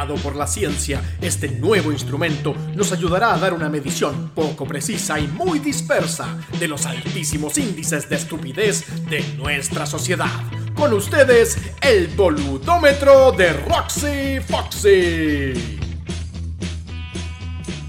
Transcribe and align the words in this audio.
Por 0.00 0.34
la 0.34 0.46
ciencia, 0.46 1.02
este 1.20 1.50
nuevo 1.50 1.92
instrumento 1.92 2.54
nos 2.74 2.90
ayudará 2.90 3.34
a 3.34 3.38
dar 3.38 3.52
una 3.52 3.68
medición 3.68 4.30
poco 4.34 4.64
precisa 4.64 5.20
y 5.20 5.28
muy 5.28 5.58
dispersa 5.58 6.38
de 6.58 6.68
los 6.68 6.86
altísimos 6.86 7.58
índices 7.58 8.08
de 8.08 8.16
estupidez 8.16 8.86
de 9.10 9.22
nuestra 9.36 9.84
sociedad. 9.84 10.30
Con 10.74 10.94
ustedes, 10.94 11.58
el 11.82 12.08
boludómetro 12.08 13.32
de 13.32 13.52
Roxy 13.52 14.40
Foxy. 14.40 15.78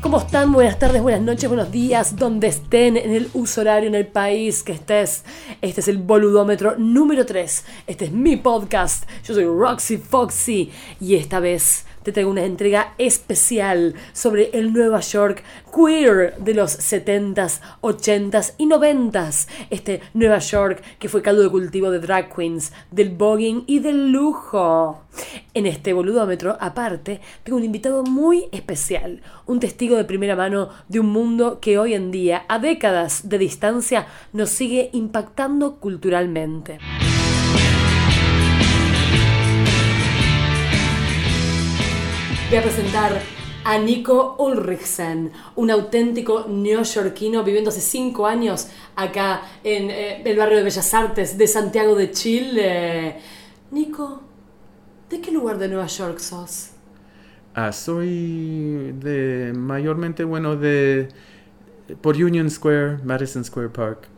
¿Cómo 0.02 0.17
están? 0.17 0.52
Buenas 0.52 0.77
tardes, 0.80 1.02
buenas 1.02 1.21
noches, 1.21 1.48
buenos 1.48 1.71
días, 1.71 2.17
donde 2.17 2.48
estén, 2.48 2.98
en 2.98 3.13
el 3.13 3.30
uso 3.34 3.62
horario, 3.62 3.88
en 3.88 3.95
el 3.95 4.07
país 4.07 4.63
que 4.63 4.73
estés. 4.73 5.23
Este 5.62 5.80
es 5.80 5.88
el 5.88 5.99
boludómetro 5.99 6.75
número 6.77 7.25
3. 7.25 7.66
Este 7.88 8.05
es 8.05 8.12
mi 8.12 8.35
podcast. 8.35 9.07
Yo 9.23 9.34
soy 9.34 9.45
Roxy 9.45 9.98
Foxy 9.98 10.71
y 10.99 11.16
esta 11.16 11.39
vez 11.39 11.85
te 12.03 12.11
traigo 12.11 12.31
una 12.31 12.45
entrega 12.45 12.93
especial 12.97 13.95
sobre 14.13 14.49
el 14.53 14.73
Nueva 14.73 14.99
York 15.01 15.43
queer 15.73 16.35
de 16.37 16.53
los 16.53 16.77
70s, 16.79 17.61
80s 17.81 18.53
y 18.57 18.67
90s. 18.67 19.47
Este 19.69 20.01
Nueva 20.13 20.39
York 20.39 20.83
que 20.99 21.09
fue 21.09 21.21
caldo 21.21 21.43
de 21.43 21.49
cultivo 21.49 21.91
de 21.91 21.99
drag 21.99 22.33
queens, 22.33 22.71
del 22.91 23.09
voguing 23.09 23.63
y 23.67 23.79
del 23.79 24.11
lujo. 24.11 25.01
En 25.53 25.65
este 25.65 25.93
boludómetro, 25.93 26.57
aparte, 26.59 27.21
tengo 27.43 27.57
un 27.57 27.65
invitado 27.65 28.03
muy 28.03 28.45
especial, 28.52 29.21
un 29.45 29.59
testigo 29.59 29.97
de 29.97 30.05
primera 30.05 30.35
mano 30.35 30.69
de 30.88 30.99
un 30.99 31.09
mundo 31.09 31.59
que 31.59 31.77
hoy 31.77 31.93
en 31.93 32.11
día, 32.11 32.45
a 32.47 32.59
décadas 32.59 33.27
de 33.29 33.38
distancia, 33.38 34.07
nos 34.33 34.49
sigue 34.49 34.89
impactando 34.93 35.77
culturalmente. 35.77 36.79
Voy 42.52 42.59
a 42.59 42.63
presentar 42.63 43.17
a 43.63 43.77
Nico 43.77 44.35
Ulrichsen, 44.38 45.31
un 45.55 45.71
auténtico 45.71 46.47
neoyorquino 46.49 47.45
viviendo 47.45 47.69
hace 47.69 47.80
cinco 47.80 48.27
años 48.27 48.67
acá 48.97 49.43
en 49.63 49.89
eh, 49.89 50.21
el 50.25 50.38
barrio 50.38 50.58
de 50.58 50.63
Bellas 50.63 50.93
Artes 50.93 51.38
de 51.38 51.47
Santiago 51.47 51.95
de 51.95 52.11
Chile. 52.11 53.16
Nico, 53.71 54.23
¿de 55.09 55.21
qué 55.21 55.31
lugar 55.31 55.59
de 55.59 55.69
Nueva 55.69 55.88
York 55.88 56.19
sos? 56.19 56.71
Ah, 57.55 57.71
soy 57.71 58.91
de 58.99 59.53
mayormente 59.55 60.25
bueno 60.25 60.58
de 60.58 61.08
por 62.02 62.17
Union 62.17 62.49
Square, 62.49 62.97
Madison 63.05 63.45
Square 63.45 63.69
Park, 63.69 64.09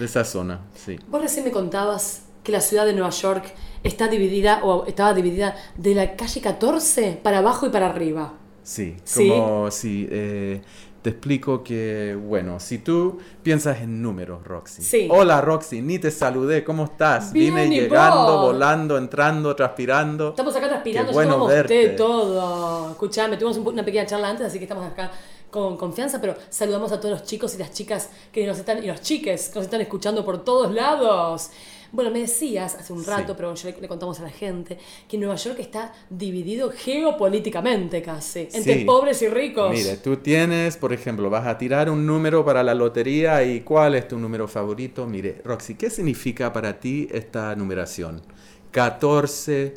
de 0.00 0.04
esa 0.04 0.24
zona, 0.24 0.62
sí. 0.74 0.98
Vos 1.06 1.22
recién 1.22 1.44
me 1.44 1.52
contabas 1.52 2.24
que 2.42 2.50
la 2.50 2.60
ciudad 2.60 2.86
de 2.86 2.92
Nueva 2.92 3.10
York 3.10 3.54
está 3.82 4.08
dividida 4.08 4.60
o 4.64 4.86
estaba 4.86 5.14
dividida 5.14 5.56
de 5.76 5.94
la 5.94 6.16
calle 6.16 6.40
14 6.40 7.20
para 7.22 7.38
abajo 7.38 7.66
y 7.66 7.70
para 7.70 7.86
arriba. 7.88 8.34
Sí, 8.62 8.96
como 9.16 9.70
si 9.70 10.06
eh, 10.10 10.60
te 11.02 11.10
explico 11.10 11.64
que, 11.64 12.14
bueno, 12.14 12.60
si 12.60 12.78
tú 12.78 13.18
piensas 13.42 13.80
en 13.80 14.02
números, 14.02 14.44
Roxy. 14.44 14.82
Sí. 14.82 15.08
Hola, 15.10 15.40
Roxy, 15.40 15.80
ni 15.80 15.98
te 15.98 16.10
saludé, 16.10 16.62
¿cómo 16.62 16.84
estás? 16.84 17.32
Bien, 17.32 17.54
Vine 17.54 17.66
¿y 17.74 17.80
llegando, 17.80 18.32
vos? 18.36 18.42
volando, 18.52 18.98
entrando, 18.98 19.56
transpirando. 19.56 20.28
Estamos 20.30 20.54
acá 20.54 20.68
transpirando, 20.68 21.12
bueno 21.12 21.46
verte. 21.46 21.88
todo. 21.90 22.90
Escuchame, 22.90 23.36
tuvimos 23.38 23.56
un- 23.56 23.66
una 23.68 23.84
pequeña 23.84 24.06
charla 24.06 24.28
antes, 24.28 24.46
así 24.46 24.58
que 24.58 24.64
estamos 24.66 24.86
acá 24.86 25.10
con 25.50 25.76
confianza, 25.76 26.20
pero 26.20 26.36
saludamos 26.48 26.92
a 26.92 27.00
todos 27.00 27.18
los 27.18 27.24
chicos 27.24 27.54
y 27.56 27.58
las 27.58 27.72
chicas 27.72 28.10
que 28.30 28.46
nos 28.46 28.58
están, 28.58 28.84
y 28.84 28.86
los 28.86 29.00
chiques 29.00 29.48
que 29.48 29.54
nos 29.56 29.64
están 29.64 29.80
escuchando 29.80 30.24
por 30.24 30.44
todos 30.44 30.72
lados. 30.72 31.50
Bueno, 31.92 32.10
me 32.10 32.20
decías 32.20 32.74
hace 32.76 32.92
un 32.92 33.04
rato, 33.04 33.28
Sí. 33.28 33.34
pero 33.36 33.54
ya 33.54 33.70
le, 33.70 33.80
le 33.80 33.88
contamos 33.88 34.20
a 34.20 34.22
la 34.22 34.30
gente, 34.30 34.78
que 35.08 35.18
Nueva 35.18 35.34
York 35.36 35.58
está 35.58 35.92
dividido 36.08 36.70
geopolíticamente 36.74 38.00
casi, 38.02 38.48
entre 38.52 38.78
Sí. 38.80 38.84
pobres 38.84 39.20
y 39.22 39.28
ricos. 39.28 39.70
Mire, 39.72 39.96
tú 39.96 40.16
tienes, 40.18 40.76
por 40.76 40.92
ejemplo, 40.92 41.28
vas 41.30 41.46
a 41.46 41.58
tirar 41.58 41.90
un 41.90 42.06
número 42.06 42.44
para 42.44 42.62
la 42.62 42.74
lotería 42.74 43.42
y 43.42 43.60
¿cuál 43.62 43.94
es 43.96 44.06
tu 44.08 44.18
número 44.18 44.46
favorito? 44.46 45.06
Mire, 45.06 45.40
Roxy, 45.44 45.74
¿qué 45.74 45.90
significa 45.90 46.52
para 46.52 46.78
ti 46.78 47.08
esta 47.10 47.54
numeración? 47.56 48.22
14, 48.70 49.74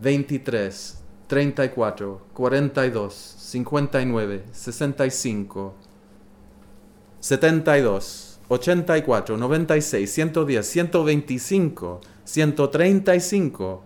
23, 0.00 0.96
34, 1.28 2.26
42, 2.34 3.14
59, 3.14 4.42
65, 4.50 5.74
72, 7.20 8.29
84, 8.50 9.36
96, 9.36 10.10
110, 10.10 10.66
125, 10.66 12.00
135. 12.24 13.84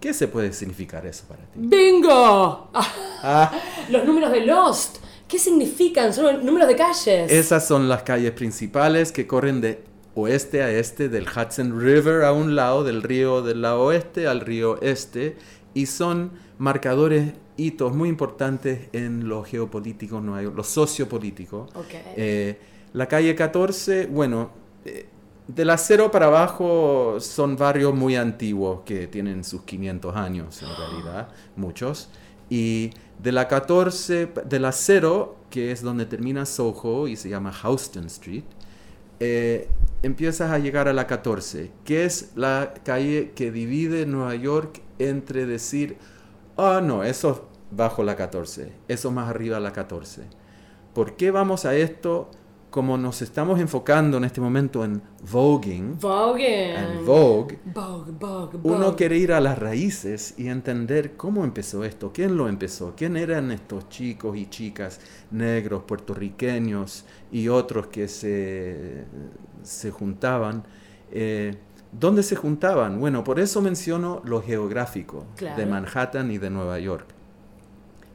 ¿Qué 0.00 0.14
se 0.14 0.28
puede 0.28 0.52
significar 0.52 1.04
eso 1.04 1.24
para 1.26 1.42
ti? 1.42 1.54
¡Bingo! 1.56 2.70
Ah, 2.72 3.52
los 3.90 4.04
números 4.04 4.30
de 4.30 4.46
Lost, 4.46 4.98
¿qué 5.26 5.40
significan? 5.40 6.14
Son 6.14 6.46
números 6.46 6.68
de 6.68 6.76
calles. 6.76 7.32
esas 7.32 7.66
son 7.66 7.88
las 7.88 8.04
calles 8.04 8.30
principales 8.30 9.10
que 9.10 9.26
corren 9.26 9.60
de 9.60 9.82
oeste 10.14 10.62
a 10.62 10.70
este, 10.70 11.08
del 11.08 11.26
Hudson 11.26 11.80
River 11.80 12.22
a 12.22 12.32
un 12.32 12.54
lado, 12.54 12.84
del 12.84 13.02
río 13.02 13.42
del 13.42 13.62
lado 13.62 13.82
oeste 13.82 14.28
al 14.28 14.42
río 14.42 14.80
este, 14.80 15.36
y 15.74 15.86
son 15.86 16.30
marcadores, 16.58 17.32
hitos 17.56 17.92
muy 17.96 18.08
importantes 18.08 18.90
en 18.92 19.28
lo 19.28 19.42
geopolítico, 19.42 20.20
lo 20.20 20.62
sociopolítico. 20.62 21.66
Ok. 21.74 21.94
Eh, 22.16 22.60
la 22.92 23.06
calle 23.06 23.34
14, 23.34 24.06
bueno, 24.06 24.50
eh, 24.84 25.08
de 25.46 25.64
la 25.64 25.78
cero 25.78 26.10
para 26.10 26.26
abajo 26.26 27.16
son 27.20 27.56
barrios 27.56 27.94
muy 27.94 28.16
antiguos 28.16 28.80
que 28.84 29.06
tienen 29.06 29.44
sus 29.44 29.62
500 29.62 30.14
años 30.16 30.62
en 30.62 30.68
realidad, 30.76 31.28
muchos. 31.56 32.10
Y 32.50 32.90
de 33.18 33.32
la 33.32 33.48
14, 33.48 34.32
de 34.44 34.60
la 34.60 34.72
cero, 34.72 35.36
que 35.50 35.72
es 35.72 35.82
donde 35.82 36.06
termina 36.06 36.44
Soho 36.44 37.08
y 37.08 37.16
se 37.16 37.28
llama 37.28 37.52
Houston 37.52 38.04
Street, 38.06 38.44
eh, 39.20 39.68
empiezas 40.02 40.50
a 40.50 40.58
llegar 40.58 40.86
a 40.86 40.92
la 40.92 41.06
14, 41.06 41.72
que 41.84 42.04
es 42.04 42.32
la 42.36 42.74
calle 42.84 43.32
que 43.34 43.50
divide 43.50 44.06
Nueva 44.06 44.34
York 44.34 44.82
entre 44.98 45.46
decir, 45.46 45.96
ah, 46.56 46.80
no, 46.82 47.02
eso 47.04 47.30
es 47.30 47.38
bajo 47.70 48.02
la 48.02 48.16
14, 48.16 48.72
eso 48.86 49.10
más 49.10 49.28
arriba 49.28 49.58
la 49.60 49.72
14. 49.72 50.22
¿Por 50.94 51.16
qué 51.16 51.30
vamos 51.30 51.64
a 51.64 51.74
esto? 51.74 52.30
Como 52.70 52.98
nos 52.98 53.22
estamos 53.22 53.58
enfocando 53.60 54.18
en 54.18 54.24
este 54.24 54.42
momento 54.42 54.84
en 54.84 55.00
voguing, 55.32 55.98
Vogue. 55.98 56.74
en 56.76 57.06
Vogue, 57.06 57.58
Vogue, 57.64 58.12
Vogue, 58.12 58.58
uno 58.62 58.94
quiere 58.94 59.16
ir 59.16 59.32
a 59.32 59.40
las 59.40 59.58
raíces 59.58 60.34
y 60.36 60.48
entender 60.48 61.16
cómo 61.16 61.44
empezó 61.44 61.82
esto, 61.82 62.12
quién 62.12 62.36
lo 62.36 62.46
empezó, 62.46 62.92
quién 62.94 63.16
eran 63.16 63.50
estos 63.52 63.88
chicos 63.88 64.36
y 64.36 64.50
chicas 64.50 65.00
negros, 65.30 65.84
puertorriqueños 65.84 67.06
y 67.32 67.48
otros 67.48 67.86
que 67.86 68.06
se, 68.06 69.04
se 69.62 69.90
juntaban. 69.90 70.62
Eh, 71.10 71.56
¿Dónde 71.90 72.22
se 72.22 72.36
juntaban? 72.36 73.00
Bueno, 73.00 73.24
por 73.24 73.40
eso 73.40 73.62
menciono 73.62 74.20
lo 74.26 74.42
geográfico 74.42 75.24
Claro. 75.36 75.56
de 75.56 75.64
Manhattan 75.64 76.30
y 76.30 76.36
de 76.36 76.50
Nueva 76.50 76.78
York. 76.78 77.06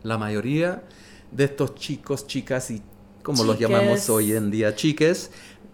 La 0.03 0.19
mayoría 0.19 0.83
de 1.31 1.45
estos 1.45 1.73
chicos, 1.73 2.27
chicas 2.27 2.69
y 2.69 2.83
como 3.23 3.43
los 3.43 3.57
Chiques. 3.57 3.69
llamamos 3.69 4.09
hoy 4.09 4.33
en 4.33 4.51
día, 4.51 4.75
chiques, 4.75 5.31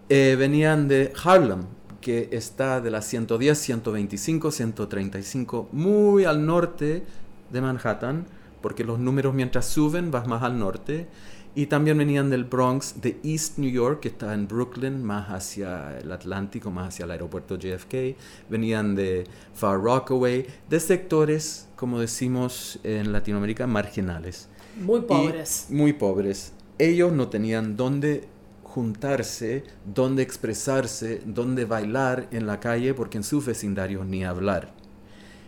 eh, 0.08 0.36
venían 0.38 0.88
de 0.88 1.12
Harlem, 1.22 1.64
que 2.00 2.28
está 2.32 2.80
de 2.80 2.90
la 2.90 3.02
110, 3.02 3.58
125, 3.58 4.50
135, 4.50 5.68
muy 5.72 6.24
al 6.24 6.46
norte 6.46 7.04
de 7.50 7.60
Manhattan, 7.60 8.26
porque 8.62 8.84
los 8.84 8.98
números 8.98 9.34
mientras 9.34 9.66
suben 9.66 10.10
vas 10.10 10.26
más 10.26 10.42
al 10.42 10.58
norte. 10.58 11.08
Y 11.52 11.66
también 11.66 11.98
venían 11.98 12.30
del 12.30 12.44
Bronx, 12.44 13.00
de 13.00 13.18
East 13.24 13.58
New 13.58 13.70
York, 13.70 14.00
que 14.00 14.08
está 14.08 14.34
en 14.34 14.46
Brooklyn, 14.46 15.02
más 15.02 15.30
hacia 15.30 15.98
el 15.98 16.12
Atlántico, 16.12 16.70
más 16.70 16.88
hacia 16.88 17.06
el 17.06 17.10
aeropuerto 17.10 17.56
JFK. 17.58 18.16
Venían 18.48 18.94
de 18.94 19.24
Far 19.52 19.80
Rockaway, 19.80 20.46
de 20.68 20.78
sectores, 20.78 21.68
como 21.74 21.98
decimos 21.98 22.78
en 22.84 23.10
Latinoamérica, 23.12 23.66
marginales. 23.66 24.48
Muy 24.76 25.00
Y 25.00 25.02
pobres. 25.02 25.66
muy 25.70 25.92
pobres. 25.92 26.52
Ellos 26.80 27.12
no 27.12 27.28
tenían 27.28 27.76
dónde 27.76 28.26
juntarse, 28.64 29.64
dónde 29.84 30.22
expresarse, 30.22 31.20
dónde 31.26 31.66
bailar 31.66 32.26
en 32.30 32.46
la 32.46 32.58
calle, 32.58 32.94
porque 32.94 33.18
en 33.18 33.24
sus 33.24 33.44
vecindarios 33.44 34.06
ni 34.06 34.24
hablar. 34.24 34.72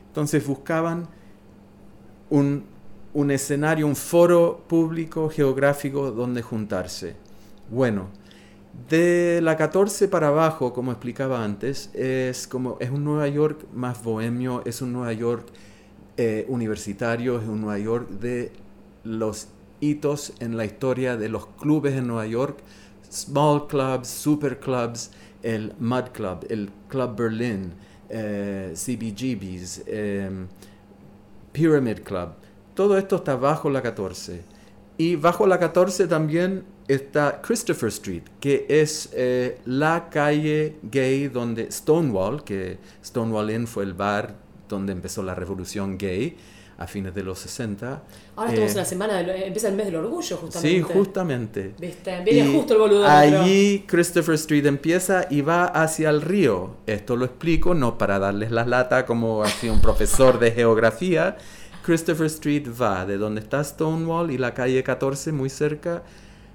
Entonces 0.08 0.46
buscaban 0.46 1.08
un, 2.29 2.64
un 3.14 3.31
escenario, 3.31 3.87
un 3.87 3.96
foro 3.96 4.62
público 4.69 5.31
geográfico 5.31 6.11
donde 6.11 6.43
juntarse. 6.43 7.17
Bueno, 7.70 8.08
de 8.90 9.40
la 9.43 9.56
14 9.56 10.08
para 10.08 10.28
abajo, 10.28 10.75
como 10.75 10.93
explicaba 10.93 11.43
antes, 11.43 11.90
es 11.94 12.46
como 12.46 12.76
es 12.78 12.90
un 12.90 13.05
Nueva 13.05 13.28
York 13.28 13.64
más 13.73 14.05
bohemio, 14.05 14.61
es 14.67 14.82
un 14.82 14.93
Nueva 14.93 15.14
York 15.14 15.46
eh, 16.19 16.44
universitario, 16.50 17.40
es 17.40 17.49
un 17.49 17.62
Nueva 17.62 17.78
York 17.78 18.11
de 18.11 18.52
los 19.02 19.49
hitos 19.82 20.32
en 20.38 20.56
la 20.56 20.64
historia 20.64 21.17
de 21.17 21.29
los 21.29 21.46
clubes 21.46 21.94
en 21.94 22.06
Nueva 22.06 22.26
York, 22.26 22.58
small 23.11 23.67
clubs, 23.67 24.08
super 24.08 24.58
clubs, 24.58 25.11
el 25.43 25.75
Mud 25.81 26.05
Club, 26.12 26.46
el 26.49 26.70
Club 26.88 27.17
Berlin, 27.17 27.73
eh, 28.08 28.73
CBGBs, 28.75 29.82
eh, 29.87 30.31
Pyramid 31.52 32.00
Club. 32.00 32.31
Todo 32.75 32.96
esto 32.96 33.17
está 33.17 33.37
bajo 33.37 33.69
la 33.69 33.82
14. 33.82 34.43
Y 34.99 35.17
bajo 35.17 35.46
la 35.46 35.58
14 35.58 36.06
también 36.06 36.64
está 36.87 37.43
Christopher 37.43 37.88
Street, 37.88 38.23
que 38.38 38.67
es 38.69 39.11
eh, 39.12 39.58
la 39.64 40.08
calle 40.11 40.76
gay 40.82 41.26
donde 41.26 41.73
Stonewall, 41.73 42.44
que 42.44 42.78
Stonewall 43.05 43.50
Inn 43.50 43.67
fue 43.67 43.82
el 43.82 43.94
bar 43.94 44.37
donde 44.69 44.93
empezó 44.93 45.23
la 45.23 45.35
revolución 45.35 45.99
gay 45.99 46.37
a 46.79 46.87
fines 46.87 47.15
de 47.15 47.23
los 47.23 47.39
60. 47.39 48.03
Ahora 48.37 48.51
estamos 48.51 48.73
en 48.73 48.77
la 48.79 48.85
semana, 48.85 49.21
empieza 49.21 49.69
el 49.69 49.75
mes 49.75 49.87
del 49.87 49.97
orgullo 49.97 50.37
justamente. 50.37 50.77
Sí, 50.77 50.83
justamente. 50.83 51.75
¿Viste? 51.79 52.23
Viene 52.25 52.53
justo 52.55 52.75
el 52.75 52.81
boludo. 52.81 53.07
Allí 53.07 53.85
Christopher 53.87 54.35
Street 54.35 54.67
empieza 54.67 55.27
y 55.31 55.41
va 55.43 55.65
hacia 55.67 56.11
el 56.11 56.23
río. 56.23 56.77
Esto 56.87 57.17
lo 57.17 57.25
explico 57.25 57.75
no 57.75 57.99
para 57.99 58.19
darles 58.19 58.51
la 58.51 58.65
lata 58.67 59.07
como 59.07 59.43
así 59.43 59.69
un 59.69 59.81
profesor 59.81 60.39
de 60.39 60.51
geografía. 60.53 61.37
Christopher 61.85 62.27
Street 62.27 62.69
va 62.81 63.05
de 63.07 63.19
donde 63.19 63.41
está 63.41 63.63
Stonewall 63.65 64.31
y 64.31 64.39
la 64.39 64.55
calle 64.55 64.83
14 64.85 65.33
muy 65.33 65.51
cerca, 65.51 66.03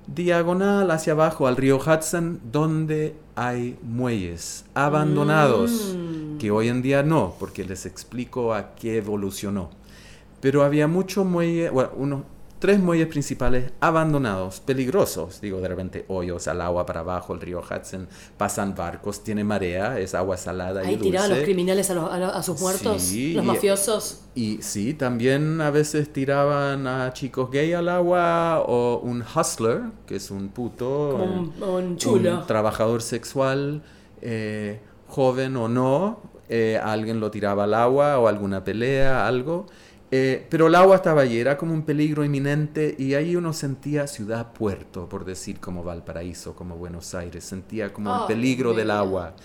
diagonal 0.07 0.89
hacia 0.91 1.13
abajo 1.13 1.47
al 1.47 1.57
río 1.57 1.77
Hudson, 1.77 2.39
donde 2.49 3.13
hay 3.35 3.77
muelles 3.83 4.63
abandonados, 4.73 5.95
Mm. 5.97 6.37
que 6.37 6.49
hoy 6.49 6.69
en 6.69 6.81
día 6.81 7.03
no, 7.03 7.35
porque 7.39 7.65
les 7.65 7.85
explico 7.85 8.53
a 8.53 8.73
qué 8.75 8.97
evolucionó. 8.97 9.69
Pero 10.47 10.63
había 10.63 10.87
muchos 10.87 11.25
muelles, 11.25 11.69
bueno, 11.73 11.89
unos 11.97 12.21
tres 12.59 12.79
muelles 12.79 13.07
principales 13.07 13.73
abandonados, 13.81 14.61
peligrosos, 14.61 15.41
digo 15.41 15.59
de 15.59 15.67
repente 15.67 16.05
hoyos 16.07 16.47
al 16.47 16.61
agua 16.61 16.85
para 16.85 17.01
abajo, 17.01 17.33
el 17.33 17.41
río 17.41 17.59
Hudson, 17.59 18.07
pasan 18.37 18.73
barcos, 18.73 19.25
tiene 19.25 19.43
marea, 19.43 19.99
es 19.99 20.15
agua 20.15 20.37
salada 20.37 20.85
y 20.85 20.87
Ahí 20.87 20.93
dulce. 20.93 21.03
tiraban 21.09 21.29
los 21.31 21.39
criminales 21.39 21.89
a, 21.89 21.95
los- 21.95 22.09
a 22.13 22.17
los- 22.17 22.33
a 22.33 22.41
sus 22.43 22.61
muertos, 22.61 23.01
Sí, 23.01 23.33
los 23.33 23.43
y- 23.43 23.47
mafiosos. 23.47 24.21
Y 24.35 24.59
sí, 24.61 24.93
también 24.93 25.59
a 25.59 25.69
veces 25.69 26.13
tiraban 26.13 26.87
a 26.87 27.11
chicos 27.11 27.51
gay 27.51 27.73
al 27.73 27.89
agua 27.89 28.63
o 28.65 29.01
un 29.03 29.21
hustler, 29.35 29.81
que 30.05 30.15
es 30.15 30.31
un 30.31 30.47
puto, 30.47 31.09
un 31.59 31.97
chulo. 31.97 32.39
un 32.39 32.47
trabajador 32.47 33.01
sexual, 33.01 33.83
eh, 34.21 34.79
joven 35.09 35.57
o 35.57 35.67
no, 35.67 36.21
eh, 36.47 36.79
alguien 36.81 37.19
lo 37.19 37.31
tiraba 37.31 37.65
al 37.65 37.73
agua 37.73 38.17
o 38.19 38.29
alguna 38.29 38.63
pelea, 38.63 39.27
algo. 39.27 39.65
Eh, 40.09 40.47
pero 40.49 40.67
el 40.67 40.75
agua 40.75 40.95
estaba 40.95 41.21
allí, 41.21 41.37
era 41.37 41.57
como 41.57 41.73
un 41.73 41.83
peligro 41.83 42.23
inminente 42.23 42.95
y 42.97 43.13
ahí 43.13 43.35
uno 43.35 43.51
sentía 43.51 44.07
ciudad-puerto, 44.07 45.09
por 45.09 45.25
decir 45.25 45.59
como 45.59 45.83
Valparaíso, 45.83 46.55
como 46.55 46.77
Buenos 46.77 47.13
Aires, 47.13 47.43
sentía 47.43 47.91
como 47.91 48.11
Oh, 48.13 48.21
el 48.21 48.27
peligro 48.27 48.73
del 48.73 48.89
agua, 48.89 49.35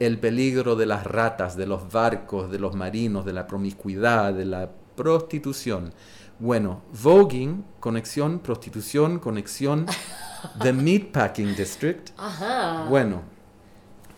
el 0.00 0.18
peligro 0.18 0.74
de 0.74 0.86
las 0.86 1.04
ratas, 1.04 1.56
de 1.56 1.66
los 1.66 1.92
barcos, 1.92 2.50
de 2.50 2.58
los 2.58 2.74
marinos, 2.74 3.24
de 3.24 3.32
la 3.32 3.46
promiscuidad, 3.46 4.34
de 4.34 4.44
la 4.44 4.68
prostitución. 4.96 5.92
Bueno, 6.40 6.82
voguing, 7.00 7.64
conexión, 7.78 8.40
prostitución, 8.40 9.20
conexión, 9.20 9.86
the 10.60 10.72
Meatpacking 10.72 11.54
District. 11.54 12.10
Ajá. 12.16 12.86
Bueno, 12.88 13.22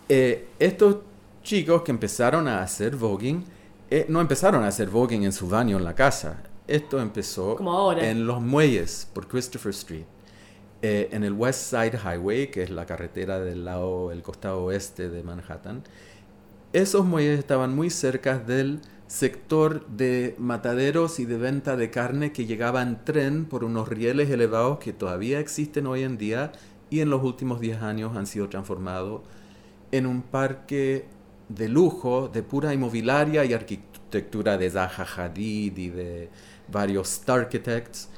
eh, 0.09 0.49
estos 0.59 0.97
chicos 1.43 1.83
que 1.83 1.91
empezaron 1.91 2.49
a 2.49 2.63
hacer 2.63 2.97
voguing, 2.97 3.45
eh, 3.91 4.07
no 4.09 4.21
empezaron 4.21 4.63
a 4.65 4.69
hacer 4.69 4.89
voguing 4.89 5.25
en 5.25 5.33
su 5.33 5.49
baño 5.49 5.77
en 5.77 5.85
la 5.85 5.95
casa. 5.95 6.43
Esto 6.67 7.01
empezó 7.01 7.57
Como 7.57 7.73
ahora. 7.73 8.09
en 8.09 8.27
los 8.27 8.41
muelles 8.41 9.09
por 9.13 9.27
Christopher 9.27 9.71
Street, 9.71 10.05
eh, 10.83 11.09
en 11.13 11.25
el 11.25 11.33
West 11.33 11.71
Side 11.71 11.99
Highway, 11.99 12.51
que 12.51 12.63
es 12.63 12.71
la 12.71 12.87
carretera 12.87 13.41
del 13.41 13.65
lado, 13.65 14.13
el 14.13 14.23
costado 14.23 14.65
oeste 14.65 15.09
de 15.09 15.23
Manhattan. 15.25 15.83
Esos 16.73 17.05
muelles 17.05 17.39
estaban 17.39 17.75
muy 17.75 17.91
cerca 17.91 18.39
del 18.39 18.81
sector 19.09 19.85
de 19.89 20.37
mataderos 20.39 21.19
y 21.19 21.25
de 21.25 21.37
venta 21.37 21.77
de 21.77 21.91
carne 21.91 22.33
que 22.33 22.47
llegaba 22.47 22.81
en 22.83 23.05
tren 23.05 23.45
por 23.45 23.65
unos 23.65 23.89
rieles 23.89 24.31
elevados 24.31 24.79
que 24.79 24.93
todavía 24.93 25.41
existen 25.41 25.89
hoy 25.89 26.05
en 26.05 26.17
día 26.17 26.53
y 26.91 27.01
en 27.01 27.11
los 27.11 27.25
últimos 27.25 27.59
10 27.59 27.83
años 27.83 28.17
han 28.17 28.29
sido 28.29 28.49
transformados 28.49 29.23
en 29.91 30.07
un 30.07 30.23
parque 30.23 31.07
de 31.51 31.69
lujo, 31.69 32.29
de 32.33 32.43
pura 32.43 32.73
inmobiliaria 32.73 33.45
y 33.45 33.53
arquitectura 33.53 34.57
de 34.57 34.71
Zaha 34.71 35.05
Hadid 35.17 35.77
y 35.77 35.89
de 35.91 36.29
varios 36.73 37.11
Star 37.13 37.41
Architects. 37.41 38.09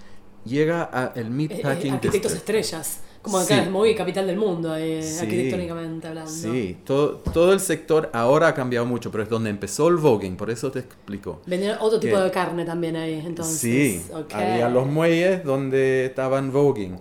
Llega 0.45 0.89
a 0.93 1.13
el 1.15 1.23
Eh, 1.25 1.27
eh, 1.27 1.31
Meatpacking 1.31 1.95
arquitectos 1.95 2.13
District. 2.33 2.37
estrellas. 2.37 3.01
Como 3.23 3.39
acá 3.39 3.55
Sí. 3.55 3.61
es 3.61 3.71
muy 3.71 3.95
capital 3.95 4.27
del 4.27 4.37
mundo, 4.37 4.75
eh, 4.75 5.01
Sí. 5.01 5.21
arquitectónicamente 5.21 6.09
hablando. 6.09 6.29
Sí, 6.29 6.77
todo, 6.85 7.19
todo 7.33 7.53
el 7.53 7.61
sector 7.61 8.11
ahora 8.13 8.49
ha 8.49 8.55
cambiado 8.55 8.85
mucho, 8.85 9.13
pero 9.13 9.23
es 9.23 9.29
donde 9.29 9.49
empezó 9.49 9.87
el 9.87 9.97
voguing, 9.97 10.35
por 10.37 10.51
eso 10.51 10.73
te 10.73 10.81
explico. 10.81 11.41
Vendían 11.47 11.79
otro 11.81 12.01
tipo 12.01 12.17
Que- 12.17 12.23
de 12.25 12.31
carne 12.33 12.65
también 12.65 12.97
ahí, 12.97 13.23
entonces. 13.25 13.61
sí, 13.61 14.03
ok. 14.13 14.35
había 14.35 14.69
los 14.69 14.89
muelles 14.89 15.45
donde 15.45 16.07
estaban 16.07 16.51
voguing. 16.53 16.97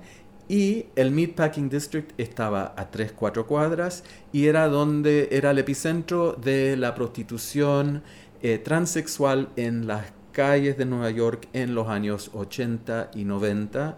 Y 0.52 0.88
el 0.98 1.12
Meatpacking 1.12 1.70
District 1.70 2.12
estaba 2.18 2.74
a 2.76 2.92
3, 2.92 3.14
4 3.14 3.48
cuadras 3.48 4.04
y 4.34 4.48
era 4.48 4.68
donde 4.68 5.30
era 5.32 5.52
el 5.52 5.60
epicentro 5.60 6.34
de 6.34 6.76
la 6.76 6.94
prostitución 6.94 8.04
eh, 8.42 8.58
transexual 8.58 9.48
en 9.56 9.88
las 9.88 10.12
calles 10.34 10.78
de 10.78 10.84
Nueva 10.84 11.10
York 11.10 11.48
en 11.54 11.74
los 11.74 11.88
años 11.88 12.32
80 12.34 13.12
y 13.16 13.24
90. 13.24 13.98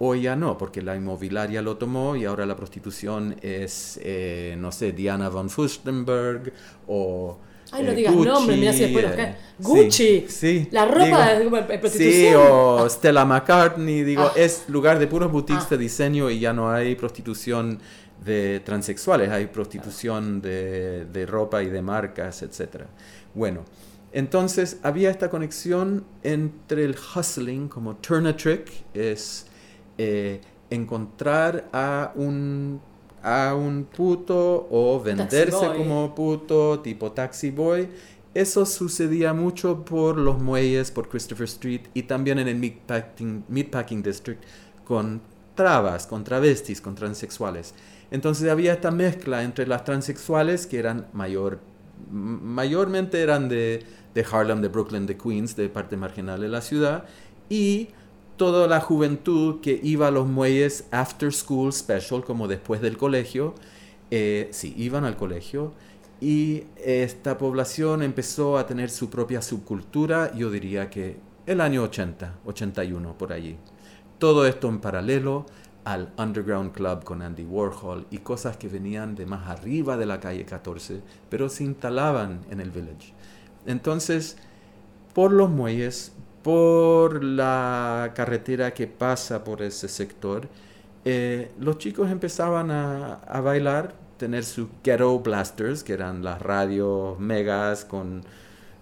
Hoy 0.00 0.22
ya 0.22 0.34
no, 0.34 0.58
porque 0.58 0.82
la 0.82 0.96
inmobiliaria 0.96 1.62
lo 1.62 1.76
tomó 1.76 2.16
y 2.16 2.24
ahora 2.24 2.44
la 2.44 2.56
prostitución 2.56 3.36
es, 3.40 4.00
eh, 4.02 4.56
no 4.58 4.72
sé, 4.72 4.90
Diana 4.90 5.28
von 5.28 5.48
Furstenberg 5.48 6.52
o... 6.88 7.38
Ay, 7.74 7.82
no 7.84 7.92
eh, 7.92 7.94
digas 7.94 8.14
nombres, 8.14 8.58
mirá 8.58 8.72
si 8.72 8.80
después 8.80 9.04
los 9.04 9.12
eh, 9.12 9.16
cae. 9.16 9.36
Gucci. 9.58 9.90
Sí, 9.90 10.26
sí, 10.28 10.68
La 10.70 10.84
ropa 10.86 11.04
digo- 11.04 11.22
es 11.24 11.44
como, 11.44 11.56
eh, 11.56 11.78
prostitución. 11.78 12.12
Sí, 12.12 12.34
o 12.34 12.88
Stella 12.88 13.24
McCartney, 13.24 14.02
digo, 14.04 14.22
Ah. 14.22 14.32
es 14.36 14.64
lugar 14.68 14.98
de 14.98 15.06
puros 15.06 15.30
boutiques 15.30 15.64
Ah. 15.64 15.70
de 15.70 15.78
diseño 15.78 16.30
y 16.30 16.38
ya 16.40 16.52
no 16.52 16.70
hay 16.70 16.94
prostitución 16.94 17.78
de 18.24 18.60
transexuales, 18.60 19.30
hay 19.30 19.46
prostitución 19.46 20.40
de, 20.40 21.04
de 21.06 21.26
ropa 21.26 21.62
y 21.62 21.66
de 21.66 21.82
marcas, 21.82 22.42
etc. 22.42 22.84
Bueno, 23.34 23.64
entonces 24.12 24.78
había 24.82 25.10
esta 25.10 25.28
conexión 25.28 26.04
entre 26.22 26.84
el 26.84 26.94
hustling, 26.96 27.68
como 27.68 27.96
turn 27.96 28.26
a 28.26 28.36
trick, 28.36 28.70
es 28.94 29.46
eh, 29.98 30.40
encontrar 30.70 31.68
a 31.72 32.12
un, 32.14 32.80
a 33.24 33.54
un 33.54 33.84
puto 33.84 34.68
o 34.70 35.00
venderse 35.00 35.66
como 35.78 36.14
puto, 36.14 36.80
tipo 36.80 37.10
taxi 37.12 37.50
boy. 37.50 37.88
Eso 38.34 38.66
sucedía 38.66 39.32
mucho 39.32 39.84
por 39.84 40.18
los 40.18 40.40
muelles, 40.42 40.90
por 40.90 41.08
Christopher 41.08 41.44
Street 41.44 41.82
y 41.94 42.02
también 42.02 42.38
en 42.38 42.48
el 42.48 42.56
Meatpacking, 42.56 43.44
Meatpacking 43.48 44.02
District 44.02 44.42
con 44.84 45.22
trabas, 45.54 46.06
con 46.06 46.22
travestis, 46.22 46.82
con 46.82 46.94
transexuales. 46.94 47.74
Entonces 48.10 48.50
había 48.50 48.74
esta 48.74 48.90
mezcla 48.90 49.42
entre 49.42 49.66
las 49.66 49.84
transexuales 49.84 50.66
que 50.66 50.78
eran 50.78 51.06
mayor, 51.14 51.60
mayormente 52.10 53.22
eran 53.22 53.48
de, 53.48 53.84
de 54.14 54.26
Harlem, 54.30 54.60
de 54.60 54.68
Brooklyn, 54.68 55.06
de 55.06 55.16
Queens, 55.16 55.56
de 55.56 55.70
parte 55.70 55.96
marginal 55.96 56.40
de 56.40 56.48
la 56.48 56.60
ciudad, 56.60 57.04
y 57.48 57.88
toda 58.36 58.66
la 58.66 58.80
juventud 58.80 59.60
que 59.60 59.80
iba 59.82 60.08
a 60.08 60.10
los 60.10 60.26
muelles 60.26 60.86
after 60.90 61.32
school 61.32 61.72
special, 61.72 62.24
como 62.24 62.48
después 62.48 62.80
del 62.80 62.96
colegio, 62.96 63.54
eh, 64.10 64.48
sí, 64.52 64.74
iban 64.76 65.04
al 65.04 65.16
colegio, 65.16 65.72
y 66.20 66.64
esta 66.76 67.38
población 67.38 68.02
empezó 68.02 68.58
a 68.58 68.66
tener 68.66 68.90
su 68.90 69.10
propia 69.10 69.42
subcultura, 69.42 70.34
yo 70.34 70.50
diría 70.50 70.90
que 70.90 71.16
el 71.46 71.60
año 71.60 71.82
80, 71.82 72.36
81, 72.44 73.18
por 73.18 73.32
allí. 73.32 73.56
Todo 74.18 74.46
esto 74.46 74.68
en 74.68 74.80
paralelo 74.80 75.44
al 75.84 76.12
Underground 76.16 76.72
Club 76.72 77.04
con 77.04 77.20
Andy 77.20 77.44
Warhol 77.44 78.06
y 78.10 78.18
cosas 78.18 78.56
que 78.56 78.68
venían 78.68 79.14
de 79.14 79.26
más 79.26 79.48
arriba 79.48 79.96
de 79.96 80.06
la 80.06 80.20
calle 80.20 80.44
14, 80.46 81.02
pero 81.28 81.48
se 81.48 81.64
instalaban 81.64 82.40
en 82.50 82.60
el 82.60 82.70
village. 82.70 83.12
Entonces, 83.66 84.38
por 85.12 85.30
los 85.30 85.50
muelles, 85.50 86.12
por 86.44 87.24
la 87.24 88.12
carretera 88.14 88.72
que 88.74 88.86
pasa 88.86 89.42
por 89.42 89.62
ese 89.62 89.88
sector, 89.88 90.46
eh, 91.04 91.50
los 91.58 91.78
chicos 91.78 92.10
empezaban 92.10 92.70
a, 92.70 93.14
a 93.14 93.40
bailar, 93.40 93.94
tener 94.18 94.44
sus 94.44 94.68
ghetto 94.84 95.18
blasters, 95.20 95.82
que 95.82 95.94
eran 95.94 96.22
las 96.22 96.40
radios 96.40 97.18
megas 97.18 97.84
con, 97.86 98.22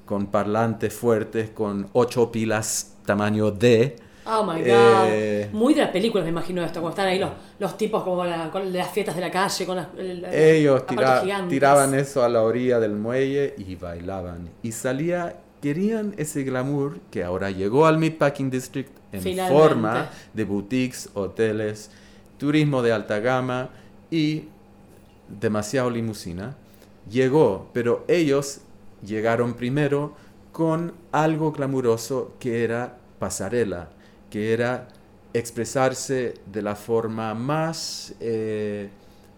con 0.04 0.26
parlantes 0.26 0.92
fuertes, 0.92 1.50
con 1.50 1.88
ocho 1.94 2.30
pilas 2.32 2.96
tamaño 3.06 3.50
D. 3.52 3.96
Oh 4.26 4.44
my 4.44 4.58
god. 4.60 4.66
Eh, 4.66 5.48
Muy 5.52 5.74
de 5.74 5.80
las 5.82 5.90
películas 5.90 6.24
me 6.24 6.30
imagino 6.30 6.62
esto, 6.62 6.80
cuando 6.80 6.90
están 6.90 7.08
ahí 7.08 7.18
los, 7.18 7.30
los 7.58 7.76
tipos 7.76 8.04
como 8.04 8.24
la- 8.24 8.50
con 8.52 8.72
las 8.72 8.88
fiestas 8.90 9.16
de 9.16 9.20
la 9.20 9.30
calle, 9.32 9.66
con 9.66 9.76
las. 9.76 9.88
el- 9.96 10.24
el- 10.24 10.34
Ellos 10.34 10.86
tira- 10.86 11.22
tiraban 11.48 11.94
eso 11.94 12.22
a 12.24 12.28
la 12.28 12.42
orilla 12.42 12.78
del 12.78 12.92
muelle 12.92 13.54
y 13.58 13.74
bailaban. 13.76 14.48
Y 14.62 14.70
salía, 14.72 15.36
querían 15.62 16.12
ese 16.18 16.42
glamour 16.42 16.98
que 17.10 17.22
ahora 17.22 17.50
llegó 17.50 17.86
al 17.86 17.96
Meatpacking 17.96 18.50
District 18.50 18.90
en 19.12 19.22
Finalmente. 19.22 19.58
forma 19.58 20.10
de 20.34 20.44
boutiques, 20.44 21.08
hoteles, 21.14 21.90
turismo 22.36 22.82
de 22.82 22.92
alta 22.92 23.20
gama 23.20 23.70
y 24.10 24.48
demasiado 25.40 25.88
limusina. 25.88 26.56
Llegó, 27.08 27.70
pero 27.72 28.04
ellos 28.08 28.60
llegaron 29.06 29.54
primero 29.54 30.14
con 30.50 30.92
algo 31.12 31.52
glamuroso 31.52 32.34
que 32.40 32.64
era 32.64 32.98
pasarela, 33.20 33.88
que 34.30 34.52
era 34.52 34.88
expresarse 35.32 36.34
de 36.46 36.62
la 36.62 36.74
forma 36.74 37.34
más 37.34 38.14
eh, 38.18 38.90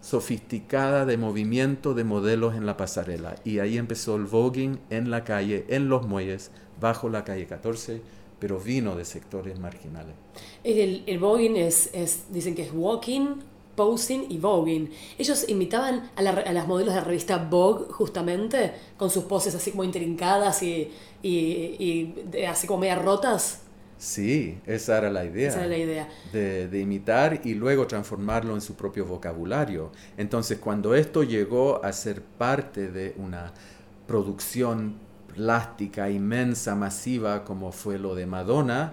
sofisticada 0.04 1.06
de 1.06 1.16
movimiento 1.16 1.94
de 1.94 2.04
modelos 2.04 2.54
en 2.54 2.66
la 2.66 2.76
pasarela. 2.76 3.36
Y 3.42 3.60
ahí 3.60 3.78
empezó 3.78 4.16
el 4.16 4.24
voguing 4.24 4.78
en 4.90 5.10
la 5.10 5.24
calle, 5.24 5.64
en 5.68 5.88
los 5.88 6.06
muelles, 6.06 6.50
bajo 6.78 7.08
la 7.08 7.24
calle 7.24 7.46
14, 7.46 8.02
pero 8.38 8.60
vino 8.60 8.96
de 8.96 9.06
sectores 9.06 9.58
marginales. 9.58 10.14
El, 10.62 11.04
el 11.06 11.18
voguing 11.18 11.56
es, 11.56 11.88
es, 11.94 12.24
dicen 12.30 12.54
que 12.54 12.62
es 12.62 12.70
walking, 12.74 13.36
posing 13.74 14.26
y 14.28 14.36
voguing. 14.36 14.90
Ellos 15.16 15.48
imitaban 15.48 16.10
a, 16.16 16.22
las 16.22 16.68
modelos 16.68 16.92
de 16.92 17.00
la 17.00 17.06
revista 17.06 17.38
Vogue, 17.38 17.86
justamente, 17.90 18.72
con 18.98 19.08
sus 19.08 19.24
poses 19.24 19.54
así 19.54 19.70
como 19.70 19.84
intrincadas 19.84 20.62
y, 20.62 20.90
y, 21.22 21.30
y 22.30 22.44
así 22.46 22.66
como 22.66 22.80
media 22.80 22.96
rotas. 22.96 23.63
Sí, 24.04 24.58
esa 24.66 24.98
era 24.98 25.10
la 25.10 25.24
idea. 25.24 25.48
Esa 25.48 25.60
era 25.60 25.68
la 25.68 25.78
idea. 25.78 26.08
De, 26.30 26.68
de, 26.68 26.78
imitar 26.78 27.40
y 27.42 27.54
luego 27.54 27.86
transformarlo 27.86 28.52
en 28.52 28.60
su 28.60 28.74
propio 28.74 29.06
vocabulario. 29.06 29.92
Entonces, 30.18 30.58
cuando 30.58 30.94
esto 30.94 31.22
llegó 31.22 31.82
a 31.82 31.90
ser 31.94 32.20
parte 32.20 32.88
de 32.88 33.14
una 33.16 33.54
producción 34.06 34.96
plástica 35.34 36.10
inmensa, 36.10 36.74
masiva, 36.74 37.44
como 37.44 37.72
fue 37.72 37.98
lo 37.98 38.14
de 38.14 38.26
Madonna, 38.26 38.92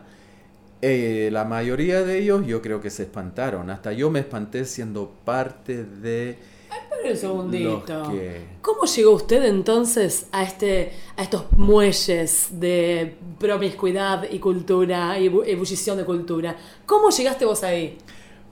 eh, 0.82 1.28
la 1.30 1.44
mayoría 1.44 2.04
de 2.04 2.20
ellos 2.20 2.48
yo 2.48 2.62
creo 2.62 2.80
que 2.80 2.90
se 2.90 3.04
espantaron. 3.04 3.70
Hasta 3.70 3.92
yo 3.92 4.10
me 4.10 4.20
espanté 4.20 4.64
siendo 4.64 5.12
parte 5.26 5.84
de... 5.84 6.38
Ay, 6.72 6.80
pero 6.90 7.12
un 7.12 7.18
segundito. 7.18 8.14
¿Cómo 8.62 8.86
llegó 8.86 9.12
usted 9.12 9.44
entonces 9.44 10.28
a, 10.32 10.44
este, 10.44 10.94
a 11.18 11.24
estos 11.24 11.52
muelles 11.52 12.48
de 12.52 13.16
promiscuidad 13.38 14.24
y 14.32 14.40
cultura 14.40 15.20
y 15.20 15.26
ebullición 15.26 15.98
de 15.98 16.06
cultura? 16.06 16.56
¿Cómo 16.86 17.10
llegaste 17.10 17.44
vos 17.44 17.64
ahí? 17.64 17.98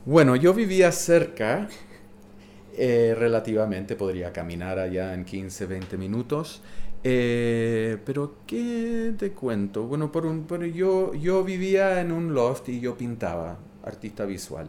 Bueno, 0.05 0.35
yo 0.35 0.53
vivía 0.53 0.91
cerca, 0.91 1.69
eh, 2.75 3.15
relativamente, 3.17 3.95
podría 3.95 4.33
caminar 4.33 4.79
allá 4.79 5.13
en 5.13 5.23
15, 5.23 5.65
20 5.65 5.97
minutos. 5.97 6.61
Eh, 7.01 7.97
pero, 8.05 8.35
¿qué 8.45 9.13
te 9.17 9.31
cuento? 9.31 9.83
Bueno, 9.83 10.11
por 10.11 10.25
un, 10.25 10.45
yo, 10.73 11.13
yo 11.13 11.43
vivía 11.45 12.01
en 12.01 12.11
un 12.11 12.33
loft 12.33 12.67
y 12.67 12.81
yo 12.81 12.97
pintaba, 12.97 13.57
artista 13.83 14.25
visual. 14.25 14.67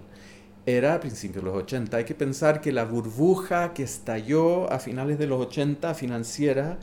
Era 0.66 0.94
a 0.94 1.00
principios 1.00 1.44
de 1.44 1.50
los 1.50 1.62
80. 1.62 1.96
Hay 1.96 2.04
que 2.04 2.14
pensar 2.14 2.60
que 2.60 2.72
la 2.72 2.84
burbuja 2.84 3.72
que 3.72 3.82
estalló 3.82 4.70
a 4.70 4.78
finales 4.78 5.18
de 5.18 5.26
los 5.26 5.40
80 5.46 5.94
financiera, 5.94 6.78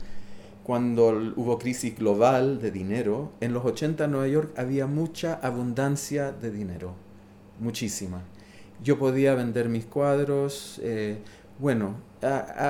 cuando 0.64 1.08
hubo 1.36 1.58
crisis 1.58 1.96
global 1.96 2.60
de 2.60 2.70
dinero, 2.70 3.32
en 3.40 3.54
los 3.54 3.64
80 3.64 4.04
en 4.04 4.10
Nueva 4.10 4.28
York 4.28 4.52
había 4.56 4.86
mucha 4.86 5.34
abundancia 5.34 6.32
de 6.32 6.50
dinero, 6.50 6.94
muchísima. 7.60 8.22
Yo 8.82 8.98
podía 8.98 9.34
vender 9.34 9.68
mis 9.68 9.86
cuadros. 9.86 10.80
Eh, 10.82 11.18
bueno, 11.58 11.96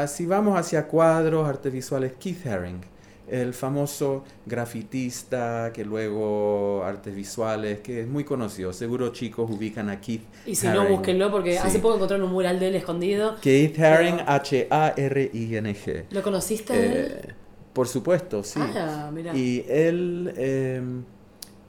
si 0.07 0.27
vamos 0.27 0.59
hacia 0.59 0.87
cuadros, 0.87 1.49
artes 1.49 1.73
visuales, 1.73 2.13
Keith 2.19 2.47
Haring, 2.47 2.81
el 3.31 3.55
famoso 3.55 4.25
grafitista 4.47 5.71
que 5.73 5.85
luego 5.85 6.83
artes 6.85 7.15
visuales, 7.15 7.81
que 7.81 8.03
es 8.03 8.09
muy 8.09 8.25
conocido. 8.25 8.73
Seguro 8.73 9.11
chicos 9.13 9.51
ubican 9.51 9.91
a 9.91 10.01
Keith. 10.01 10.23
Y 10.47 10.55
si 10.55 10.69
no, 10.69 10.87
búsquenlo 10.87 11.31
porque 11.31 11.59
hace 11.59 11.79
poco 11.79 11.97
encontraron 11.97 12.27
un 12.27 12.33
mural 12.33 12.59
de 12.59 12.69
él 12.69 12.77
escondido. 12.77 13.37
Keith 13.41 13.79
Haring, 13.79 14.21
H-A-R-I-N-G. 14.27 16.05
¿Lo 16.11 16.23
conociste? 16.23 16.73
Eh, 16.75 17.35
por 17.73 17.89
supuesto, 17.89 18.43
sí. 18.43 18.61
Ah, 18.61 19.11
mira. 19.13 19.37
Y 19.37 19.65
él, 19.69 20.33
em, 20.37 21.05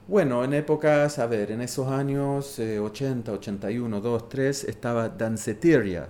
bueno, 0.08 0.42
en 0.44 0.54
épocas, 0.54 1.18
a 1.18 1.26
ver, 1.26 1.52
en 1.52 1.60
esos 1.60 1.88
años 1.88 2.58
80, 2.58 3.32
81, 3.32 4.00
2, 4.00 4.28
3, 4.28 4.64
estaba 4.64 5.08
Danceteria 5.08 6.08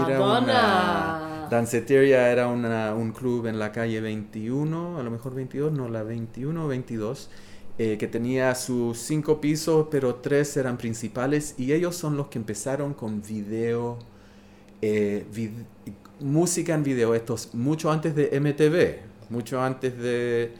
era 0.00 0.20
una... 0.20 1.41
Danceteria 1.50 2.30
era 2.30 2.48
un 2.48 3.12
club 3.12 3.46
en 3.46 3.58
la 3.58 3.72
calle 3.72 4.00
21, 4.00 4.98
a 4.98 5.02
lo 5.02 5.10
mejor 5.10 5.34
22, 5.34 5.72
no, 5.72 5.88
la 5.88 6.02
21 6.02 6.64
o 6.64 6.68
22, 6.68 7.30
eh, 7.78 7.96
que 7.98 8.06
tenía 8.06 8.54
sus 8.54 8.98
cinco 8.98 9.40
pisos, 9.40 9.88
pero 9.90 10.16
tres 10.16 10.56
eran 10.56 10.76
principales, 10.76 11.54
y 11.58 11.72
ellos 11.72 11.96
son 11.96 12.16
los 12.16 12.28
que 12.28 12.38
empezaron 12.38 12.94
con 12.94 13.22
video, 13.22 13.98
eh, 14.80 15.26
música 16.20 16.74
en 16.74 16.82
video, 16.82 17.14
estos 17.14 17.54
mucho 17.54 17.90
antes 17.90 18.14
de 18.14 18.30
MTV, 18.38 19.30
mucho 19.30 19.62
antes 19.62 19.96
de 19.98 20.52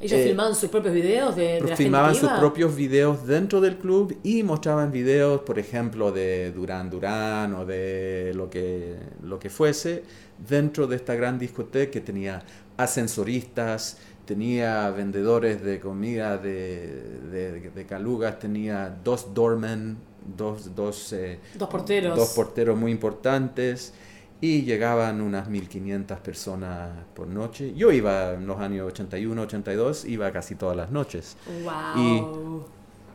ellos 0.00 0.20
eh, 0.20 0.24
filmaban 0.28 0.54
sus 0.54 0.70
propios 0.70 0.94
videos 0.94 1.34
de, 1.34 1.60
de 1.60 1.76
Filmaban 1.76 2.14
sus 2.14 2.30
propios 2.30 2.74
videos 2.76 3.26
dentro 3.26 3.60
del 3.60 3.78
club 3.78 4.16
y 4.22 4.42
mostraban 4.42 4.92
videos, 4.92 5.40
por 5.40 5.58
ejemplo, 5.58 6.12
de 6.12 6.52
Durán 6.52 6.88
Durán 6.88 7.54
o 7.54 7.64
de 7.64 8.32
lo 8.34 8.48
que, 8.48 8.96
lo 9.22 9.38
que 9.38 9.50
fuese, 9.50 10.04
dentro 10.48 10.86
de 10.86 10.96
esta 10.96 11.14
gran 11.16 11.38
discoteca 11.38 11.90
que 11.90 12.00
tenía 12.00 12.42
ascensoristas, 12.76 13.98
tenía 14.24 14.88
vendedores 14.90 15.64
de 15.64 15.80
comida 15.80 16.38
de, 16.38 17.70
de, 17.74 17.86
calugas, 17.86 18.38
tenía 18.38 18.96
dos 19.02 19.34
doormen, 19.34 19.96
dos, 20.36 20.76
dos, 20.76 21.12
eh, 21.12 21.40
dos 21.56 21.68
porteros. 21.68 22.16
Dos 22.16 22.34
porteros 22.34 22.78
muy 22.78 22.92
importantes 22.92 23.94
y 24.40 24.62
llegaban 24.62 25.20
unas 25.20 25.48
1500 25.48 26.20
personas 26.20 26.90
por 27.14 27.26
noche. 27.26 27.74
Yo 27.74 27.90
iba 27.90 28.34
en 28.34 28.46
los 28.46 28.58
años 28.60 28.86
81, 28.86 29.42
82, 29.42 30.04
iba 30.04 30.30
casi 30.30 30.54
todas 30.54 30.76
las 30.76 30.90
noches. 30.90 31.36
Wow. 31.64 32.64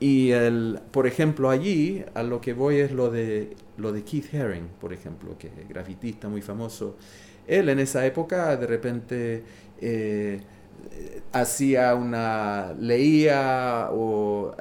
Y, 0.02 0.06
y 0.06 0.32
el, 0.32 0.82
por 0.92 1.08
ejemplo, 1.08 1.50
allí 1.50 2.04
a 2.14 2.24
lo 2.24 2.42
que 2.42 2.54
voy 2.54 2.80
es 2.80 2.92
lo 2.92 3.10
de, 3.10 3.56
lo 3.78 3.94
de 3.94 4.04
Keith 4.04 4.34
Haring, 4.34 4.68
por 4.82 4.92
ejemplo, 4.92 5.38
que 5.38 5.48
es 5.48 5.70
grafitista 5.70 6.28
muy 6.28 6.42
famoso. 6.42 6.98
Él 7.48 7.70
en 7.70 7.80
esa 7.80 8.06
época 8.06 8.56
de 8.58 8.68
repente 8.68 9.44
eh, 9.80 10.42
hacía 11.32 11.96
una, 11.96 12.74
leía 12.78 13.90
o 13.92 14.54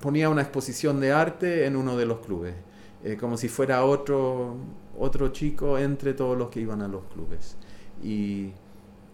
ponía 0.00 0.28
una 0.28 0.42
exposición 0.42 1.00
de 1.00 1.12
arte 1.12 1.64
en 1.64 1.76
uno 1.76 1.96
de 1.96 2.04
los 2.04 2.20
clubes, 2.20 2.54
eh, 3.02 3.16
como 3.18 3.38
si 3.38 3.48
fuera 3.48 3.84
otro 3.84 4.56
otro 4.98 5.28
chico 5.28 5.78
entre 5.78 6.14
todos 6.14 6.36
los 6.36 6.50
que 6.50 6.60
iban 6.60 6.82
a 6.82 6.88
los 6.88 7.04
clubes. 7.04 7.56
Y, 8.02 8.52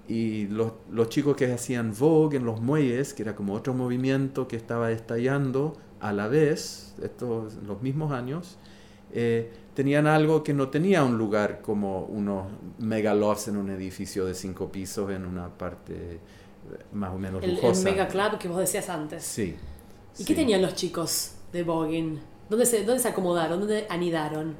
y 0.09 0.47
los, 0.49 0.73
los, 0.91 1.09
chicos 1.09 1.37
que 1.37 1.53
hacían 1.53 1.95
Vogue 1.97 2.37
en 2.37 2.45
los 2.45 2.61
muelles, 2.61 3.15
que 3.15 3.23
era 3.23 3.35
como 3.35 3.55
otro 3.55 3.75
movimiento 3.75 4.49
que 4.49 4.57
estaba 4.57 4.91
estallando 4.91 5.77
a 6.01 6.13
la 6.13 6.29
vez, 6.29 6.95
estos, 7.03 7.55
los 7.67 7.83
mismos 7.83 8.13
años, 8.13 8.59
eh, 9.13 9.53
tenían 9.75 10.07
algo 10.07 10.43
que 10.43 10.53
no 10.55 10.69
tenía 10.69 11.05
un 11.05 11.19
lugar 11.19 11.63
como 11.63 12.05
unos 12.05 12.47
megalofts 12.79 13.49
en 13.49 13.57
un 13.57 13.71
edificio 13.71 14.25
de 14.25 14.35
cinco 14.35 14.71
pisos 14.71 15.11
en 15.11 15.25
una 15.25 15.49
parte 15.49 15.95
eh, 15.95 16.21
más 16.93 17.13
o 17.13 17.19
menos 17.19 17.43
el, 17.43 17.55
lujosa. 17.55 17.89
El 17.89 17.95
mega 17.97 18.09
club 18.09 18.39
que 18.39 18.49
vos 18.49 18.59
decías 18.59 18.89
antes. 18.89 19.23
Sí. 19.25 19.57
¿Y 20.19 20.25
qué 20.25 20.35
tenían 20.35 20.63
los 20.63 20.75
chicos 20.75 21.33
de 21.53 21.63
Vogue? 21.63 22.19
¿Dónde 22.49 22.67
se, 22.67 22.85
¿Dónde 22.85 23.03
se 23.03 23.09
acomodaron? 23.09 23.61
¿Dónde 23.61 23.87
anidaron? 23.89 24.55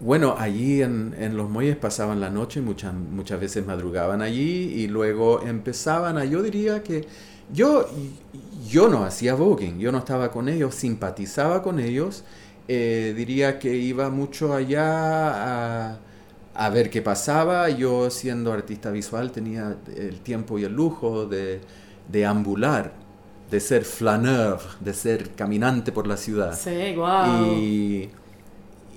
Bueno, 0.00 0.34
allí 0.38 0.82
en, 0.82 1.14
en, 1.18 1.36
los 1.36 1.48
muelles 1.48 1.76
pasaban 1.76 2.20
la 2.20 2.28
noche, 2.28 2.60
muchas, 2.60 2.92
muchas 2.92 3.40
veces 3.40 3.64
madrugaban 3.64 4.22
allí 4.22 4.72
y 4.74 4.88
luego 4.88 5.42
empezaban 5.42 6.18
a, 6.18 6.24
yo 6.24 6.42
diría 6.42 6.82
que 6.82 7.06
yo, 7.52 7.86
yo 8.68 8.88
no 8.88 9.04
hacía 9.04 9.34
voguing, 9.34 9.78
yo 9.78 9.92
no 9.92 9.98
estaba 9.98 10.30
con 10.30 10.48
ellos, 10.48 10.74
simpatizaba 10.74 11.62
con 11.62 11.78
ellos, 11.78 12.24
eh, 12.66 13.14
diría 13.16 13.58
que 13.58 13.76
iba 13.76 14.10
mucho 14.10 14.54
allá 14.54 15.90
a, 15.92 15.98
a, 16.54 16.70
ver 16.70 16.90
qué 16.90 17.02
pasaba, 17.02 17.68
yo 17.70 18.10
siendo 18.10 18.52
artista 18.52 18.90
visual 18.90 19.30
tenía 19.30 19.76
el 19.96 20.20
tiempo 20.20 20.58
y 20.58 20.64
el 20.64 20.72
lujo 20.72 21.26
de, 21.26 21.60
de 22.08 22.26
ambular, 22.26 22.92
de 23.50 23.60
ser 23.60 23.84
flaneur, 23.84 24.58
de 24.80 24.94
ser 24.94 25.30
caminante 25.34 25.92
por 25.92 26.06
la 26.06 26.16
ciudad. 26.16 26.58
Sí, 26.58 26.94
wow. 26.96 27.54
Y 27.58 28.10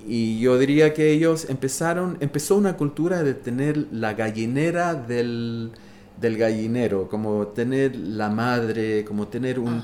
y 0.08 0.40
yo 0.40 0.58
diría 0.58 0.94
que 0.94 1.12
ellos 1.12 1.50
empezaron, 1.50 2.18
empezó 2.22 2.56
una 2.56 2.78
cultura 2.78 3.24
de 3.24 3.34
tener 3.34 3.88
la 3.92 4.14
gallinera 4.14 4.96
del, 4.96 5.72
del 6.20 6.38
gallinero, 6.38 7.10
como 7.10 7.48
tener 7.48 7.96
la 7.96 8.30
madre, 8.30 9.04
como 9.04 9.28
tener 9.28 9.60
un... 9.60 9.84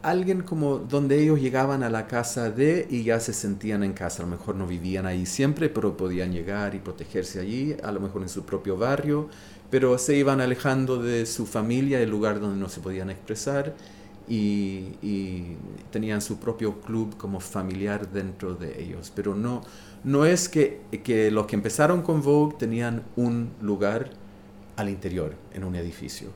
Alguien 0.00 0.42
como 0.42 0.78
donde 0.78 1.22
ellos 1.22 1.40
llegaban 1.40 1.82
a 1.82 1.90
la 1.90 2.06
casa 2.06 2.50
de 2.50 2.86
y 2.90 3.04
ya 3.04 3.20
se 3.20 3.34
sentían 3.34 3.84
en 3.84 3.92
casa, 3.92 4.22
a 4.22 4.26
lo 4.26 4.30
mejor 4.30 4.54
no 4.54 4.66
vivían 4.66 5.04
ahí 5.04 5.26
siempre, 5.26 5.68
pero 5.68 5.94
podían 5.94 6.32
llegar 6.32 6.74
y 6.74 6.78
protegerse 6.78 7.38
allí, 7.38 7.76
a 7.82 7.92
lo 7.92 8.00
mejor 8.00 8.22
en 8.22 8.30
su 8.30 8.44
propio 8.44 8.78
barrio, 8.78 9.28
pero 9.70 9.98
se 9.98 10.16
iban 10.16 10.40
alejando 10.40 11.02
de 11.02 11.26
su 11.26 11.44
familia, 11.44 12.00
el 12.00 12.08
lugar 12.10 12.40
donde 12.40 12.58
no 12.58 12.70
se 12.70 12.80
podían 12.80 13.10
expresar 13.10 13.74
y, 14.28 15.56
tenían 15.90 16.20
su 16.20 16.38
propio 16.38 16.80
club 16.80 17.16
como 17.16 17.40
familiar 17.40 18.10
dentro 18.10 18.54
de 18.54 18.82
ellos. 18.82 19.12
Pero 19.14 19.34
no, 19.34 19.62
no 20.02 20.24
es 20.24 20.48
que, 20.48 20.80
que 21.04 21.30
los 21.30 21.46
que 21.46 21.56
empezaron 21.56 22.02
con 22.02 22.22
Vogue 22.22 22.56
tenían 22.58 23.04
un 23.16 23.50
lugar 23.60 24.10
al 24.76 24.88
interior, 24.88 25.34
en 25.52 25.64
un 25.64 25.76
edificio. 25.76 26.28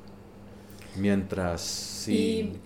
Mientras, 0.97 1.61
sí. 1.61 2.13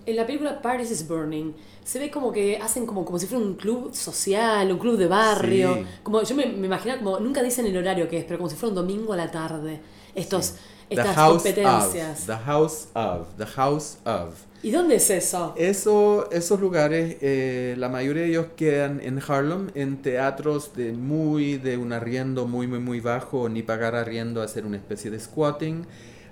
Y 0.05 0.09
en 0.09 0.15
la 0.15 0.25
película 0.25 0.61
Paris 0.61 0.91
is 0.91 1.07
Burning 1.07 1.53
se 1.83 1.99
ve 1.99 2.09
como 2.09 2.31
que 2.31 2.57
hacen 2.57 2.85
como, 2.85 3.03
como 3.03 3.19
si 3.19 3.27
fuera 3.27 3.43
un 3.43 3.55
club 3.55 3.93
social, 3.93 4.71
un 4.71 4.79
club 4.79 4.97
de 4.97 5.07
barrio. 5.07 5.75
Sí. 5.75 5.85
Como 6.01 6.23
yo 6.23 6.35
me, 6.35 6.45
me 6.47 6.67
imaginaba 6.67 6.99
como, 6.99 7.19
nunca 7.19 7.43
dicen 7.43 7.65
el 7.65 7.75
horario 7.77 8.07
que 8.07 8.19
es, 8.19 8.25
pero 8.25 8.37
como 8.39 8.49
si 8.49 8.55
fuera 8.55 8.69
un 8.69 8.75
domingo 8.75 9.13
a 9.13 9.17
la 9.17 9.29
tarde. 9.29 9.81
Estos, 10.15 10.55
estas 10.99 11.15
House 11.15 11.43
competencias. 11.43 12.19
of. 12.21 12.25
The 12.25 12.37
House 12.45 12.87
of. 12.93 13.27
The 13.37 13.45
House 13.45 13.97
of. 14.05 14.33
¿Y 14.63 14.71
dónde 14.71 14.95
es 14.95 15.09
eso? 15.09 15.53
Eso, 15.57 16.31
esos 16.31 16.61
lugares, 16.61 17.17
eh, 17.19 17.75
la 17.77 17.89
mayoría 17.89 18.23
de 18.23 18.29
ellos 18.29 18.45
quedan 18.55 19.01
en 19.01 19.19
Harlem, 19.27 19.69
en 19.75 20.01
teatros 20.01 20.73
de 20.73 20.93
muy, 20.93 21.57
de 21.57 21.75
un 21.75 21.91
arriendo 21.91 22.47
muy, 22.47 22.65
muy, 22.67 22.79
muy 22.79 23.01
bajo, 23.01 23.49
ni 23.49 23.61
pagar 23.61 23.93
arriendo, 23.93 24.41
hacer 24.41 24.65
una 24.65 24.77
especie 24.77 25.11
de 25.11 25.19
squatting. 25.19 25.85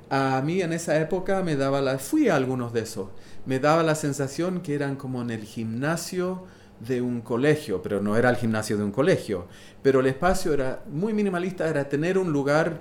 A 0.09 0.41
mí 0.45 0.61
en 0.61 0.71
esa 0.71 0.97
época 0.99 1.41
me 1.43 1.57
daba 1.57 1.81
la, 1.81 1.97
fui 1.97 2.29
a 2.29 2.37
algunos 2.37 2.71
de 2.71 2.81
esos, 2.81 3.09
me 3.45 3.59
daba 3.59 3.83
la 3.83 3.95
sensación 3.95 4.61
que 4.61 4.75
eran 4.75 4.95
como 4.95 5.21
en 5.21 5.31
el 5.31 5.43
gimnasio 5.43 6.45
de 6.79 7.01
un 7.01 7.19
colegio, 7.21 7.81
pero 7.81 8.01
no 8.01 8.15
era 8.15 8.29
el 8.29 8.37
gimnasio 8.37 8.77
de 8.77 8.83
un 8.83 8.91
colegio, 8.91 9.47
pero 9.81 9.99
el 9.99 10.07
espacio 10.07 10.53
era 10.53 10.83
muy 10.89 11.13
minimalista, 11.13 11.67
era 11.67 11.89
tener 11.89 12.17
un 12.17 12.31
lugar 12.31 12.79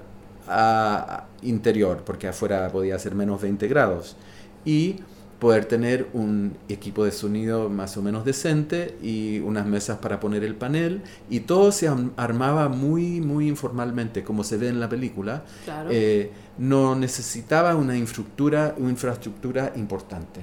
ah, 0.51 1.29
interior, 1.43 2.03
porque 2.05 2.29
afuera 2.29 2.71
podía 2.73 2.99
ser 2.99 3.15
menos 3.15 3.41
20 3.41 3.69
grados, 3.69 4.17
y 4.65 4.97
poder 5.39 5.65
tener 5.65 6.09
un 6.13 6.59
equipo 6.69 7.05
de 7.05 7.13
sonido 7.13 7.71
más 7.71 7.97
o 7.97 8.03
menos 8.03 8.27
decente 8.27 8.99
y 9.01 9.41
unas 9.41 9.67
mesas 9.67 9.99
para 9.99 10.21
poner 10.21 10.45
el 10.45 10.55
panel 10.57 11.03
y 11.31 11.41
todo 11.41 11.73
se 11.73 11.89
armaba 12.17 12.69
muy 12.69 13.23
muy 13.23 13.49
informalmente 13.49 14.23
como 14.23 14.45
se 14.45 14.59
ve 14.59 14.69
en 14.69 14.81
la 14.81 14.89
película 14.91 15.45
Claro. 15.65 15.91
Eh, 15.91 16.31
no 16.59 16.95
necesitaba 16.95 17.75
una 17.77 17.97
infraestructura 17.97 18.75
una 18.79 18.91
infraestructura 18.91 19.73
importante 19.77 20.43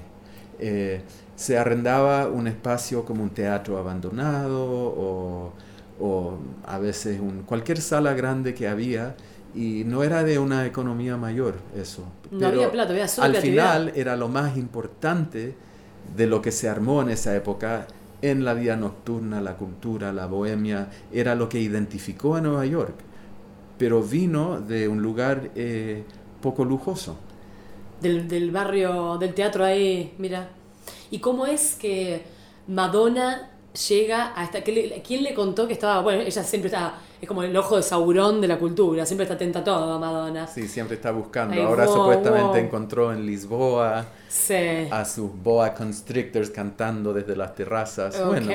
Eh, 0.60 1.04
se 1.36 1.58
arrendaba 1.58 2.28
un 2.30 2.48
espacio 2.48 3.06
como 3.06 3.22
un 3.24 3.30
teatro 3.30 3.78
abandonado 3.78 4.66
o, 4.66 5.54
o 6.00 6.40
a 6.66 6.80
veces 6.80 7.20
un, 7.20 7.44
cualquier 7.44 7.80
sala 7.82 8.14
grande 8.16 8.54
que 8.56 8.68
había 8.68 9.16
y 9.58 9.84
no 9.86 10.04
era 10.04 10.24
de 10.24 10.38
una 10.38 10.68
economía 10.68 11.18
mayor 11.18 11.56
eso 11.76 12.04
No 12.30 12.48
había 12.48 12.72
plata, 12.72 12.92
había 12.92 13.08
solo 13.08 13.28
al 13.28 13.36
final 13.38 13.92
era 13.96 14.16
lo 14.16 14.28
más 14.28 14.56
importante 14.56 15.56
de 16.16 16.28
lo 16.28 16.42
que 16.42 16.52
se 16.52 16.70
armó 16.70 17.02
en 17.02 17.10
esa 17.10 17.36
época 17.36 17.88
en 18.22 18.46
la 18.46 18.54
vida 18.54 18.76
nocturna, 18.76 19.42
la 19.42 19.58
cultura, 19.58 20.12
la 20.14 20.26
bohemia, 20.26 20.90
era 21.12 21.36
lo 21.36 21.50
que 21.50 21.60
identificó 21.60 22.36
a 22.36 22.42
Nueva 22.42 22.66
York, 22.66 22.96
pero 23.78 24.02
vino 24.02 24.60
de 24.60 24.88
un 24.88 25.02
lugar 25.02 25.52
eh, 25.56 26.04
poco 26.42 26.66
lujoso. 26.66 27.18
Del, 28.02 28.28
del 28.28 28.52
barrio, 28.52 29.18
del 29.18 29.34
teatro 29.34 29.64
ahí, 29.64 30.14
mira. 30.18 30.50
¿Y 31.12 31.20
cómo 31.20 31.46
es 31.46 31.76
que 31.76 32.24
Madonna 32.68 33.52
llega 33.90 34.34
a 34.40 34.44
esta... 34.44 34.64
que 34.64 34.72
le- 34.72 35.02
¿Quién 35.02 35.24
le 35.24 35.34
contó 35.34 35.68
que 35.68 35.74
estaba... 35.74 36.02
Bueno, 36.02 36.22
ella 36.22 36.44
siempre 36.44 36.68
está... 36.68 36.96
Es 37.20 37.28
como 37.28 37.42
el 37.42 37.58
ojo 37.58 37.78
de 37.78 37.82
Saurón 37.82 38.42
de 38.42 38.48
la 38.48 38.60
cultura, 38.60 39.04
siempre 39.04 39.24
está 39.24 39.34
atenta 39.34 39.60
a 39.60 39.64
todo, 39.64 39.98
Madonna. 40.00 40.46
Sí, 40.46 40.68
siempre 40.68 40.98
está 40.98 41.10
buscando. 41.10 41.56
Ay, 41.56 41.62
Ahora 41.62 41.86
wow, 41.88 41.96
supuestamente 41.96 42.44
wow. 42.44 42.56
encontró 42.58 43.12
en 43.12 43.26
Lisboa 43.26 44.06
Sí. 44.30 44.54
a 44.92 45.04
sus 45.04 45.32
boa 45.42 45.74
constrictors 45.74 46.52
cantando 46.52 47.14
desde 47.14 47.36
las 47.36 47.56
terrazas. 47.56 48.24
Bueno, 48.24 48.52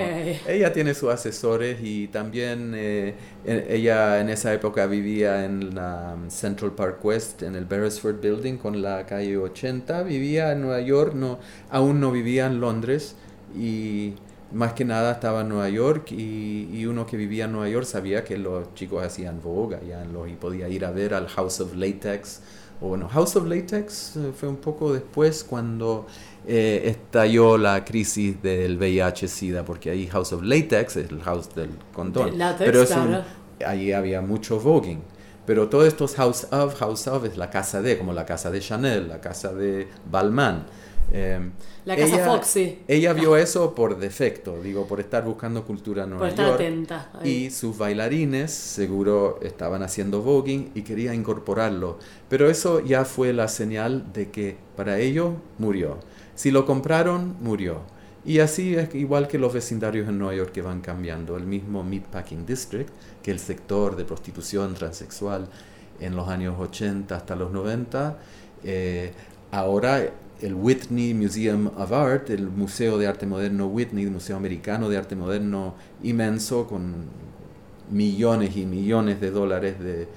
ella 0.47 0.73
tiene 0.73 0.95
sus 0.95 1.11
asesores 1.11 1.79
y 1.83 2.07
también 2.07 2.73
eh, 2.77 3.15
en- 3.45 3.65
ella 3.69 4.21
en 4.21 4.29
esa 4.29 4.53
época 4.55 4.87
vivía 4.87 5.45
en 5.45 5.75
la 5.75 6.15
um, 6.15 6.31
Central 6.31 6.71
Park 6.71 7.05
West, 7.05 7.43
en 7.43 7.57
el 7.57 7.65
Beresford 7.65 8.21
Building 8.21 8.59
con 8.59 8.81
la 8.81 9.05
calle 9.07 9.37
80. 9.39 10.05
Vivía 10.05 10.53
en 10.53 10.61
Nueva 10.61 10.81
York, 10.83 11.15
no, 11.15 11.41
aún 11.69 11.99
no 11.99 12.13
vivía 12.13 12.47
en 12.47 12.61
Londres 12.61 13.17
y 13.59 14.13
más 14.53 14.73
que 14.75 14.85
nada 14.85 15.13
estaba 15.13 15.41
en 15.43 15.49
Nueva 15.49 15.69
York 15.69 16.13
y, 16.13 16.69
y 16.73 16.87
uno 16.87 17.07
que 17.07 17.17
vivía 17.17 17.47
en 17.47 17.53
Nueva 17.53 17.69
York 17.69 17.87
sabía 17.87 18.25
que 18.25 18.37
los 18.39 18.75
chicos 18.75 19.05
hacían 19.05 19.41
Vogue 19.43 19.77
allá 19.77 20.03
en 20.03 20.13
los, 20.13 20.29
y 20.29 20.33
podía 20.35 20.69
ir 20.69 20.85
a 20.85 20.91
ver 20.91 21.15
al 21.15 21.29
House 21.29 21.61
of 21.61 21.75
Latex. 21.75 22.41
O 22.81 22.89
bueno, 22.89 23.09
House 23.09 23.37
of 23.37 23.47
Latex 23.47 24.17
eh, 24.17 24.33
fue 24.37 24.49
un 24.49 24.57
poco 24.57 24.93
después 24.93 25.45
cuando 25.45 26.07
eh, 26.47 26.83
estalló 26.87 27.57
la 27.57 27.85
crisis 27.85 28.43
del 28.43 28.77
VIH-Sida, 28.77 29.65
porque 29.65 29.91
ahí 29.91 30.07
House 30.09 30.33
of 30.33 30.43
Latex 30.43 30.97
es 30.97 31.11
el 31.11 31.21
house 31.23 31.55
del 31.55 31.71
condón. 31.93 32.31
Pero 32.65 32.81
un- 33.05 33.67
allí 33.67 33.93
había 33.93 34.21
mucho 34.21 34.59
voguing. 34.59 35.01
Pero 35.47 35.69
todos 35.69 35.87
estos 35.87 36.15
House 36.17 36.47
of, 36.53 36.75
House 36.79 37.07
of 37.09 37.25
es 37.25 37.37
la 37.37 37.51
casa 37.51 37.83
de, 37.83 37.99
como 37.99 38.13
la 38.13 38.25
casa 38.27 38.51
de 38.51 38.61
Chanel, 38.61 39.09
la 39.09 39.21
casa 39.21 39.53
de 39.53 39.89
Balmain. 40.11 40.65
Eh, 41.15 41.51
La 41.85 41.95
casa 41.95 42.25
Foxy. 42.25 42.79
Ella 42.89 43.13
vio 43.13 43.37
eso 43.37 43.75
por 43.75 43.99
defecto, 43.99 44.61
digo, 44.63 44.87
por 44.87 44.99
estar 44.99 45.25
buscando 45.25 45.65
cultura 45.65 46.07
Nueva 46.07 46.21
Por 46.21 46.29
estar 46.31 46.47
York. 46.47 46.61
atenta. 46.61 47.11
ahí. 47.21 47.31
Y 47.47 47.51
sus 47.51 47.77
bailarines 47.77 48.51
seguro 48.51 49.39
estaban 49.43 49.83
haciendo 49.83 50.23
voguing 50.23 50.71
y 50.75 50.83
quería 50.83 51.13
incorporarlo. 51.13 51.99
Pero 52.29 52.49
eso 52.49 52.81
ya 52.81 53.05
fue 53.05 53.33
la 53.33 53.49
señal 53.49 54.13
de 54.13 54.31
que 54.31 54.57
para 54.77 54.99
ellos 54.99 55.35
murió. 55.59 55.99
Si 56.35 56.51
lo 56.51 56.65
compraron, 56.65 57.37
murió. 57.41 57.81
Y 58.25 58.39
así 58.39 58.75
es 58.77 58.95
igual 58.95 59.27
que 59.29 59.37
los 59.39 59.53
vecindarios 59.53 60.09
en 60.09 60.19
Nueva 60.19 60.35
York 60.35 60.53
que 60.53 60.63
van 60.63 60.81
cambiando. 60.81 61.37
El 61.37 61.45
mismo 61.45 61.83
Meatpacking 61.83 62.47
District, 62.47 62.89
que 63.23 63.33
el 63.33 63.39
sector 63.39 63.97
de 63.97 64.05
prostitución 64.05 64.75
transexual 64.75 65.49
en 66.01 66.17
los 66.17 66.29
años 66.29 66.55
80 66.59 67.15
hasta 67.17 67.35
los 67.37 67.51
90, 67.51 68.17
eh, 68.65 69.13
ahora 69.51 70.09
el 70.43 70.55
Whitney 70.55 71.15
Museum 71.15 71.69
of 71.77 71.93
Art, 71.93 72.31
el 72.31 72.49
Museo 72.49 72.99
de 72.99 73.07
Arte 73.07 73.27
Moderno 73.27 73.67
Whitney, 73.69 74.05
el 74.05 74.11
Museo 74.11 74.37
Americano 74.37 74.89
de 74.89 74.97
Arte 74.97 75.15
Moderno 75.15 75.75
inmenso 76.03 76.67
con 76.67 77.07
millones 77.91 78.57
y 78.57 78.67
millones 78.67 79.21
de 79.21 79.31
dólares 79.31 79.77
de, 79.79 80.09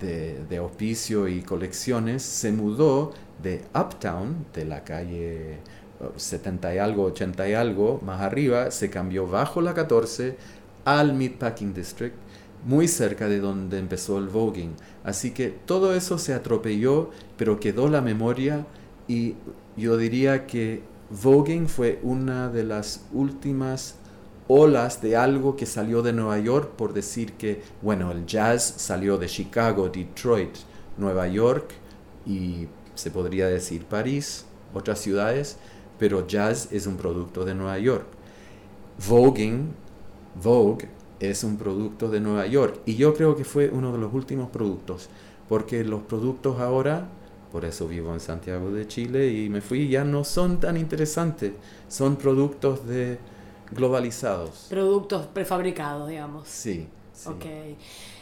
de, 0.00 0.56
auspicio 0.56 1.28
y 1.28 1.42
colecciones, 1.42 2.22
se 2.22 2.52
mudó 2.52 3.12
de 3.42 3.62
Uptown, 3.74 4.46
de 4.54 4.64
la 4.64 4.82
calle 4.84 5.54
eh, 5.54 5.58
70 6.16 6.74
y 6.74 6.78
algo, 6.78 7.04
80 7.04 7.48
y 7.48 7.54
algo, 7.54 8.00
más 8.04 8.22
arriba, 8.22 8.70
se 8.70 8.90
cambió 8.90 9.26
bajo 9.26 9.60
la 9.60 9.74
14 9.74 10.36
al 10.84 11.14
Meatpacking 11.14 11.74
District, 11.74 12.14
muy 12.64 12.88
cerca 12.88 13.28
de 13.28 13.40
donde 13.40 13.78
empezó 13.78 14.18
el 14.18 14.28
voguing. 14.28 14.74
Así 15.04 15.32
que 15.32 15.48
todo 15.48 15.94
eso 15.94 16.18
se 16.18 16.34
atropelló, 16.34 17.10
pero 17.36 17.60
quedó 17.60 17.88
la 17.88 18.00
memoria 18.00 18.66
y 19.08 19.34
yo 19.76 19.96
diría 19.96 20.46
que 20.46 20.82
voguing 21.10 21.68
fue 21.68 22.00
una 22.02 22.48
de 22.48 22.64
las 22.64 23.04
últimas 23.12 23.96
olas 24.48 25.02
de 25.02 25.16
algo 25.16 25.56
que 25.56 25.66
salió 25.66 26.02
de 26.02 26.12
Nueva 26.12 26.38
York, 26.38 26.70
por 26.76 26.92
decir 26.92 27.32
que, 27.34 27.62
bueno, 27.82 28.12
el 28.12 28.26
jazz 28.26 28.62
salió 28.76 29.18
de 29.18 29.26
Chicago, 29.26 29.88
Detroit, 29.88 30.54
Nueva 30.96 31.26
York 31.28 31.72
y 32.24 32.68
se 32.94 33.10
podría 33.10 33.48
decir 33.48 33.84
París, 33.84 34.46
otras 34.72 35.00
ciudades, 35.00 35.58
pero 35.98 36.26
jazz 36.26 36.68
es 36.72 36.86
un 36.86 36.96
producto 36.96 37.44
de 37.44 37.54
Nueva 37.54 37.78
York. 37.78 38.06
Voguing, 39.08 39.68
Vogue, 40.42 40.88
es 41.20 41.44
un 41.44 41.56
producto 41.56 42.08
de 42.08 42.20
Nueva 42.20 42.46
York 42.46 42.80
y 42.86 42.96
yo 42.96 43.14
creo 43.14 43.36
que 43.36 43.44
fue 43.44 43.70
uno 43.70 43.92
de 43.92 43.98
los 43.98 44.12
últimos 44.12 44.50
productos, 44.50 45.08
porque 45.48 45.84
los 45.84 46.02
productos 46.02 46.60
ahora, 46.60 47.08
por 47.56 47.64
eso 47.64 47.88
vivo 47.88 48.12
en 48.12 48.20
Santiago 48.20 48.70
de 48.70 48.86
Chile 48.86 49.32
y 49.32 49.48
me 49.48 49.62
fui, 49.62 49.88
ya 49.88 50.04
no 50.04 50.24
son 50.24 50.60
tan 50.60 50.76
interesantes, 50.76 51.52
son 51.88 52.16
productos 52.16 52.86
de 52.86 53.16
globalizados. 53.70 54.66
Productos 54.68 55.24
prefabricados, 55.28 56.06
digamos. 56.06 56.46
Sí, 56.46 56.86
sí. 57.14 57.30
Ok. 57.30 57.44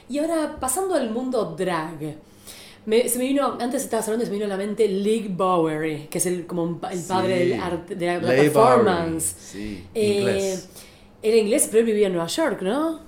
Y 0.09 0.18
ahora, 0.20 0.57
pasando 0.61 0.94
al 0.94 1.11
mundo 1.11 1.57
drag. 1.59 2.14
Me, 2.87 3.09
se 3.09 3.18
me 3.18 3.25
vino, 3.25 3.59
antes 3.61 3.83
estabas 3.83 4.07
hablando 4.07 4.23
y 4.23 4.27
se 4.27 4.31
me 4.31 4.37
vino 4.37 4.47
a 4.47 4.57
la 4.57 4.57
mente 4.57 4.87
Lee 4.87 5.27
Bowery, 5.37 6.07
que 6.09 6.18
es 6.18 6.27
el, 6.27 6.47
como 6.47 6.79
el 6.88 7.01
padre 7.01 7.42
Sí. 7.42 7.49
del 7.49 7.61
arte, 7.61 7.94
de 7.97 8.07
la, 8.07 8.20
performance. 8.20 9.35
Sí, 9.37 9.85
Eh, 9.94 10.18
inglés. 10.20 10.68
Era 11.20 11.37
inglés, 11.38 11.66
pero 11.68 11.81
él 11.81 11.87
vivía 11.87 12.07
en 12.07 12.12
Nueva 12.12 12.29
York, 12.29 12.62
¿no? 12.62 13.01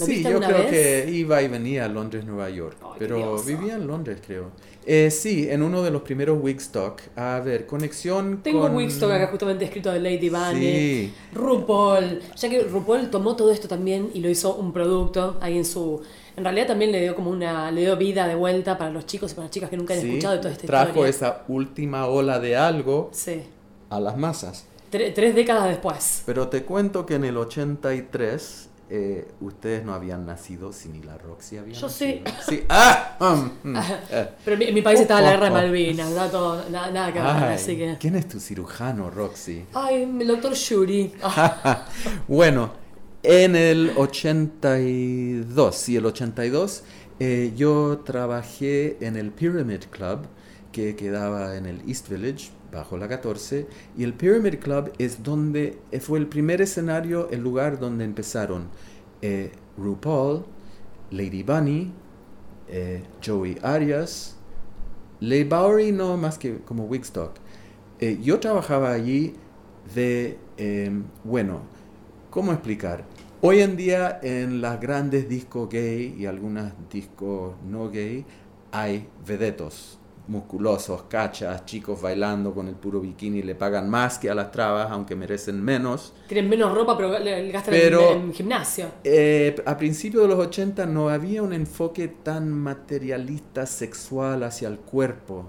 ¿Lo 0.00 0.06
Sí, 0.06 0.12
viste 0.14 0.30
yo 0.30 0.40
creo 0.40 0.58
vez? 0.58 0.70
que 0.70 1.10
iba 1.12 1.42
y 1.42 1.48
venía 1.48 1.84
a 1.84 1.88
Londres, 1.88 2.24
Nueva 2.24 2.48
York, 2.50 2.76
Ay, 2.82 2.90
pero 2.98 3.42
vivía 3.42 3.74
en 3.74 3.86
Londres, 3.86 4.18
creo. 4.26 4.50
Eh, 4.84 5.10
sí, 5.12 5.46
en 5.48 5.62
uno 5.62 5.82
de 5.82 5.90
los 5.92 6.02
primeros 6.02 6.38
Wigstock. 6.42 7.00
A 7.14 7.38
ver, 7.40 7.66
conexión 7.66 8.40
Tengo 8.42 8.62
con... 8.62 8.74
Wigstock 8.74 9.10
acá 9.12 9.28
justamente 9.28 9.64
escrito 9.66 9.92
de 9.92 10.00
Lady 10.00 10.28
Bunny. 10.28 10.60
Sí, 10.60 11.14
RuPaul, 11.34 12.20
ya 12.36 12.48
que 12.48 12.62
RuPaul 12.64 13.10
tomó 13.10 13.36
todo 13.36 13.52
esto 13.52 13.68
también 13.68 14.10
y 14.14 14.20
lo 14.20 14.28
hizo 14.28 14.54
un 14.56 14.72
producto 14.72 15.36
ahí 15.40 15.56
en 15.58 15.64
su... 15.64 16.00
En 16.36 16.44
realidad 16.44 16.68
también 16.68 16.90
le 16.90 17.00
dio 17.00 17.14
como 17.14 17.30
una... 17.30 17.70
Le 17.70 17.82
dio 17.82 17.96
vida 17.96 18.26
de 18.26 18.34
vuelta 18.34 18.78
para 18.78 18.90
los 18.90 19.04
chicos 19.06 19.32
y 19.32 19.34
para 19.34 19.44
las 19.44 19.50
chicas 19.52 19.68
que 19.70 19.76
nunca 19.76 19.94
han 19.94 20.00
sí, 20.00 20.08
escuchado 20.08 20.34
de 20.34 20.40
toda 20.40 20.52
esta 20.52 20.66
trajo 20.66 20.88
historia. 21.06 21.10
esa 21.10 21.42
última 21.48 22.06
ola 22.06 22.40
de 22.40 22.56
algo 22.56 23.10
Sí. 23.12 23.42
a 23.90 24.00
las 24.00 24.16
masas. 24.16 24.64
Tre- 24.90 25.12
tres 25.14 25.34
décadas 25.34 25.68
después. 25.68 26.22
Pero 26.26 26.48
te 26.48 26.64
cuento 26.64 27.06
que 27.06 27.14
en 27.14 27.24
el 27.24 27.36
83 27.36 28.68
eh, 28.94 29.26
ustedes 29.40 29.86
no 29.86 29.94
habían 29.94 30.26
nacido 30.26 30.70
si 30.70 30.90
ni 30.90 31.02
la 31.02 31.16
Roxy 31.16 31.56
había 31.56 31.72
Yo 31.72 31.86
nacido. 31.86 32.20
sí. 32.46 32.46
Sí. 32.46 32.64
¡Ah! 32.68 33.16
Mm, 33.18 33.70
mm, 33.70 33.76
eh. 34.10 34.28
Pero 34.44 34.62
en 34.62 34.74
mi, 34.74 34.82
país 34.82 35.00
estaba 35.00 35.22
la 35.22 35.30
guerra 35.30 35.46
de 35.46 35.50
Oh, 35.50 35.54
oh, 35.54 35.58
oh. 35.60 35.62
Malvinas. 35.62 36.30
Todo, 36.30 36.68
na- 36.68 36.90
nada, 36.90 37.10
que 37.10 37.18
ver, 37.18 37.28
Ay, 37.28 37.54
así 37.54 37.74
que... 37.76 37.96
¿Quién 37.98 38.16
es 38.16 38.28
tu 38.28 38.38
cirujano, 38.38 39.08
Roxy? 39.08 39.64
Ay, 39.72 40.02
el 40.02 40.26
doctor 40.28 40.52
Yuri. 40.52 41.10
Bueno, 42.28 42.72
en 43.22 43.56
el 43.56 43.92
82, 43.96 45.74
sí, 45.74 45.96
el 45.96 46.04
82, 46.04 46.84
eh, 47.18 47.52
yo 47.56 48.02
trabajé 48.04 48.98
en 49.00 49.16
el 49.16 49.30
Pyramid 49.30 49.84
Club, 49.90 50.26
que 50.70 50.96
quedaba 50.96 51.56
en 51.56 51.64
el 51.64 51.80
East 51.88 52.10
Village, 52.10 52.50
bajo 52.72 52.96
la 52.96 53.06
14, 53.06 53.66
y 53.96 54.02
el 54.02 54.14
Pyramid 54.14 54.56
Club 54.56 54.92
es 54.98 55.22
donde 55.22 55.78
eh, 55.92 56.00
fue 56.00 56.18
el 56.18 56.26
primer 56.26 56.60
escenario, 56.62 57.28
el 57.30 57.40
lugar 57.40 57.78
donde 57.78 58.04
empezaron 58.04 58.68
eh, 59.20 59.52
RuPaul, 59.76 60.44
Lady 61.10 61.42
Bunny, 61.42 61.92
eh, 62.68 63.02
Joey 63.24 63.58
Arias, 63.62 64.36
Leigh 65.20 65.44
Bowery 65.44 65.92
no 65.92 66.16
más 66.16 66.38
que 66.38 66.58
como 66.58 66.86
Wigstock. 66.86 67.36
Eh, 68.00 68.18
yo 68.20 68.40
trabajaba 68.40 68.92
allí 68.92 69.34
de, 69.94 70.38
em, 70.56 71.04
bueno, 71.22 71.60
¿cómo 72.30 72.52
explicar? 72.52 73.04
Hoy 73.40 73.60
en 73.60 73.76
día 73.76 74.18
en 74.22 74.60
las 74.60 74.80
grandes 74.80 75.28
discos 75.28 75.68
gay 75.68 76.16
y 76.18 76.26
algunas 76.26 76.72
discos 76.90 77.54
no 77.64 77.90
gay 77.90 78.24
hay 78.72 79.08
vedetos 79.26 79.98
musculosos, 80.28 81.02
cachas, 81.04 81.64
chicos 81.66 82.00
bailando 82.00 82.54
con 82.54 82.68
el 82.68 82.74
puro 82.74 83.00
bikini, 83.00 83.42
le 83.42 83.54
pagan 83.54 83.90
más 83.90 84.18
que 84.18 84.30
a 84.30 84.34
las 84.34 84.50
trabas, 84.50 84.90
aunque 84.90 85.16
merecen 85.16 85.62
menos. 85.62 86.14
Tienen 86.28 86.48
menos 86.48 86.74
ropa, 86.74 86.96
pero 86.96 87.18
le, 87.18 87.50
gastan 87.50 87.74
Pero- 87.74 88.12
en, 88.12 88.20
en 88.22 88.32
gimnasio. 88.32 88.86
Eh, 89.04 89.56
a 89.66 89.76
principios 89.76 90.22
de 90.22 90.28
los 90.28 90.38
80 90.38 90.86
no 90.86 91.08
había 91.08 91.42
un 91.42 91.52
enfoque 91.52 92.08
tan 92.08 92.50
materialista 92.50 93.66
sexual 93.66 94.42
hacia 94.44 94.68
el 94.68 94.78
cuerpo. 94.78 95.44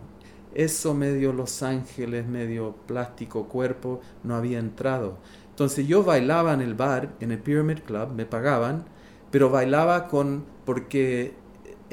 Eso 0.53 0.93
medio 0.93 1.33
Los 1.33 1.63
Ángeles, 1.63 2.27
medio 2.27 2.75
plástico 2.85 3.47
cuerpo, 3.47 4.01
no 4.23 4.35
había 4.35 4.59
entrado. 4.59 5.17
Entonces 5.49 5.87
yo 5.87 6.03
bailaba 6.03 6.53
en 6.53 6.61
el 6.61 6.73
bar, 6.73 7.13
en 7.19 7.31
el 7.31 7.39
Pyramid 7.39 7.79
Club, 7.79 8.09
me 8.15 8.25
pagaban, 8.25 8.85
pero 9.31 9.49
bailaba 9.49 10.07
con 10.07 10.45
porque 10.65 11.33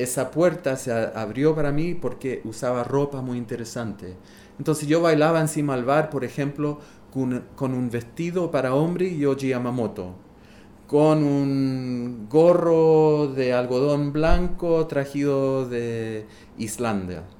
esa 0.02 0.30
puerta 0.30 0.76
se 0.76 0.92
abrió 0.92 1.54
para 1.54 1.72
mí 1.72 1.94
porque 1.94 2.40
usaba 2.44 2.84
ropa 2.84 3.20
muy 3.22 3.38
interesante. 3.38 4.16
Entonces 4.58 4.88
yo 4.88 5.00
bailaba 5.00 5.40
encima 5.40 5.76
del 5.76 5.84
bar, 5.84 6.10
por 6.10 6.24
ejemplo, 6.24 6.78
con, 7.12 7.44
con 7.56 7.74
un 7.74 7.90
vestido 7.90 8.50
para 8.50 8.74
hombre 8.74 9.08
y 9.08 9.18
yo 9.18 9.36
Yamamoto 9.36 10.14
con 10.86 11.22
un 11.22 12.26
gorro 12.28 13.28
de 13.28 13.52
algodón 13.52 14.12
blanco 14.12 14.86
trajido 14.88 15.68
de 15.68 16.26
Islandia. 16.58 17.22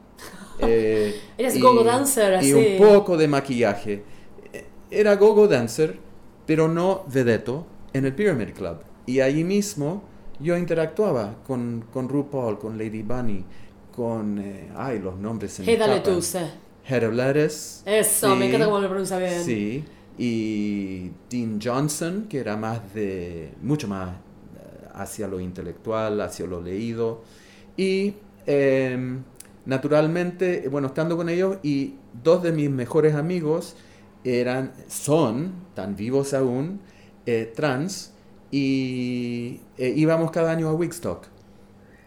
Eh, 0.62 1.18
Eres 1.38 1.56
y- 1.56 1.60
go-go 1.60 1.82
dancer, 1.82 2.34
Y 2.44 2.52
así. 2.52 2.76
un 2.78 2.86
poco 2.86 3.16
de 3.16 3.26
maquillaje. 3.28 4.04
Eh, 4.52 4.66
Era 4.90 5.16
gogo 5.16 5.48
dancer, 5.48 5.98
pero 6.46 6.68
no 6.68 7.04
vedeto, 7.10 7.66
en 7.94 8.04
el 8.04 8.14
Pyramid 8.14 8.50
Club. 8.50 8.76
Y 9.06 9.20
allí 9.20 9.42
mismo 9.42 10.02
yo 10.40 10.56
interactuaba 10.56 11.36
con, 11.46 11.84
con 11.92 12.08
RuPaul, 12.08 12.58
con 12.58 12.78
Lady 12.78 13.02
Bunny, 13.02 13.44
con... 13.94 14.38
eh, 14.38 14.70
ay, 14.76 14.98
los 14.98 15.16
nombres 15.16 15.52
se 15.52 15.62
me 15.62 15.76
Lettuce. 17.12 17.82
Eso, 17.86 18.34
me 18.36 18.48
encanta 18.48 18.66
cómo 18.66 18.80
lo 18.80 18.88
pronuncia 18.88 19.18
bien. 19.18 19.44
Sí, 19.44 19.84
y 20.18 21.10
Dean 21.30 21.60
Johnson, 21.62 22.26
que 22.28 22.38
era 22.38 22.56
más 22.56 22.92
de, 22.94 23.52
mucho 23.62 23.88
más 23.88 24.10
eh, 24.10 24.88
hacia 24.94 25.28
lo 25.28 25.40
intelectual, 25.40 26.20
hacia 26.20 26.46
lo 26.46 26.60
leído. 26.60 27.22
Y 27.76 28.14
em, 28.46 29.22
naturalmente, 29.66 30.68
bueno, 30.68 30.88
estando 30.88 31.16
con 31.16 31.28
ellos, 31.28 31.58
y 31.62 31.94
dos 32.22 32.42
de 32.42 32.52
mis 32.52 32.70
mejores 32.70 33.14
amigos 33.14 33.76
eran, 34.24 34.72
son, 34.88 35.52
tan 35.74 35.96
vivos 35.96 36.34
aún, 36.34 36.80
eh, 37.26 37.52
trans, 37.54 38.12
y 38.50 39.60
eh, 39.78 39.92
íbamos 39.96 40.30
cada 40.30 40.50
año 40.52 40.68
a 40.68 40.74
Wigstock. 40.74 41.26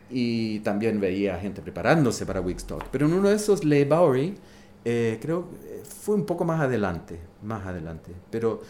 Y 0.10 0.60
también 0.60 1.00
veía 1.00 1.38
gente 1.40 1.62
preparándose 1.62 2.26
para 2.26 2.40
Wigstock. 2.42 2.86
Pero 2.92 3.08
en 3.08 3.14
uno 3.14 3.30
de 3.30 3.36
esos, 3.36 3.64
Leigh 3.64 3.86
Bowery, 3.86 4.36
eh, 4.86 5.18
creo 5.22 5.50
que 5.50 5.82
fue 5.84 6.16
un 6.16 6.26
poco 6.26 6.46
más 6.46 6.62
adelante, 6.62 7.20
más 7.42 7.66
adelante. 7.66 8.12
Pero 8.30 8.62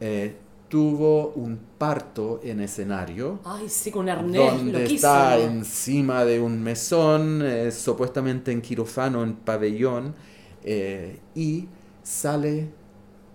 eh, 0.00 0.36
tuvo 0.72 1.34
un 1.36 1.58
parto 1.76 2.40
en 2.42 2.60
escenario. 2.60 3.40
Ay, 3.44 3.68
sí, 3.68 3.90
con 3.90 4.08
arnés 4.08 4.52
donde 4.56 4.72
loquísimo. 4.72 4.94
está 4.94 5.38
encima 5.38 6.24
de 6.24 6.40
un 6.40 6.62
mesón, 6.62 7.42
eh, 7.44 7.70
supuestamente 7.70 8.52
en 8.52 8.62
quirófano, 8.62 9.22
en 9.22 9.34
pabellón, 9.34 10.14
eh, 10.64 11.20
y 11.34 11.68
sale 12.02 12.70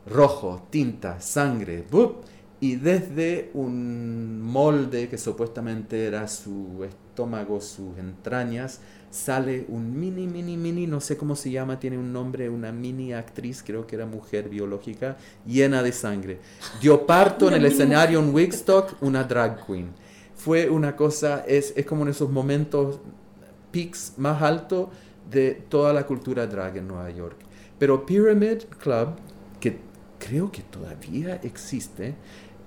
rojo, 0.07 0.63
tinta, 0.71 1.21
sangre, 1.21 1.86
¡bup! 1.91 2.25
Y 2.59 2.75
desde 2.75 3.51
un 3.53 4.41
molde 4.41 5.09
que 5.09 5.17
supuestamente 5.17 6.05
era 6.05 6.27
su 6.27 6.83
estómago, 6.83 7.61
sus 7.61 7.97
entrañas, 7.99 8.81
sale 9.11 9.65
un 9.69 9.99
mini, 9.99 10.27
mini, 10.27 10.57
mini, 10.57 10.87
no 10.87 10.99
sé 10.99 11.17
cómo 11.17 11.35
se 11.35 11.51
llama, 11.51 11.79
tiene 11.79 11.97
un 11.97 12.11
nombre, 12.11 12.49
una 12.49 12.71
mini 12.71 13.13
actriz, 13.13 13.63
creo 13.63 13.85
que 13.85 13.95
era 13.95 14.05
mujer 14.05 14.49
biológica, 14.49 15.17
llena 15.45 15.83
de 15.83 15.91
sangre. 15.91 16.39
Dio 16.81 17.05
parto 17.05 17.47
en 17.47 17.55
el 17.55 17.65
escenario 17.65 18.19
en 18.19 18.33
Wigstock, 18.33 19.01
una 19.01 19.23
drag 19.23 19.65
queen. 19.65 19.91
Fue 20.35 20.69
una 20.69 20.95
cosa, 20.95 21.43
es, 21.47 21.73
es 21.75 21.85
como 21.85 22.03
en 22.03 22.09
esos 22.09 22.29
momentos 22.29 22.99
peaks 23.71 24.13
más 24.17 24.41
altos 24.41 24.89
de 25.29 25.51
toda 25.69 25.93
la 25.93 26.05
cultura 26.05 26.47
drag 26.47 26.77
en 26.77 26.87
Nueva 26.87 27.09
York. 27.11 27.37
Pero 27.77 28.05
Pyramid 28.05 28.63
Club, 28.79 29.09
que 29.59 29.77
creo 30.19 30.51
que 30.51 30.61
todavía 30.63 31.35
existe, 31.43 32.15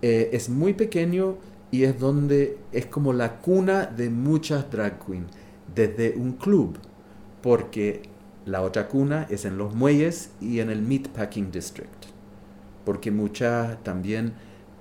eh, 0.03 0.31
es 0.33 0.49
muy 0.49 0.75
pequeño 0.75 1.37
y 1.71 1.85
es 1.85 1.99
donde 1.99 2.59
es 2.73 2.87
como 2.87 3.13
la 3.13 3.41
cuna 3.41 3.87
de 3.87 4.11
muchas 4.11 4.71
drag 4.71 5.05
queens, 5.05 5.31
desde 5.75 6.15
un 6.17 6.33
club, 6.33 6.79
porque 7.43 8.03
la 8.45 8.63
otra 8.63 8.89
cuna 8.89 9.27
es 9.31 9.45
en 9.45 9.57
los 9.59 9.75
muelles 9.75 10.31
y 10.41 10.61
en 10.61 10.71
el 10.71 10.83
Meatpacking 10.83 11.51
District, 11.51 12.07
porque 12.85 13.11
muchas 13.11 13.83
también 13.85 14.35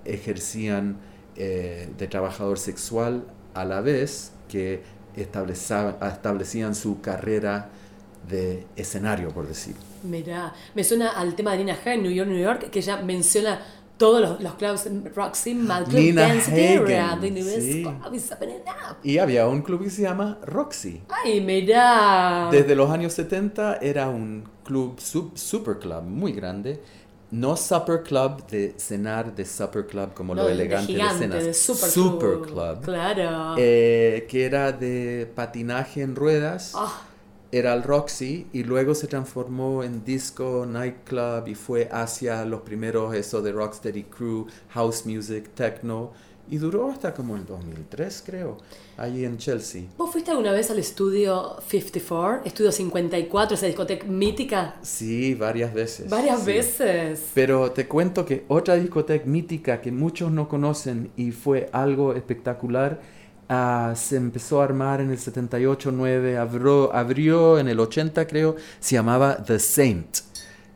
ejercían 0.05 0.97
eh, 1.35 1.89
de 1.97 2.07
trabajador 2.07 2.57
sexual 2.57 3.25
a 3.53 3.65
la 3.65 3.81
vez 3.81 4.31
que 4.47 4.81
establecían 5.15 6.75
su 6.75 7.01
carrera 7.01 7.69
de 8.27 8.65
escenario, 8.75 9.29
por 9.29 9.47
decir. 9.47 9.75
Mirá, 10.03 10.53
me 10.75 10.83
suena 10.83 11.09
al 11.09 11.35
tema 11.35 11.51
de 11.51 11.59
Nina 11.59 11.73
Hagen, 11.73 12.03
New 12.03 12.11
York, 12.11 12.29
New 12.29 12.41
York, 12.41 12.69
que 12.69 12.79
ella 12.79 13.01
menciona 13.01 13.59
todos 13.99 14.21
los, 14.21 14.41
los 14.41 14.53
clubs, 14.55 14.89
Roxy, 15.15 15.53
Mad 15.53 15.83
Club, 15.85 15.99
Nina 15.99 16.21
Dance 16.23 16.51
Area, 16.51 17.11
Hagen, 17.11 17.21
the 17.21 17.31
New 17.31 17.61
sí. 17.61 17.83
Club 17.83 18.13
is 18.15 18.31
opening 18.31 18.55
up. 18.55 18.97
Y 19.03 19.19
había 19.19 19.45
un 19.47 19.61
club 19.61 19.83
que 19.83 19.91
se 19.91 20.01
llama 20.01 20.39
Roxy. 20.43 21.03
Ay, 21.23 21.41
mirá. 21.41 22.47
Desde 22.51 22.75
los 22.75 22.89
años 22.89 23.13
70 23.13 23.75
era 23.81 24.09
un 24.09 24.49
club, 24.63 24.99
sub- 24.99 25.37
super 25.37 25.77
club, 25.77 26.01
muy 26.03 26.31
grande. 26.31 26.81
No 27.31 27.55
supper 27.55 28.01
club 28.01 28.47
de 28.47 28.73
cenar, 28.77 29.35
de 29.35 29.45
supper 29.45 29.85
club 29.85 30.15
como 30.15 30.33
No, 30.33 30.41
lo 30.41 30.47
de 30.47 30.53
elegante 30.55 30.93
de, 30.93 30.99
gigante, 30.99 31.19
cenas. 31.27 31.43
de 31.45 31.53
super, 31.53 31.89
Super 31.89 32.29
club. 32.39 32.45
club. 32.47 32.81
Claro. 32.85 33.55
eh, 33.59 34.25
que 34.27 34.45
era 34.45 34.71
de 34.71 35.31
patinaje 35.35 36.01
en 36.01 36.15
ruedas. 36.15 36.71
Ah, 36.75 37.01
Era 37.51 37.73
el 37.73 37.81
Roxy 37.81 38.45
y 38.53 38.63
luego 38.63 38.93
se 38.93 39.07
transformó 39.07 39.83
en 39.83 40.05
disco, 40.05 40.67
nightclub 40.67 41.47
y 41.47 41.55
fue 41.55 41.89
hacia 41.91 42.45
los 42.45 42.61
primeros, 42.61 43.15
eso 43.15 43.41
de 43.41 43.51
Rocksteady 43.51 44.03
Crew, 44.03 44.45
house 44.69 45.05
music, 45.07 45.49
techno. 45.55 46.11
Y 46.51 46.57
duró 46.57 46.89
hasta 46.89 47.13
como 47.13 47.35
el 47.35 47.45
2003, 47.45 48.23
creo, 48.25 48.57
allí 48.97 49.23
en 49.23 49.37
Chelsea. 49.37 49.83
¿Vos 49.97 50.11
fuiste 50.11 50.31
alguna 50.31 50.51
vez 50.51 50.71
al 50.71 50.79
estudio 50.79 51.57
54, 51.67 52.45
estudio 52.45 52.71
54, 52.71 53.55
esa 53.55 53.65
discoteca 53.67 54.05
mítica? 54.07 54.75
Sí, 54.81 55.35
varias 55.35 55.73
veces. 55.73 56.09
Varias 56.09 56.39
sí. 56.39 56.45
veces. 56.47 57.29
Pero 57.35 57.71
te 57.71 57.87
cuento 57.87 58.25
que 58.25 58.45
otra 58.47 58.75
discoteca 58.75 59.25
mítica 59.25 59.81
que 59.81 59.91
muchos 59.91 60.31
no 60.31 60.47
conocen 60.47 61.11
y 61.17 61.31
fue 61.31 61.69
algo 61.71 62.13
espectacular, 62.13 62.99
ah, 63.49 63.93
se 63.95 64.15
empezó 64.15 64.61
a 64.61 64.63
armar 64.63 65.01
en 65.01 65.11
el 65.11 65.17
78-9, 65.17 66.37
abrió, 66.37 66.93
abrió 66.93 67.59
en 67.59 67.67
el 67.67 67.79
80 67.79 68.25
creo, 68.27 68.55
se 68.79 68.95
llamaba 68.95 69.43
The 69.43 69.59
Saint. 69.59 70.19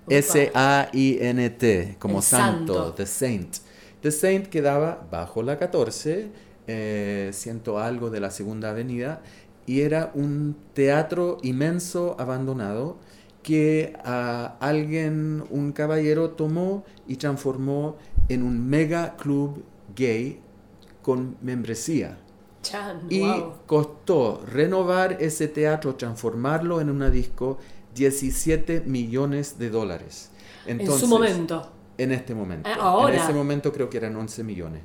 S-A-I-N-T, 0.10 1.96
como 1.98 2.22
santo. 2.22 2.94
The 2.94 3.06
Saint. 3.06 3.58
The 4.02 4.12
Saint 4.12 4.48
quedaba 4.48 5.08
bajo 5.10 5.42
la 5.44 5.58
14, 5.58 6.28
eh, 6.68 7.30
ciento 7.32 7.80
algo 7.80 8.10
de 8.10 8.20
la 8.20 8.32
segunda 8.32 8.72
avenida, 8.72 9.22
y 9.66 9.82
era 9.82 10.12
un 10.14 10.58
teatro 10.74 11.38
inmenso 11.42 12.18
abandonado 12.20 12.98
que 13.44 13.94
ah, 14.04 14.58
alguien, 14.60 15.44
un 15.50 15.72
caballero, 15.72 16.32
tomó 16.32 16.84
y 17.08 17.18
transformó 17.18 17.98
en 18.30 18.44
un 18.44 18.68
mega 18.68 19.16
club 19.16 19.64
gay 19.96 20.40
con 21.02 21.38
membresía. 21.42 22.18
Chan, 22.64 23.02
Y 23.10 23.20
wow. 23.20 23.54
costó 23.68 24.42
renovar 24.52 25.18
ese 25.22 25.48
teatro, 25.48 25.94
transformarlo 25.96 26.82
en 26.82 26.90
una 26.90 27.12
disco, 27.12 27.60
17 27.94 28.82
millones 28.88 29.60
de 29.60 29.70
dólares. 29.70 30.32
En 30.66 30.90
su 30.90 31.08
momento. 31.08 31.70
En 31.98 32.12
este 32.12 32.34
momento. 32.34 32.68
Ah, 32.74 32.78
ahora. 32.82 33.14
En 33.16 33.22
ese 33.22 33.34
momento 33.34 33.72
creo 33.72 33.90
que 33.90 33.98
eran 33.98 34.16
11 34.16 34.44
millones. 34.44 34.82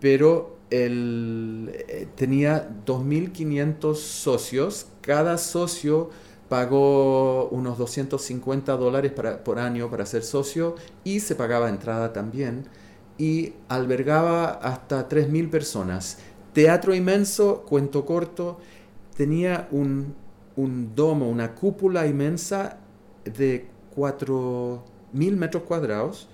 Pero 0.00 0.58
él 0.68 1.72
eh, 1.88 2.08
tenía 2.14 2.68
2.500 2.84 3.94
socios. 3.94 4.88
Cada 5.00 5.38
socio 5.38 6.10
pagó 6.48 7.48
unos 7.48 7.78
250 7.78 8.76
dólares 8.76 9.12
para- 9.12 9.42
por 9.42 9.58
año 9.58 9.90
para 9.90 10.04
ser 10.06 10.22
socio 10.22 10.74
y 11.04 11.20
se 11.20 11.34
pagaba 11.34 11.68
entrada 11.68 12.12
también. 12.12 12.66
Y 13.18 13.54
albergaba 13.68 14.50
hasta 14.50 15.08
3.000 15.08 15.48
personas. 15.48 16.18
Teatro 16.56 16.94
inmenso, 16.94 17.64
cuento 17.68 18.06
corto. 18.06 18.58
Tenía 19.14 19.68
un, 19.72 20.14
un 20.56 20.94
domo, 20.94 21.28
una 21.28 21.54
cúpula 21.54 22.06
inmensa 22.06 22.78
de 23.26 23.66
4.000 23.94 25.36
metros 25.36 25.64
cuadrados 25.64 26.30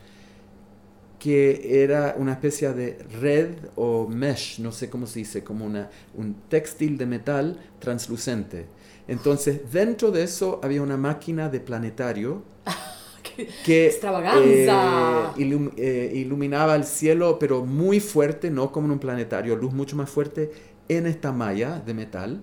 que 1.19 1.83
era 1.83 2.15
una 2.17 2.35
especie 2.35 2.73
de 2.73 2.99
red 3.21 3.49
o 3.75 4.07
mesh, 4.07 4.61
no 4.61 4.71
sé 4.71 4.89
cómo 4.89 5.09
se 5.09 5.19
dice, 5.19 5.43
como 5.43 5.65
una, 5.65 5.91
un 6.15 6.35
textil 6.49 6.97
de 6.99 7.07
metal 7.07 7.59
translucente. 7.81 8.67
Entonces, 9.09 9.73
dentro 9.73 10.13
de 10.13 10.23
eso 10.23 10.61
había 10.63 10.83
una 10.83 10.97
máquina 10.97 11.49
de 11.49 11.59
planetario 11.59 12.45
¡Qué 12.65 12.71
que 13.63 13.87
extravaganza! 13.87 14.33
eh, 14.33 15.33
ilum- 15.37 15.73
eh, 15.77 16.13
iluminaba 16.15 16.75
el 16.77 16.85
cielo, 16.85 17.39
pero 17.39 17.65
muy 17.65 18.01
fuerte, 18.01 18.51
no 18.51 18.73
como 18.73 18.87
en 18.87 18.93
un 18.93 18.99
planetario, 18.99 19.57
luz 19.57 19.73
mucho 19.73 19.97
más 19.97 20.11
fuerte, 20.11 20.51
en 20.89 21.07
esta 21.07 21.33
malla 21.33 21.81
de 21.85 21.95
metal, 21.95 22.43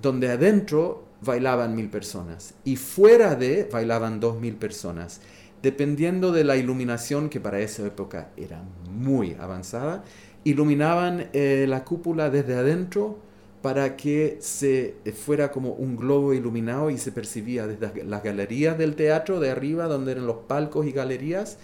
donde 0.00 0.30
adentro 0.30 1.04
bailaban 1.20 1.74
mil 1.74 1.88
personas 1.88 2.54
y 2.64 2.76
fuera 2.76 3.34
de 3.34 3.68
bailaban 3.72 4.20
dos 4.20 4.40
mil 4.40 4.56
personas. 4.56 5.20
Dependiendo 5.62 6.30
de 6.32 6.44
la 6.44 6.56
iluminación, 6.56 7.30
que 7.30 7.40
para 7.40 7.60
esa 7.60 7.86
época 7.86 8.30
era 8.36 8.62
muy 8.90 9.34
avanzada, 9.40 10.04
iluminaban 10.44 11.28
eh, 11.32 11.64
la 11.68 11.84
cúpula 11.84 12.28
desde 12.30 12.54
adentro 12.54 13.18
para 13.64 13.96
que 13.96 14.36
se 14.42 14.96
eh, 15.06 15.12
fuera 15.12 15.50
como 15.50 15.72
un 15.72 15.96
globo 15.96 16.34
iluminado 16.34 16.90
y 16.90 16.98
se 16.98 17.12
percibía 17.12 17.66
desde 17.66 18.04
las 18.04 18.22
galerías 18.22 18.76
del 18.76 18.94
teatro 18.94 19.40
de 19.40 19.50
arriba, 19.50 19.86
donde 19.86 20.12
eran 20.12 20.26
los 20.26 20.36
palcos 20.46 20.86
y 20.86 20.92
galerías, 20.92 21.58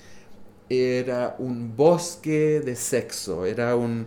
era 0.71 1.37
un 1.39 1.77
bosque 1.77 2.61
de 2.61 2.75
sexo, 2.77 3.45
era 3.47 3.77
un, 3.77 4.07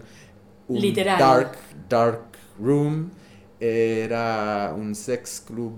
un 0.68 0.80
Literal. 0.82 1.18
dark, 1.18 1.58
dark 1.90 2.22
room, 2.60 3.12
era 3.60 4.74
un 4.76 4.96
sex 4.96 5.42
club 5.46 5.74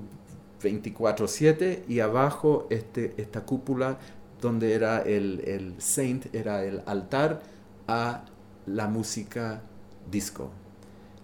24/7 0.62 1.84
y 1.89 1.99
abajo 1.99 2.67
este, 2.69 3.13
esta 3.17 3.45
cúpula 3.45 3.99
donde 4.41 4.73
era 4.73 4.99
el, 5.01 5.41
el 5.45 5.75
saint, 5.82 6.34
era 6.34 6.63
el 6.63 6.82
altar 6.86 7.41
a 7.88 8.25
la 8.67 8.88
música 8.88 9.63
disco 10.10 10.51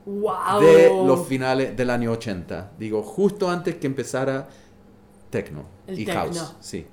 ¡Wow! 0.06 0.62
de 0.62 0.90
los 1.06 1.28
finales 1.28 1.76
del 1.78 1.90
año 1.90 2.12
80. 2.12 2.72
Digo, 2.80 3.04
justo 3.04 3.50
antes 3.50 3.76
que 3.76 3.88
empezara 3.88 4.48
techno 5.30 5.66
El 5.88 6.00
y 6.00 6.06
techno. 6.06 6.22
house. 6.24 6.56
Sí. 6.60 6.88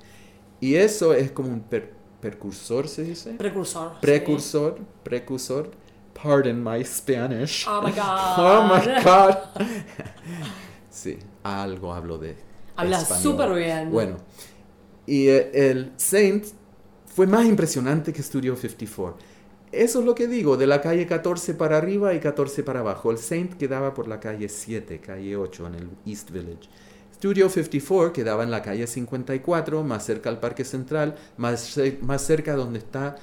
Y 0.61 0.75
eso 0.75 1.15
es 1.15 1.31
como 1.31 1.49
un 1.49 1.61
per- 1.61 1.93
percursor, 2.21 2.89
se 2.89 3.05
dice. 3.05 3.33
Precursor. 3.35 3.93
sí. 3.93 3.99
precursor, 4.01 4.79
precursor. 5.03 5.71
Pardon 6.21 6.63
my 6.63 6.85
Spanish. 6.85 7.67
Oh 7.69 7.81
my 7.81 7.91
God. 7.93 8.39
Oh 8.39 8.63
my 8.65 9.03
God. 9.05 9.35
sí, 10.91 11.19
algo 11.43 11.93
hablo 11.95 12.19
de. 12.19 12.37
Español. 13.01 13.23
súper 13.23 13.55
bien. 13.55 13.91
Bueno, 13.91 14.17
y 15.07 15.29
eh, 15.29 15.51
el 15.71 15.93
Saint 15.97 16.45
fue 17.07 17.27
más 17.27 17.45
impresionante 17.47 18.13
que 18.13 18.23
Studio 18.23 18.55
54. 18.57 19.17
Eso 19.73 20.01
es 20.01 20.05
lo 20.05 20.15
que 20.15 20.27
digo, 20.27 20.57
de 20.57 20.67
la 20.67 20.81
calle 20.81 21.07
14 21.07 21.55
para 21.55 21.77
arriba 21.77 22.15
y 22.15 22.21
14 22.21 22.63
para 22.63 22.81
abajo. 22.81 23.11
El 23.11 23.19
Saint 23.19 23.55
quedaba 23.55 23.93
por 23.95 24.09
la 24.09 24.19
calle 24.21 24.49
7, 24.49 24.99
calle 25.01 25.37
8, 25.37 25.67
en 25.67 25.75
el 25.75 25.89
East 26.07 26.31
Village. 26.31 26.69
Studio 27.17 27.49
54 27.49 28.13
quedaba 28.13 28.45
en 28.45 28.51
la 28.51 28.63
calle 28.63 28.87
54, 28.87 29.83
más 29.85 30.05
cerca 30.07 30.31
al 30.31 30.39
Parque 30.41 30.65
Central, 30.65 31.17
más, 31.37 31.79
más 32.01 32.23
cerca 32.23 32.55
donde 32.55 32.79
está 32.79 33.17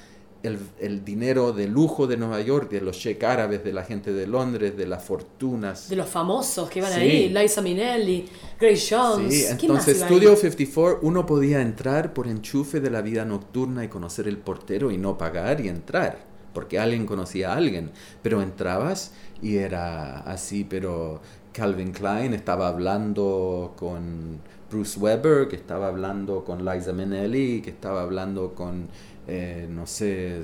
el, 0.43 0.59
el 0.79 1.03
dinero 1.03 1.53
de 1.53 1.67
lujo 1.67 2.05
de 2.05 2.17
Nueva 2.17 2.39
York, 2.41 2.69
de 2.69 2.81
los 2.81 2.99
cheques 2.99 3.27
árabes, 3.27 3.63
de 3.63 3.73
la 3.73 3.83
gente 3.83 4.13
de 4.13 4.27
Londres, 4.27 4.77
de 4.77 4.85
las 4.85 5.03
fortunas. 5.03 5.89
De 5.89 5.95
los 5.95 6.07
famosos 6.09 6.69
que 6.69 6.79
iban 6.79 6.91
Sí. 6.93 6.99
ahí, 6.99 7.29
Liza 7.29 7.61
Minnelli, 7.61 8.27
Grace 8.59 8.95
Jones. 8.95 9.33
Sí, 9.33 9.55
¿Quién 9.57 9.71
más 9.73 9.87
entonces 9.87 9.97
Studio 10.03 10.31
ahí? 10.31 10.35
54 10.35 10.99
uno 11.01 11.25
podía 11.25 11.61
entrar 11.61 12.13
por 12.13 12.27
enchufe 12.27 12.79
de 12.81 12.89
la 12.91 13.01
vida 13.01 13.25
nocturna 13.25 13.83
y 13.83 13.87
conocer 13.87 14.27
el 14.27 14.37
portero 14.37 14.91
y 14.91 14.97
no 14.97 15.17
pagar 15.17 15.61
y 15.61 15.69
entrar, 15.69 16.19
porque 16.55 16.79
alguien 16.79 17.05
conocía 17.05 17.53
a 17.53 17.57
alguien, 17.57 17.91
pero 18.23 18.41
entrabas 18.41 19.11
y 19.43 19.57
era 19.57 20.21
así, 20.21 20.63
pero 20.63 21.21
Calvin 21.53 21.91
Klein 21.91 22.33
estaba 22.33 22.67
hablando 22.67 23.73
con 23.77 24.39
Bruce 24.71 24.99
Weber, 24.99 25.47
que 25.47 25.55
estaba 25.55 25.87
hablando 25.87 26.43
con 26.43 26.65
Liza 26.65 26.91
Minnelli, 26.91 27.61
que 27.61 27.69
estaba 27.69 28.01
hablando 28.01 28.55
con, 28.55 28.87
eh, 29.27 29.67
no 29.69 29.85
sé, 29.85 30.41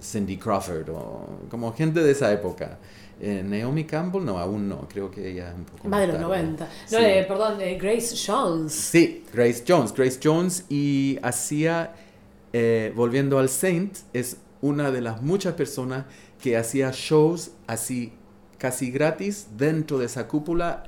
Cindy 0.00 0.36
Crawford, 0.36 0.88
o 0.90 1.26
como 1.50 1.72
gente 1.72 2.00
de 2.00 2.12
esa 2.12 2.32
época. 2.32 2.78
Eh, 3.20 3.42
Naomi 3.44 3.84
Campbell, 3.84 4.24
no, 4.24 4.38
aún 4.38 4.68
no, 4.68 4.88
creo 4.88 5.10
que 5.10 5.30
ella 5.30 5.50
es 5.50 5.54
un 5.54 5.64
poco 5.64 5.88
Más 5.88 6.00
de 6.00 6.06
los 6.08 6.16
tarde. 6.16 6.28
90. 6.28 6.68
No, 6.92 6.98
eh, 6.98 7.24
perdón, 7.28 7.58
Grace 7.78 8.16
Jones. 8.26 8.72
Sí, 8.72 9.24
Grace 9.32 9.64
Jones. 9.66 9.92
Grace 9.94 10.18
Jones 10.22 10.64
y 10.68 11.18
hacía, 11.22 11.94
eh, 12.52 12.92
volviendo 12.96 13.38
al 13.38 13.48
Saint, 13.48 13.96
es 14.12 14.38
una 14.64 14.90
de 14.90 15.02
las 15.02 15.20
muchas 15.20 15.52
personas 15.54 16.06
que 16.42 16.56
hacía 16.56 16.90
shows 16.90 17.50
así 17.66 18.14
casi 18.56 18.90
gratis 18.90 19.48
dentro 19.58 19.98
de 19.98 20.06
esa 20.06 20.26
cúpula. 20.26 20.84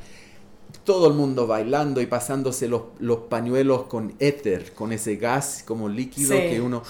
Todo 0.85 1.09
el 1.09 1.15
mundo 1.15 1.47
bailando 1.47 2.01
y 2.01 2.07
pasándose 2.07 2.69
los, 2.69 2.83
los 3.01 3.19
pañuelos 3.29 3.83
con 3.85 4.15
éter, 4.19 4.73
con 4.73 4.93
ese 4.93 5.17
gas 5.17 5.62
como 5.67 5.91
líquido 5.91 6.33
Sí. 6.33 6.49
que 6.49 6.61
uno 6.62 6.83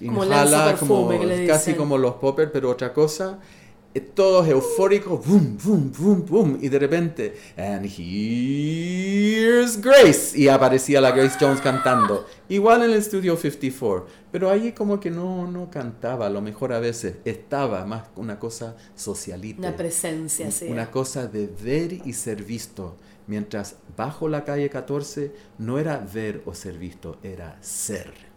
inhala, 0.00 0.76
como, 0.78 1.10
casi 1.48 1.74
como 1.74 1.98
los 1.98 2.14
poppers, 2.14 2.50
pero 2.52 2.70
otra 2.70 2.92
cosa. 2.92 3.40
Todos 4.14 4.46
eufóricos, 4.48 5.26
boom, 5.26 5.58
boom, 5.62 5.92
boom, 5.98 6.24
boom, 6.24 6.58
y 6.62 6.68
de 6.68 6.78
repente, 6.78 7.36
and 7.56 7.84
here's 7.86 9.80
Grace, 9.80 10.38
y 10.38 10.46
aparecía 10.46 11.00
la 11.00 11.10
Grace 11.10 11.36
Jones 11.40 11.60
cantando, 11.60 12.24
igual 12.48 12.84
en 12.84 12.90
el 12.90 12.98
estudio 12.98 13.36
54, 13.36 14.06
pero 14.30 14.48
allí 14.48 14.70
como 14.70 15.00
que 15.00 15.10
no, 15.10 15.50
no 15.50 15.68
cantaba, 15.70 16.26
a 16.26 16.30
lo 16.30 16.40
mejor 16.40 16.72
a 16.72 16.78
veces 16.78 17.16
estaba 17.24 17.84
más 17.84 18.04
una 18.14 18.38
cosa 18.38 18.76
socialita, 18.94 19.58
Una 19.58 19.76
presencia, 19.76 20.48
sí. 20.52 20.66
una 20.68 20.88
cosa 20.92 21.26
de 21.26 21.48
ver 21.48 21.92
y 21.92 22.12
ser 22.12 22.44
visto, 22.44 22.96
mientras 23.26 23.74
bajo 23.96 24.28
la 24.28 24.44
calle 24.44 24.70
14 24.70 25.32
no 25.58 25.80
era 25.80 25.98
ver 25.98 26.42
o 26.46 26.54
ser 26.54 26.78
visto, 26.78 27.18
era 27.24 27.58
ser. 27.60 28.29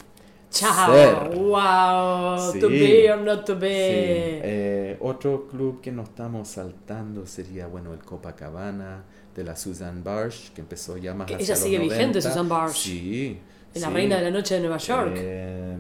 Chao. 0.54 0.94
Ser. 0.94 1.36
Wow. 1.36 2.52
Sí. 2.54 2.60
To 2.60 2.70
be 2.70 3.12
or 3.12 3.20
not 3.22 3.44
to 3.46 3.54
Sí, 3.56 3.60
be. 3.60 4.42
eh, 4.44 4.98
otro 5.02 5.48
club 5.48 5.82
que 5.82 5.92
nos 5.92 6.10
estamos 6.10 6.48
saltando 6.48 7.26
sería, 7.26 7.66
bueno, 7.68 7.92
el 7.94 8.00
Copacabana 8.04 9.04
de 9.36 9.44
la 9.44 9.56
Susan 9.56 10.04
Barsh, 10.04 10.52
que 10.54 10.62
empezó 10.62 10.96
ya 10.98 11.16
más 11.16 11.26
Que 11.28 11.36
hacia 11.36 11.44
ella 11.44 11.54
los 11.56 11.64
sigue 11.64 11.80
vigente, 11.80 12.20
90. 12.20 12.22
Susan 12.22 12.48
Barsh. 12.50 12.76
Sí. 12.76 13.40
la 13.74 13.88
sí. 13.88 13.94
reina 13.94 14.18
de 14.18 14.22
la 14.24 14.32
noche 14.32 14.54
de 14.56 14.60
Nueva 14.62 14.78
York. 14.78 15.14
Eh, 15.16 15.78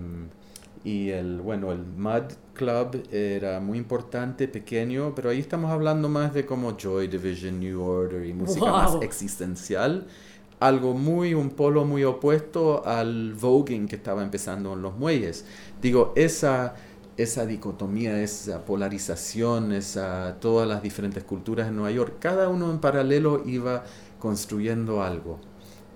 y 0.85 1.09
el, 1.11 1.39
bueno, 1.39 1.71
el 1.71 1.79
Mud 1.85 2.23
Club 2.53 3.07
era 3.11 3.59
muy 3.61 3.77
importante, 3.77 4.47
pequeño, 4.49 5.13
pero 5.15 5.29
ahí 5.29 5.39
estamos 5.39 5.71
hablando 5.71 6.09
más 6.09 6.33
de 6.33 6.45
como 6.45 6.75
Joy 6.77 7.07
Division, 7.07 7.59
New 7.59 7.81
Order 7.81 8.25
y 8.25 8.33
música 8.33 8.65
más 8.71 8.95
existencial. 9.01 10.07
Algo 10.63 10.93
muy, 10.93 11.33
un 11.33 11.49
polo 11.49 11.83
muy 11.83 12.05
opuesto 12.05 12.87
al 12.87 13.33
voguing 13.33 13.85
que 13.85 13.97
estaba 13.97 14.23
empezando 14.23 14.71
en 14.71 14.81
los 14.81 14.97
muelles. 14.97 15.43
Digo, 15.81 16.13
esa, 16.15 16.75
esa 17.17 17.45
dicotomía, 17.45 18.21
esa 18.21 18.63
polarización, 18.63 19.73
esa, 19.73 20.37
todas 20.39 20.65
las 20.65 20.81
diferentes 20.81 21.25
culturas 21.25 21.67
en 21.67 21.75
Nueva 21.75 21.91
York, 21.91 22.13
cada 22.19 22.47
uno 22.47 22.71
en 22.71 22.79
paralelo 22.79 23.43
iba 23.45 23.83
construyendo 24.19 25.03
algo. 25.03 25.37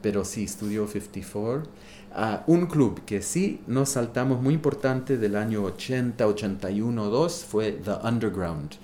Pero 0.02 0.26
sí, 0.26 0.46
Studio 0.46 0.86
54. 0.86 1.64
Ah, 2.12 2.44
un 2.48 2.66
club 2.66 3.06
que 3.06 3.22
sí 3.22 3.62
nos 3.68 3.88
saltamos 3.88 4.42
muy 4.42 4.54
importante 4.54 5.18
del 5.18 5.38
año 5.38 5.64
80, 5.64 6.28
81, 6.28 7.06
2 7.06 7.46
fue 7.46 7.72
The 7.72 8.06
Underground 8.06 8.76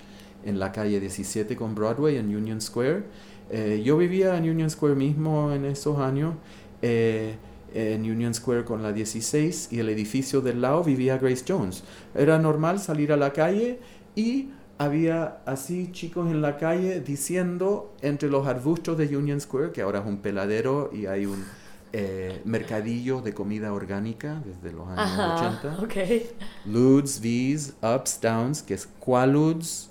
en 0.46 0.60
la 0.60 0.72
calle 0.72 1.00
17 1.00 1.56
con 1.56 1.76
Broadway 1.76 2.17
en 2.17 2.36
Union 2.36 2.62
Square. 2.62 3.04
Eh, 3.49 3.82
yo 3.84 3.97
vivía 3.97 4.38
en 4.38 4.49
Union 4.49 4.69
Square 4.69 4.95
mismo 4.95 5.51
en 5.51 5.65
esos 5.65 5.99
años, 5.99 6.36
eh, 6.82 7.36
en 7.73 8.01
Union 8.03 8.34
Square 8.34 8.65
con 8.65 8.84
la 8.84 8.93
16 8.93 9.69
y 9.71 9.79
el 9.79 9.89
edificio 9.89 10.41
del 10.41 10.62
lado 10.62 10.84
vivía 10.84 11.17
Grace 11.17 11.43
Jones. 11.47 11.84
Era 12.15 12.38
normal 12.39 12.79
salir 12.79 13.12
a 13.12 13.17
la 13.17 13.34
calle 13.34 13.79
y 14.15 14.49
había 14.77 15.38
así 15.45 15.89
chicos 15.91 16.29
en 16.32 16.41
la 16.41 16.58
calle 16.58 16.99
diciendo 16.99 17.93
entre 18.01 18.29
los 18.29 18.47
arbustos 18.47 18.97
de 18.97 19.15
Union 19.15 19.39
Square, 19.39 19.71
que 19.71 19.82
ahora 19.82 19.99
es 19.99 20.06
un 20.06 20.17
peladero 20.17 20.89
y 20.93 21.06
hay 21.06 21.25
un 21.25 21.43
eh, 21.93 22.41
mercadillo 22.43 23.21
de 23.21 23.34
comida 23.34 23.71
orgánica 23.71 24.41
desde 24.43 24.75
los 24.75 24.88
años 24.88 24.99
Ajá, 24.99 25.60
80. 25.62 25.84
ok. 25.84 25.93
Ludes, 26.65 27.21
V's, 27.21 27.73
Ups, 27.84 28.19
Downs, 28.19 28.63
que 28.63 28.73
es 28.73 28.88
Qualudes, 28.99 29.89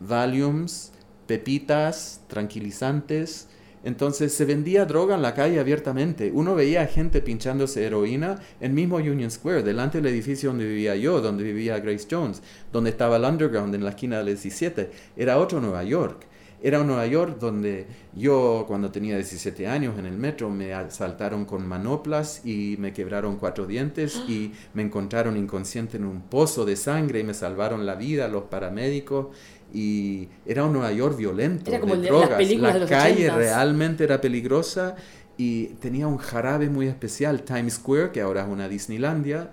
Valiums, 0.00 0.90
Pepitas, 1.26 2.20
tranquilizantes. 2.28 3.48
Entonces 3.84 4.32
se 4.32 4.46
vendía 4.46 4.86
droga 4.86 5.14
en 5.14 5.22
la 5.22 5.34
calle 5.34 5.60
abiertamente. 5.60 6.32
Uno 6.32 6.54
veía 6.54 6.86
gente 6.86 7.20
pinchándose 7.20 7.84
heroína 7.84 8.40
en 8.60 8.74
mismo 8.74 8.96
Union 8.96 9.30
Square, 9.30 9.62
delante 9.62 10.00
del 10.00 10.12
edificio 10.12 10.50
donde 10.50 10.66
vivía 10.66 10.96
yo, 10.96 11.20
donde 11.20 11.44
vivía 11.44 11.78
Grace 11.80 12.06
Jones, 12.10 12.42
donde 12.72 12.90
estaba 12.90 13.16
el 13.16 13.24
Underground 13.24 13.74
en 13.74 13.84
la 13.84 13.90
esquina 13.90 14.18
del 14.18 14.26
17. 14.26 14.90
Era 15.16 15.38
otro 15.38 15.60
Nueva 15.60 15.84
York. 15.84 16.26
Era 16.64 16.80
un 16.80 16.86
Nueva 16.86 17.06
York 17.06 17.36
donde 17.38 17.86
yo, 18.14 18.64
cuando 18.66 18.90
tenía 18.90 19.16
17 19.16 19.66
años 19.66 19.98
en 19.98 20.06
el 20.06 20.16
metro, 20.16 20.48
me 20.48 20.72
asaltaron 20.72 21.44
con 21.44 21.68
manoplas 21.68 22.40
y 22.42 22.76
me 22.78 22.94
quebraron 22.94 23.36
cuatro 23.36 23.66
dientes 23.66 24.22
y 24.28 24.50
me 24.72 24.80
encontraron 24.80 25.36
inconsciente 25.36 25.98
en 25.98 26.06
un 26.06 26.22
pozo 26.22 26.64
de 26.64 26.76
sangre 26.76 27.20
y 27.20 27.22
me 27.22 27.34
salvaron 27.34 27.84
la 27.84 27.96
vida 27.96 28.28
los 28.28 28.44
paramédicos. 28.44 29.26
Y 29.74 30.28
era 30.46 30.64
un 30.64 30.72
Nueva 30.72 30.92
York 30.92 31.16
violento, 31.16 31.70
Era 31.70 31.80
como 31.80 31.96
de 31.96 32.10
las 32.12 32.28
drogas. 32.28 32.38
películas 32.38 32.74
la 32.74 32.80
de 32.80 32.86
calle 32.86 33.28
80s. 33.28 33.34
realmente 33.34 34.04
era 34.04 34.20
peligrosa 34.20 34.94
y 35.36 35.66
tenía 35.80 36.06
un 36.06 36.18
jarabe 36.18 36.70
muy 36.70 36.86
especial. 36.86 37.42
Times 37.42 37.74
Square, 37.74 38.12
que 38.12 38.20
ahora 38.22 38.42
es 38.42 38.48
una 38.48 38.68
Disneylandia, 38.68 39.52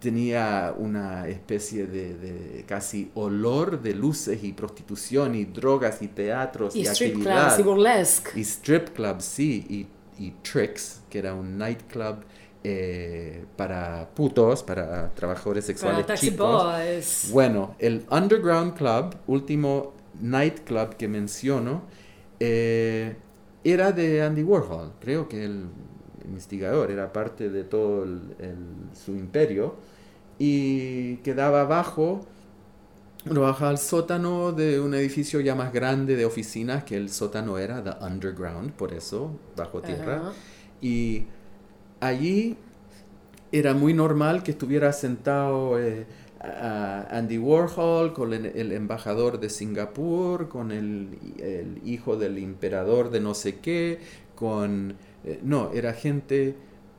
tenía 0.00 0.74
una 0.76 1.28
especie 1.28 1.86
de, 1.86 2.14
de 2.16 2.64
casi 2.66 3.10
olor 3.14 3.82
de 3.82 3.94
luces 3.94 4.42
y 4.42 4.52
prostitución 4.52 5.34
y 5.34 5.44
drogas 5.44 6.02
y 6.02 6.08
teatros 6.08 6.74
y, 6.74 6.80
Y 6.80 6.86
strip 6.86 7.10
actividad. 7.12 7.46
clubs 7.46 7.58
y 7.58 7.62
burlesque. 7.62 8.30
Y 8.34 8.40
strip 8.42 8.88
clubs, 8.90 9.24
sí, 9.24 9.66
y, 9.68 10.24
y 10.24 10.32
Tricks, 10.42 11.02
que 11.10 11.18
era 11.18 11.34
un 11.34 11.56
nightclub 11.58 12.16
eh, 12.64 13.44
para 13.56 14.08
putos, 14.14 14.62
para 14.62 15.10
trabajadores 15.14 15.64
Para 15.64 15.66
sexuales 15.74 16.06
Taxi 16.06 16.30
chicos. 16.30 16.64
Boys. 16.64 17.30
Bueno, 17.32 17.74
el 17.78 18.04
Underground 18.10 18.74
Club, 18.74 19.16
último 19.26 19.94
nightclub 20.20 20.96
que 20.96 21.08
menciono, 21.08 21.82
eh, 22.40 23.16
era 23.64 23.92
de 23.92 24.22
Andy 24.22 24.42
Warhol. 24.42 24.92
Creo 25.00 25.28
que 25.28 25.44
el 25.44 25.66
investigador 26.24 26.90
era 26.90 27.12
parte 27.12 27.48
de 27.50 27.64
todo 27.64 28.04
el- 28.04 28.34
el- 28.38 28.96
su 28.96 29.12
imperio 29.12 29.76
y 30.38 31.16
quedaba 31.18 31.62
abajo, 31.62 32.26
uno 33.28 33.42
baja 33.42 33.68
al 33.68 33.78
sótano 33.78 34.52
de 34.52 34.80
un 34.80 34.94
edificio 34.94 35.40
ya 35.40 35.54
más 35.54 35.72
grande 35.72 36.16
de 36.16 36.24
oficinas, 36.24 36.82
que 36.84 36.96
el 36.96 37.08
sótano 37.10 37.58
era 37.58 37.82
The 37.82 38.04
Underground, 38.04 38.72
por 38.72 38.92
eso, 38.92 39.30
bajo 39.56 39.80
tierra. 39.80 40.32
Y 40.80 41.26
allí 42.02 42.56
era 43.52 43.74
muy 43.74 43.94
normal 43.94 44.42
que 44.42 44.50
estuviera 44.50 44.92
sentado 44.92 45.78
eh, 45.78 46.04
Andy 46.40 47.38
Warhol 47.38 48.12
con 48.12 48.32
el, 48.32 48.72
embajador 48.72 49.38
de 49.38 49.48
Singapur, 49.48 50.48
con 50.48 50.72
el, 50.72 51.18
hijo 51.84 52.16
del 52.16 52.38
emperador 52.38 53.10
de 53.10 53.20
no 53.20 53.34
sé 53.34 53.60
qué, 53.60 54.00
con... 54.34 54.96
eh, 55.24 55.38
no, 55.42 55.70
era 55.72 55.92
gente 55.92 56.56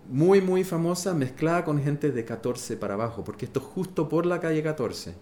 muy, 0.10 0.40
muy 0.40 0.64
famosa 0.64 1.14
mezclada 1.14 1.66
con 1.66 1.84
gente 1.84 2.12
de 2.12 2.24
14 2.24 2.78
para 2.78 2.94
abajo, 2.94 3.24
porque 3.24 3.46
esto 3.46 3.60
es 3.60 3.66
justo 3.66 4.08
por 4.08 4.26
la 4.26 4.40
calle 4.40 4.64
14. 4.64 5.14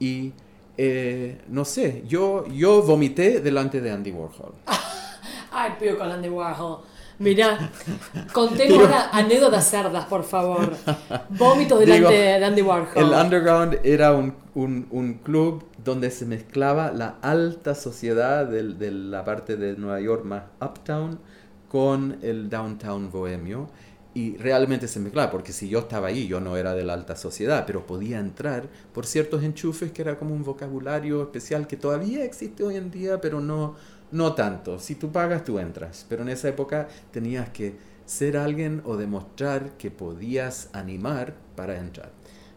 Y... 0.00 0.32
eh, 0.76 1.40
no 1.48 1.64
sé, 1.64 2.02
yo, 2.08 2.46
yo 2.48 2.82
vomité 2.82 3.40
delante 3.40 3.80
de 3.80 3.90
Andy 3.92 4.10
Warhol. 4.10 4.54
Ay, 5.52 5.72
pido 5.78 5.98
con 5.98 6.10
Andy 6.10 6.28
Warhol. 6.28 6.91
Mirá, 7.22 7.70
contemos 8.32 8.88
anécdotas 9.12 9.68
cerdas, 9.70 10.04
por 10.06 10.24
favor. 10.24 10.72
Vómitos 11.30 11.80
delante 11.80 11.98
Digo, 11.98 12.10
de 12.10 12.44
Andy 12.44 12.62
Warhol. 12.62 12.88
El 12.96 13.12
Underground 13.12 13.78
era 13.84 14.12
un, 14.12 14.34
un- 14.54 14.86
un 14.90 15.14
club 15.14 15.64
donde 15.84 16.10
se 16.10 16.26
mezclaba 16.26 16.92
la 16.92 17.16
alta 17.22 17.74
sociedad 17.74 18.46
del- 18.46 18.78
de 18.78 18.90
la 18.90 19.24
parte 19.24 19.56
de 19.56 19.76
Nueva 19.76 20.00
York 20.00 20.24
más 20.24 20.44
uptown 20.60 21.18
con 21.68 22.18
el 22.22 22.50
downtown 22.50 23.10
bohemio. 23.10 23.68
Y 24.14 24.36
realmente 24.36 24.88
se 24.88 25.00
mezclaba, 25.00 25.30
porque 25.30 25.52
si 25.54 25.70
yo 25.70 25.78
estaba 25.78 26.08
ahí, 26.08 26.26
yo 26.26 26.38
no 26.38 26.58
era 26.58 26.74
de 26.74 26.84
la 26.84 26.92
alta 26.92 27.16
sociedad, 27.16 27.64
pero 27.66 27.86
podía 27.86 28.18
entrar 28.18 28.68
por 28.92 29.06
ciertos 29.06 29.42
enchufes 29.42 29.90
que 29.90 30.02
era 30.02 30.18
como 30.18 30.34
un 30.34 30.44
vocabulario 30.44 31.22
especial 31.22 31.66
que 31.66 31.78
todavía 31.78 32.22
existe 32.22 32.62
hoy 32.62 32.76
en 32.76 32.90
día, 32.90 33.22
pero 33.22 33.40
no, 33.40 33.74
no 34.12 34.34
tanto. 34.34 34.78
Si 34.78 34.94
tú 34.94 35.10
pagas, 35.10 35.44
tú 35.44 35.58
entras. 35.58 36.06
Pero 36.08 36.22
en 36.22 36.28
esa 36.28 36.48
época 36.48 36.88
tenías 37.10 37.48
que 37.50 37.76
ser 38.04 38.36
alguien 38.36 38.82
o 38.84 38.96
demostrar 38.96 39.72
que 39.78 39.90
podías 39.90 40.70
animar 40.72 41.34
para 41.56 41.78
entrar. 41.78 42.10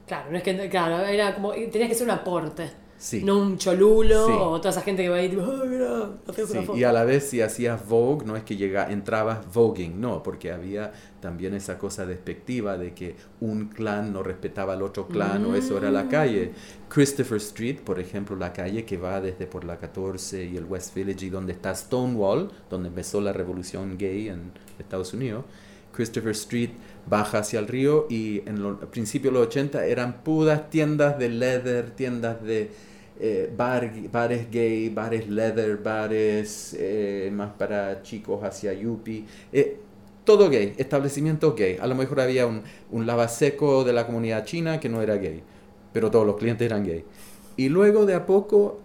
Claro, 0.06 0.32
no 0.32 0.38
es 0.38 0.44
que, 0.44 0.70
claro, 0.70 1.00
era 1.00 1.34
como, 1.34 1.52
tenías 1.52 1.90
que 1.90 1.96
ser 1.96 2.06
un 2.06 2.12
aporte. 2.12 2.70
Sí. 2.98 3.24
No 3.24 3.38
un 3.38 3.58
cholulo 3.58 4.26
Sí. 4.26 4.32
o 4.34 4.58
toda 4.60 4.70
esa 4.70 4.82
gente 4.82 5.04
que 5.04 5.10
va 5.10 5.18
ahí 5.18 5.30
tipo, 5.30 5.44
ay, 5.44 5.68
mira, 5.68 6.12
Sí, 6.34 6.42
una 6.50 6.62
foto. 6.64 6.78
y 6.78 6.84
a 6.86 6.94
la 6.94 7.04
vez 7.04 7.30
si 7.30 7.42
hacías 7.42 7.86
Vogue, 7.88 8.26
no 8.26 8.38
es 8.38 8.44
que 8.44 8.56
llega, 8.56 8.90
entrabas 8.90 9.52
voguing, 9.54 10.00
no, 10.00 10.24
porque 10.24 10.52
había 10.52 10.94
también 11.20 11.54
esa 11.56 11.78
cosa 11.78 12.06
despectiva 12.06 12.78
de 12.78 12.94
que 12.94 13.16
un 13.42 13.68
clan 13.68 14.14
no 14.14 14.24
respetaba 14.24 14.74
al 14.74 14.82
otro 14.82 15.08
clan 15.08 15.46
o 15.46 15.56
eso 15.56 15.78
era 15.78 15.92
la 15.92 16.08
calle. 16.08 16.54
Christopher 16.88 17.38
Street, 17.38 17.80
por 17.82 18.00
ejemplo, 18.00 18.36
la 18.38 18.54
calle 18.54 18.86
que 18.86 18.96
va 18.98 19.20
desde 19.20 19.46
por 19.46 19.66
la 19.66 19.78
14 19.78 20.46
y 20.46 20.56
el 20.56 20.64
West 20.66 20.96
Village 20.96 21.26
y 21.26 21.30
donde 21.30 21.52
está 21.52 21.76
Stonewall, 21.76 22.50
donde 22.70 22.88
empezó 22.90 23.20
la 23.20 23.34
revolución 23.34 23.98
gay 23.98 24.30
en 24.30 24.52
Estados 24.80 25.14
Unidos. 25.14 25.44
Christopher 25.92 26.32
Street 26.32 26.72
baja 27.08 27.40
hacia 27.40 27.60
el 27.60 27.68
río 27.68 28.08
y 28.10 28.40
en 28.48 28.62
los 28.62 28.82
al 28.82 28.88
principio 28.90 29.32
de 29.32 29.38
los 29.40 29.48
80 29.48 29.86
eran 29.86 30.24
puras 30.24 30.70
tiendas 30.70 31.18
de 31.20 31.30
leather, 31.30 31.92
tiendas 31.92 32.42
de 32.44 32.72
eh, 33.20 33.52
bar- 33.56 33.92
bares 34.12 34.50
gay, 34.52 34.90
bares 34.90 35.28
leather, 35.30 35.78
bares 35.78 36.76
eh, 36.80 37.30
más 37.34 37.52
para 37.54 38.02
chicos 38.02 38.44
hacia 38.44 38.74
yuppie. 38.74 39.26
eh, 39.54 39.78
todo 40.24 40.50
gay, 40.50 40.74
establecimientos 40.78 41.56
gay. 41.56 41.78
A 41.80 41.86
lo 41.88 41.94
mejor 41.96 42.20
había 42.20 42.48
un, 42.48 42.64
un 42.92 43.06
lavaseco 43.06 43.84
de 43.84 43.94
la 43.94 44.06
comunidad 44.08 44.44
china 44.46 44.80
que 44.80 44.90
no 44.90 45.02
era 45.02 45.16
gay, 45.18 45.44
pero 45.94 46.10
todos 46.12 46.26
los 46.26 46.38
clientes 46.38 46.66
eran 46.66 46.84
gay. 46.84 47.06
Y 47.58 47.70
luego 47.70 48.06
de 48.06 48.16
a 48.16 48.26
poco 48.26 48.80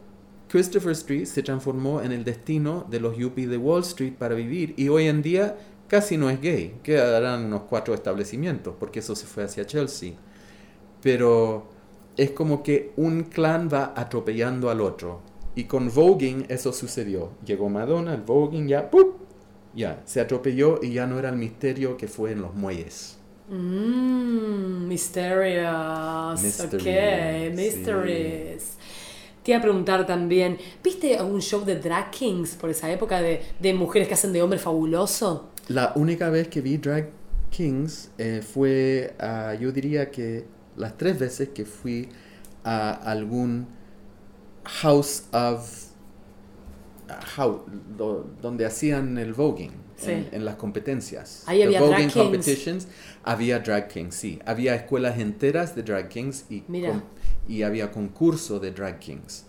Christopher 0.49 0.93
Street 0.93 1.27
se 1.27 1.43
transformó 1.43 2.03
en 2.03 2.13
el 2.13 2.25
destino 2.25 2.87
de 2.91 3.01
los 3.01 3.17
yuppies 3.17 3.49
de 3.49 3.57
Wall 3.57 3.83
Street 3.83 4.15
para 4.19 4.35
vivir 4.35 4.75
y 4.77 4.89
hoy 4.89 5.07
en 5.07 5.23
día 5.23 5.57
casi 5.91 6.17
no 6.17 6.31
es 6.31 6.41
gay. 6.41 6.79
Quedarán 6.85 7.47
unos 7.47 7.63
cuatro 7.63 7.93
establecimientos 7.93 8.75
porque 8.79 9.01
eso 9.01 9.17
se 9.17 9.27
fue 9.27 9.43
hacia 9.43 9.67
Chelsea. 9.67 10.13
Pero 11.03 11.67
es 12.17 12.31
como 12.31 12.63
que 12.63 12.93
un 12.97 13.25
clan 13.25 13.69
va 13.71 13.93
atropellando 13.97 14.71
al 14.71 14.81
otro. 14.81 15.21
Y 15.57 15.65
con 15.65 15.93
voguing 15.93 16.47
eso 16.49 16.73
sucedió. 16.73 17.33
Llegó 17.45 17.69
Madonna, 17.69 18.15
el 18.15 18.21
voguing 18.21 18.69
ya, 18.69 18.89
¡pup! 18.89 19.17
ya, 19.75 20.01
se 20.05 20.21
atropelló 20.21 20.79
y 20.81 20.93
ya 20.93 21.07
no 21.07 21.19
era 21.19 21.31
el 21.31 21.37
misterio 21.37 21.97
que 21.97 22.07
fue 22.07 22.33
en 22.33 22.43
los 22.43 22.55
muelles. 22.55 23.19
Mmm, 23.49 24.87
mysterious. 24.87 26.41
Mysteries, 26.41 26.75
ok, 26.75 27.51
sí. 27.51 27.57
mysteries. 27.57 28.77
Te 29.43 29.51
iba 29.51 29.59
a 29.59 29.63
preguntar 29.63 30.07
también, 30.07 30.57
¿viste 30.85 31.17
algún 31.17 31.41
show 31.41 31.65
de 31.65 31.77
drag 31.77 32.11
kings 32.11 32.55
por 32.55 32.71
esa 32.71 32.93
época 32.93 33.21
de, 33.21 33.43
de 33.59 33.75
mujeres 33.75 34.07
que 34.07 34.15
hacen 34.15 34.33
de 34.33 34.41
hombre 34.41 34.59
fabuloso? 34.61 35.49
La 35.71 35.93
única 35.95 36.31
vez 36.31 36.49
que 36.49 36.61
vi 36.61 36.79
Drag 36.79 37.11
Kings 37.51 38.11
eh, 38.19 38.43
fue, 38.43 39.15
ah, 39.21 39.55
yo 39.55 39.71
diría 39.71 40.11
que 40.11 40.45
las 40.77 40.97
tres 40.99 41.17
veces 41.19 41.51
que 41.51 41.65
fui 41.65 42.09
a 42.65 42.91
algún 42.91 43.67
House 44.65 45.25
of... 45.33 45.87
how- 47.37 47.65
do- 47.97 48.27
donde 48.43 48.67
hacían 48.67 49.17
el 49.19 49.33
voguing, 49.33 49.73
Sí. 49.97 50.11
en, 50.13 50.29
en 50.33 50.45
las 50.45 50.57
competencias. 50.57 51.45
Ahí 51.47 51.59
The 51.59 51.65
había 51.67 51.79
drag 51.81 51.91
voguing 51.91 52.09
kings. 52.09 52.25
competitions, 52.25 52.89
había 53.23 53.59
drag 53.61 53.89
kings, 53.89 54.15
sí. 54.15 54.39
Había 54.47 54.75
escuelas 54.75 55.19
enteras 55.19 55.75
de 55.77 55.83
drag 55.83 56.09
kings 56.09 56.47
y, 56.51 56.61
con- 56.63 57.05
y 57.49 57.63
había 57.63 57.91
concurso 57.93 58.59
de 58.59 58.71
drag 58.73 58.99
kings. 58.99 59.45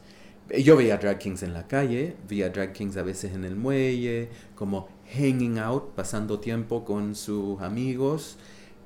Yo 0.63 0.75
veía 0.75 0.97
drag 0.97 1.17
kings 1.19 1.43
en 1.43 1.53
la 1.53 1.65
calle, 1.67 2.15
veía 2.27 2.49
drag 2.49 2.73
kings 2.73 2.97
a 2.97 3.03
veces 3.03 3.33
en 3.33 3.45
el 3.45 3.55
muelle, 3.55 4.27
como 4.55 4.87
hanging 5.13 5.59
out, 5.59 5.93
pasando 5.95 6.39
tiempo 6.39 6.85
con 6.85 7.15
sus 7.15 7.61
amigos. 7.61 8.37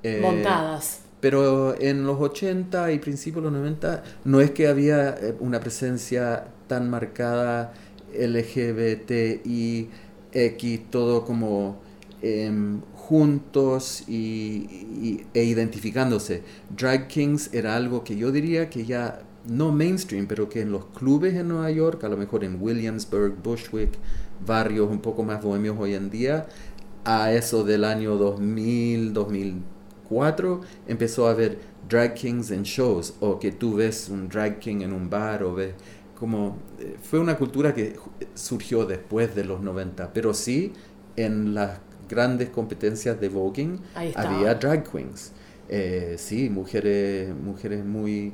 eh, 0.02 0.22
Montadas. 0.22 1.00
Pero 1.20 1.80
en 1.80 2.06
los 2.06 2.20
80 2.20 2.92
y 2.92 2.98
principios 2.98 3.44
de 3.44 3.50
los 3.50 3.58
90 3.60 4.02
no 4.24 4.40
es 4.40 4.50
que 4.52 4.68
había 4.68 5.10
eh, 5.10 5.34
una 5.40 5.60
presencia 5.60 6.48
tan 6.68 6.90
marcada 6.90 7.72
LGBTI, 8.12 9.90
X, 10.32 10.80
todo 10.90 11.24
como 11.24 11.80
em, 12.22 12.80
juntos 12.92 14.04
y, 14.08 14.66
y- 14.70 15.26
e 15.34 15.44
identificándose. 15.44 16.42
Drag 16.76 17.08
Kings 17.08 17.50
era 17.54 17.76
algo 17.76 18.04
que 18.04 18.16
yo 18.16 18.32
diría 18.32 18.68
que 18.70 18.84
ya 18.84 19.22
no 19.46 19.72
mainstream, 19.72 20.26
pero 20.26 20.48
que 20.48 20.60
en 20.62 20.72
los 20.72 20.86
clubes 20.86 21.34
en 21.34 21.48
Nueva 21.48 21.70
York, 21.70 22.02
a 22.04 22.08
lo 22.08 22.16
mejor 22.16 22.44
en 22.44 22.60
Williamsburg, 22.60 23.34
Bushwick, 23.42 23.98
barrios 24.44 24.90
un 24.90 25.00
poco 25.00 25.22
más 25.24 25.42
bohemios 25.42 25.76
hoy 25.78 25.94
en 25.94 26.10
día, 26.10 26.46
a 27.04 27.32
eso 27.32 27.64
del 27.64 27.84
año 27.84 28.16
2000, 28.16 29.12
2004, 29.12 30.60
empezó 30.86 31.28
a 31.28 31.30
haber 31.32 31.58
drag 31.88 32.14
kings 32.14 32.50
en 32.50 32.62
shows, 32.64 33.14
o 33.20 33.38
que 33.38 33.52
tú 33.52 33.74
ves 33.76 34.08
un 34.08 34.28
drag 34.28 34.58
king 34.58 34.80
en 34.82 34.92
un 34.92 35.08
bar, 35.10 35.42
o 35.44 35.54
ves 35.54 35.74
como... 36.18 36.56
eh, 36.78 36.96
Fue 37.02 37.18
una 37.18 37.36
cultura 37.36 37.74
que 37.74 37.96
ju- 37.96 38.10
surgió 38.34 38.84
después 38.86 39.34
de 39.34 39.44
los 39.44 39.60
90, 39.60 40.12
pero 40.12 40.34
sí 40.34 40.72
en 41.16 41.54
las 41.54 41.80
grandes 42.08 42.50
competencias 42.50 43.20
de 43.20 43.28
voguing 43.28 43.80
había 44.14 44.54
drag 44.54 44.90
queens. 44.90 45.32
Eh, 45.68 46.14
sí, 46.18 46.48
mujeres, 46.50 47.34
mujeres 47.34 47.84
muy, 47.84 48.32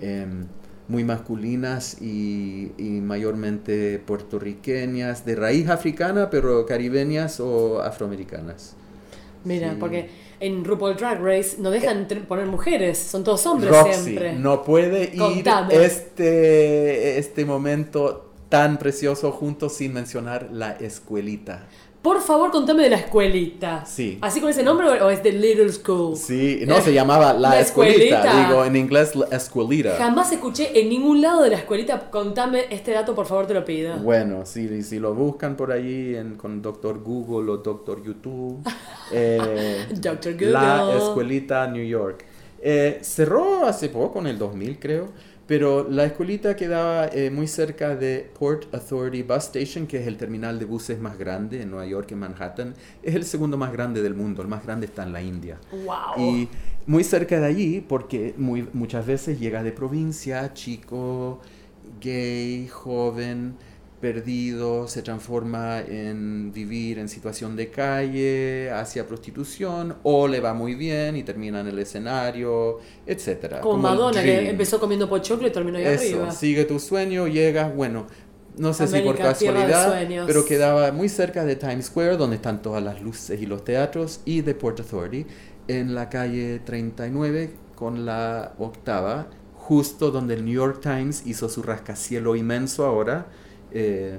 em, 0.00 0.46
muy 0.88 1.02
masculinas 1.04 2.00
y, 2.02 2.72
y 2.76 3.00
mayormente 3.00 3.98
puertorriqueñas, 3.98 5.24
de 5.24 5.34
raíz 5.36 5.68
africana, 5.68 6.28
pero 6.30 6.66
caribeñas 6.66 7.40
o 7.40 7.80
afroamericanas. 7.82 8.76
Mira, 9.44 9.70
Sí. 9.72 9.76
porque 9.80 10.10
en 10.40 10.64
RuPaul 10.64 10.96
Drag 10.96 11.22
Race 11.22 11.56
no 11.58 11.70
dejan 11.70 12.08
tr- 12.08 12.24
poner 12.26 12.46
mujeres, 12.46 12.98
son 12.98 13.24
todos 13.24 13.46
hombres 13.46 13.70
Roxy 13.70 14.02
siempre. 14.02 14.32
no 14.34 14.62
puede 14.62 15.04
ir 15.14 15.18
Contame. 15.18 15.84
este, 15.84 17.18
este 17.18 17.44
momento 17.44 18.30
tan 18.48 18.78
precioso 18.78 19.32
juntos 19.32 19.74
sin 19.76 19.92
mencionar 19.92 20.48
la 20.52 20.72
escuelita. 20.72 21.66
Por 22.04 22.20
favor, 22.20 22.50
contame 22.50 22.82
de 22.82 22.90
la 22.90 22.96
escuelita. 22.96 23.86
Sí. 23.86 24.18
¿Así 24.20 24.42
con 24.42 24.50
ese 24.50 24.62
nombre 24.62 24.86
o 25.00 25.08
es 25.08 25.22
de 25.22 25.32
Little 25.32 25.72
School? 25.72 26.18
Sí, 26.18 26.60
no, 26.66 26.78
se 26.82 26.92
llamaba 26.92 27.32
la, 27.32 27.48
La 27.48 27.60
escuelita. 27.60 28.16
escuelita. 28.18 28.46
Digo, 28.46 28.64
en 28.66 28.76
inglés 28.76 29.16
la 29.16 29.24
escuelita. 29.34 29.96
Jamás 29.96 30.30
escuché 30.30 30.78
en 30.78 30.90
ningún 30.90 31.22
lado 31.22 31.42
de 31.42 31.48
la 31.48 31.56
escuelita. 31.56 32.10
Contame 32.10 32.66
este 32.68 32.90
dato, 32.90 33.14
por 33.14 33.24
favor, 33.24 33.46
te 33.46 33.54
lo 33.54 33.64
pido. 33.64 33.96
Bueno, 33.96 34.44
si, 34.44 34.82
si 34.82 34.98
lo 34.98 35.14
buscan 35.14 35.56
por 35.56 35.72
ahí 35.72 36.14
en, 36.14 36.36
con 36.36 36.60
Doctor 36.60 36.98
Google 37.02 37.50
o 37.52 37.56
Doctor 37.56 38.04
YouTube, 38.04 38.58
eh, 39.10 39.86
Dr. 39.94 40.34
Google. 40.34 40.50
la 40.52 40.94
escuelita 40.98 41.66
New 41.68 41.86
York. 41.86 42.26
Eh, 42.60 42.98
cerró 43.00 43.66
hace 43.66 43.88
poco, 43.88 44.18
en 44.18 44.26
el 44.26 44.38
2000 44.38 44.78
creo, 44.78 45.08
pero 45.46 45.88
la 45.88 46.04
escuelita 46.04 46.56
quedaba 46.56 47.06
eh, 47.08 47.30
muy 47.30 47.46
cerca 47.46 47.94
de 47.94 48.30
Port 48.38 48.74
Authority 48.74 49.22
Bus 49.22 49.44
Station, 49.44 49.86
que 49.86 49.98
es 49.98 50.06
el 50.06 50.16
terminal 50.16 50.58
de 50.58 50.64
buses 50.64 50.98
más 50.98 51.18
grande 51.18 51.60
en 51.60 51.70
Nueva 51.70 51.86
York, 51.86 52.12
en 52.12 52.18
Manhattan. 52.20 52.74
Es 53.02 53.14
el 53.14 53.24
segundo 53.24 53.58
más 53.58 53.70
grande 53.72 54.00
del 54.00 54.14
mundo, 54.14 54.40
el 54.40 54.48
más 54.48 54.64
grande 54.64 54.86
está 54.86 55.02
en 55.02 55.12
la 55.12 55.20
India. 55.20 55.58
Wow. 55.70 56.18
Y 56.18 56.48
muy 56.86 57.04
cerca 57.04 57.38
de 57.40 57.46
allí, 57.46 57.84
porque 57.86 58.34
muy, 58.38 58.68
muchas 58.72 59.06
veces 59.06 59.38
llega 59.38 59.62
de 59.62 59.72
provincia, 59.72 60.54
chico, 60.54 61.40
gay, 62.00 62.66
joven, 62.68 63.56
perdido, 64.04 64.86
se 64.86 65.00
transforma 65.00 65.80
en 65.80 66.52
vivir 66.52 66.98
en 66.98 67.08
situación 67.08 67.56
de 67.56 67.70
calle, 67.70 68.70
hacia 68.70 69.06
prostitución, 69.06 69.96
o 70.02 70.28
le 70.28 70.40
va 70.40 70.52
muy 70.52 70.74
bien 70.74 71.16
y 71.16 71.22
termina 71.22 71.60
en 71.60 71.68
el 71.68 71.78
escenario, 71.78 72.80
etc. 73.06 73.60
Como, 73.62 73.78
Madonna, 73.78 74.22
que 74.22 74.50
empezó 74.50 74.78
comiendo 74.78 75.08
pochoclo 75.08 75.48
y 75.48 75.50
terminó 75.50 75.78
ahí 75.78 75.84
Eso, 75.86 76.16
arriba. 76.16 76.30
sigue 76.32 76.66
tu 76.66 76.78
sueño, 76.78 77.28
llegas, 77.28 77.74
bueno, 77.74 78.06
no 78.58 78.74
sé 78.74 78.88
si 78.88 79.00
por 79.00 79.16
casualidad, 79.16 80.06
pero 80.26 80.44
quedaba 80.44 80.92
muy 80.92 81.08
cerca 81.08 81.46
de 81.46 81.56
Times 81.56 81.86
Square, 81.86 82.18
donde 82.18 82.36
están 82.36 82.60
todas 82.60 82.84
las 82.84 83.00
luces 83.00 83.40
y 83.40 83.46
los 83.46 83.64
teatros, 83.64 84.20
y 84.26 84.42
de 84.42 84.54
Port 84.54 84.80
Authority, 84.80 85.24
en 85.66 85.94
la 85.94 86.10
calle 86.10 86.58
39 86.58 87.54
con 87.74 88.04
la 88.04 88.52
octava, 88.58 89.28
justo 89.54 90.10
donde 90.10 90.34
el 90.34 90.44
New 90.44 90.52
York 90.52 90.80
Times 90.82 91.22
hizo 91.24 91.48
su 91.48 91.62
rascacielo 91.62 92.36
inmenso 92.36 92.84
ahora. 92.84 93.28
Eh, 93.74 94.18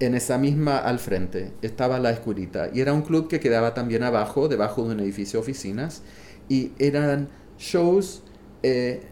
en 0.00 0.14
esa 0.14 0.38
misma 0.38 0.78
al 0.78 1.00
frente 1.00 1.52
estaba 1.60 1.98
la 1.98 2.10
escuelita 2.10 2.70
y 2.72 2.80
era 2.80 2.92
un 2.92 3.02
club 3.02 3.28
que 3.28 3.40
quedaba 3.40 3.74
también 3.74 4.04
abajo, 4.04 4.48
debajo 4.48 4.84
de 4.84 4.94
un 4.94 5.00
edificio 5.00 5.38
de 5.38 5.42
oficinas. 5.42 6.02
Y 6.48 6.72
eran 6.78 7.28
shows, 7.58 8.22
eh, 8.62 9.02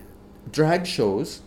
drag 0.53 0.85
shows 0.85 1.43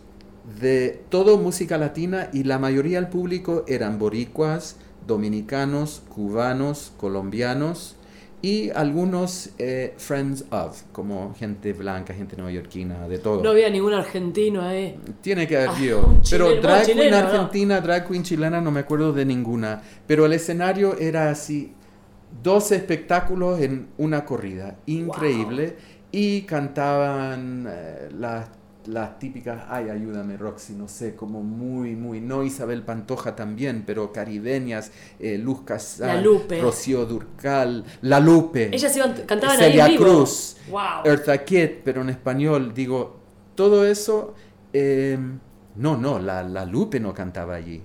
de 0.60 1.02
todo 1.08 1.38
música 1.38 1.78
latina 1.78 2.28
y 2.32 2.44
la 2.44 2.58
mayoría 2.58 3.00
del 3.00 3.10
público 3.10 3.64
eran 3.66 3.98
boricuas, 3.98 4.76
dominicanos, 5.06 6.02
cubanos, 6.08 6.92
colombianos 6.98 7.96
y 8.42 8.70
algunos 8.70 9.50
eh, 9.58 9.94
friends 9.98 10.44
of, 10.50 10.82
como 10.92 11.34
gente 11.34 11.72
blanca, 11.72 12.14
gente 12.14 12.36
neoyorquina, 12.36 13.06
de 13.06 13.18
todo. 13.18 13.42
No 13.42 13.50
había 13.50 13.68
ningún 13.68 13.92
argentino 13.92 14.62
ahí. 14.62 14.98
Tiene 15.20 15.46
que 15.46 15.56
haber 15.56 15.68
Ah, 15.68 15.76
habido. 15.76 15.98
un 16.06 16.20
Pero 16.30 16.46
chileno, 16.48 16.62
drag 16.62 16.84
queen 16.86 16.96
chileno, 16.98 17.20
¿no? 17.20 17.26
argentina, 17.26 17.80
drag 17.80 18.08
queen 18.08 18.22
chilena, 18.22 18.60
no 18.60 18.70
me 18.70 18.80
acuerdo 18.80 19.12
de 19.12 19.24
ninguna. 19.24 19.82
Pero 20.06 20.24
el 20.26 20.32
escenario 20.32 20.96
era 20.98 21.30
así, 21.30 21.72
dos 22.42 22.72
espectáculos 22.72 23.60
en 23.60 23.88
una 23.98 24.24
corrida, 24.24 24.76
increíble. 24.86 25.76
Y 26.12 26.42
cantaban 26.42 27.66
eh, 27.70 28.08
las, 28.18 28.48
las 28.86 29.18
típicas, 29.18 29.64
ay, 29.68 29.90
ayúdame 29.90 30.36
Roxy, 30.36 30.72
no 30.72 30.88
sé, 30.88 31.14
como 31.14 31.42
muy, 31.42 31.94
muy, 31.96 32.20
no 32.20 32.42
Isabel 32.42 32.82
Pantoja 32.82 33.36
también, 33.36 33.84
pero 33.86 34.12
caribeñas, 34.12 34.90
eh, 35.18 35.36
Luz 35.38 35.62
Casal, 35.62 36.06
La 36.16 36.20
Lupe. 36.20 36.60
Rocío 36.60 37.04
Durcal, 37.06 37.84
La 38.02 38.20
Lupe. 38.20 38.70
Ellas 38.74 38.96
iban, 38.96 39.12
cantaban 39.26 39.58
Celia 39.58 39.84
ahí 39.84 39.94
en 39.94 39.98
vivo. 40.00 40.10
Cruz, 40.18 40.56
Wow. 40.70 40.80
Eartha 41.04 41.44
Kitt, 41.44 41.80
pero 41.84 42.02
en 42.02 42.10
español, 42.10 42.72
digo, 42.74 43.20
todo 43.54 43.84
eso, 43.86 44.34
eh, 44.72 45.18
no, 45.76 45.96
no, 45.96 46.18
la, 46.18 46.42
la 46.42 46.64
Lupe 46.64 46.98
no 47.00 47.12
cantaba 47.12 47.56
allí. 47.56 47.82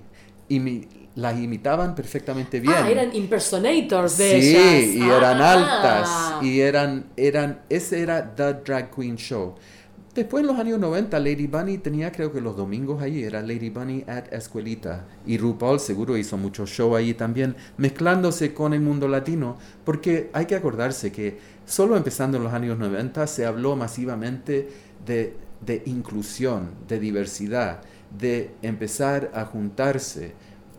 Imi- 0.48 0.86
las 1.16 1.38
imitaban 1.38 1.94
perfectamente 1.94 2.60
bien. 2.60 2.74
Ah, 2.76 2.90
eran 2.90 3.14
impersonators 3.14 4.18
de 4.18 4.40
sí, 4.40 4.56
ellas. 4.56 4.94
y 4.94 5.02
eran 5.10 5.40
Ah. 5.40 5.52
altas, 5.52 6.44
y 6.44 6.60
eran, 6.60 7.06
eran, 7.16 7.62
ese 7.70 8.02
era 8.02 8.34
The 8.34 8.54
Drag 8.64 8.90
Queen 8.94 9.16
Show. 9.16 9.54
Después 10.16 10.40
en 10.40 10.46
los 10.46 10.58
años 10.58 10.78
90, 10.78 11.20
Lady 11.20 11.46
Bunny 11.46 11.76
tenía 11.76 12.10
creo 12.10 12.32
que 12.32 12.40
los 12.40 12.56
domingos 12.56 13.02
allí, 13.02 13.22
era 13.22 13.42
Lady 13.42 13.68
Bunny 13.68 14.02
at 14.06 14.32
Escuelita. 14.32 15.04
Y 15.26 15.36
RuPaul 15.36 15.78
seguro 15.78 16.16
hizo 16.16 16.38
mucho 16.38 16.64
show 16.64 16.96
allí 16.96 17.12
también, 17.12 17.54
mezclándose 17.76 18.54
con 18.54 18.72
el 18.72 18.80
mundo 18.80 19.08
latino, 19.08 19.58
porque 19.84 20.30
hay 20.32 20.46
que 20.46 20.54
acordarse 20.54 21.12
que 21.12 21.38
solo 21.66 21.98
empezando 21.98 22.38
en 22.38 22.44
los 22.44 22.54
años 22.54 22.78
90 22.78 23.26
se 23.26 23.44
habló 23.44 23.76
masivamente 23.76 24.70
de 25.04 25.82
inclusión, 25.84 26.70
de 26.88 26.98
diversidad, 26.98 27.82
de 28.18 28.52
empezar 28.62 29.30
a 29.34 29.44
juntarse, 29.44 30.32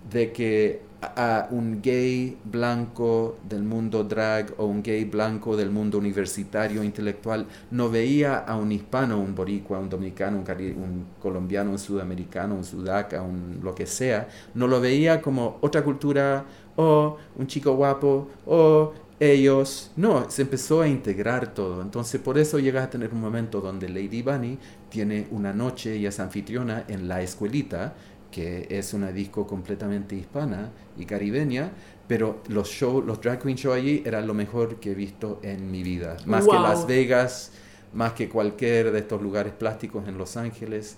de 0.09 0.31
que 0.31 0.81
a 1.01 1.47
un 1.51 1.81
gay 1.81 2.37
blanco 2.43 3.37
del 3.47 3.63
mundo 3.63 4.03
drag 4.03 4.53
o 4.57 4.65
un 4.65 4.81
gay 4.81 5.05
blanco 5.05 5.55
del 5.55 5.69
mundo 5.69 5.97
universitario 5.97 6.83
intelectual 6.83 7.45
no 7.71 7.89
veía 7.89 8.37
a 8.39 8.55
un 8.55 8.71
hispano, 8.71 9.19
un 9.19 9.35
boricua, 9.35 9.79
un 9.79 9.89
dominicano, 9.89 10.37
un 10.37 11.05
colombiano, 11.21 11.71
un 11.71 11.79
sudamericano, 11.79 12.55
un 12.55 12.63
sudaca, 12.63 13.21
un 13.21 13.59
lo 13.61 13.75
que 13.75 13.85
sea, 13.85 14.27
no 14.55 14.67
lo 14.67 14.81
veía 14.81 15.21
como 15.21 15.57
otra 15.61 15.83
cultura 15.83 16.45
o 16.75 17.17
un 17.35 17.47
chico 17.47 17.75
guapo 17.75 18.29
o 18.45 18.93
ellos, 19.19 19.91
no, 19.95 20.29
se 20.29 20.43
empezó 20.43 20.81
a 20.81 20.87
integrar 20.87 21.53
todo. 21.53 21.81
Entonces, 21.81 22.21
por 22.21 22.37
eso 22.37 22.59
llegas 22.59 22.85
a 22.85 22.89
tener 22.89 23.11
un 23.11 23.19
momento 23.19 23.61
donde 23.61 23.89
Lady 23.89 24.21
Bunny 24.21 24.59
tiene 24.89 25.27
una 25.31 25.53
noche 25.53 25.97
y 25.97 26.05
es 26.05 26.19
anfitriona 26.19 26.85
en 26.87 27.07
la 27.07 27.21
escuelita, 27.21 27.95
que 28.37 28.67
es 28.69 28.93
una 28.93 29.11
disco 29.11 29.47
completamente 29.47 30.15
hispana 30.15 30.69
y 30.95 31.05
caribeña, 31.05 31.71
pero 32.07 32.43
los 32.49 32.69
show, 32.69 33.01
los 33.01 33.19
drag 33.19 33.41
queen 33.41 33.57
show 33.57 33.73
allí 33.73 34.03
eran 34.05 34.27
lo 34.27 34.35
mejor 34.35 34.79
que 34.79 34.91
he 34.91 34.93
visto 34.93 35.39
en 35.41 35.71
mi 35.71 35.81
vida. 35.81 36.17
Más 36.27 36.45
que. 36.45 36.53
Las 36.53 36.85
Vegas, 36.85 37.51
más 37.95 38.13
que 38.13 38.29
cualquier 38.29 38.91
de 38.91 38.99
estos 38.99 39.23
lugares 39.23 39.53
plásticos 39.53 40.07
en 40.07 40.19
Los 40.19 40.37
Ángeles, 40.37 40.97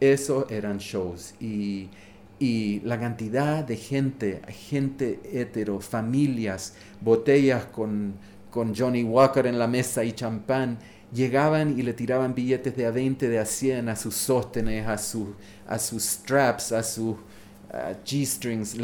esos 0.00 0.50
eran 0.50 0.78
shows. 0.78 1.34
Y, 1.38 1.90
y 2.40 2.80
la 2.80 2.98
cantidad 2.98 3.62
de 3.62 3.76
gente, 3.76 4.42
gente 4.48 5.20
hetero, 5.32 5.78
familias, 5.78 6.74
botellas 7.00 7.66
con, 7.66 8.14
con 8.50 8.74
Johnny 8.74 9.04
Walker 9.04 9.46
en 9.46 9.60
la 9.60 9.68
mesa 9.68 10.02
y 10.02 10.10
champán, 10.10 10.80
llegaban 11.12 11.78
y 11.78 11.82
le 11.82 11.92
tiraban 11.92 12.34
billetes 12.34 12.76
de 12.76 12.86
a 12.86 12.90
20, 12.90 13.28
de 13.28 13.38
a 13.38 13.44
100 13.44 13.88
a 13.88 13.96
sus 13.96 14.14
sóstenes, 14.14 14.86
a, 14.86 14.98
sus 14.98 15.28
a 15.66 15.78
sus 15.78 16.02
straps, 16.02 16.72
a 16.72 16.82
sus 16.82 17.16
ah, 17.72 17.92
G-strings, 18.04 18.76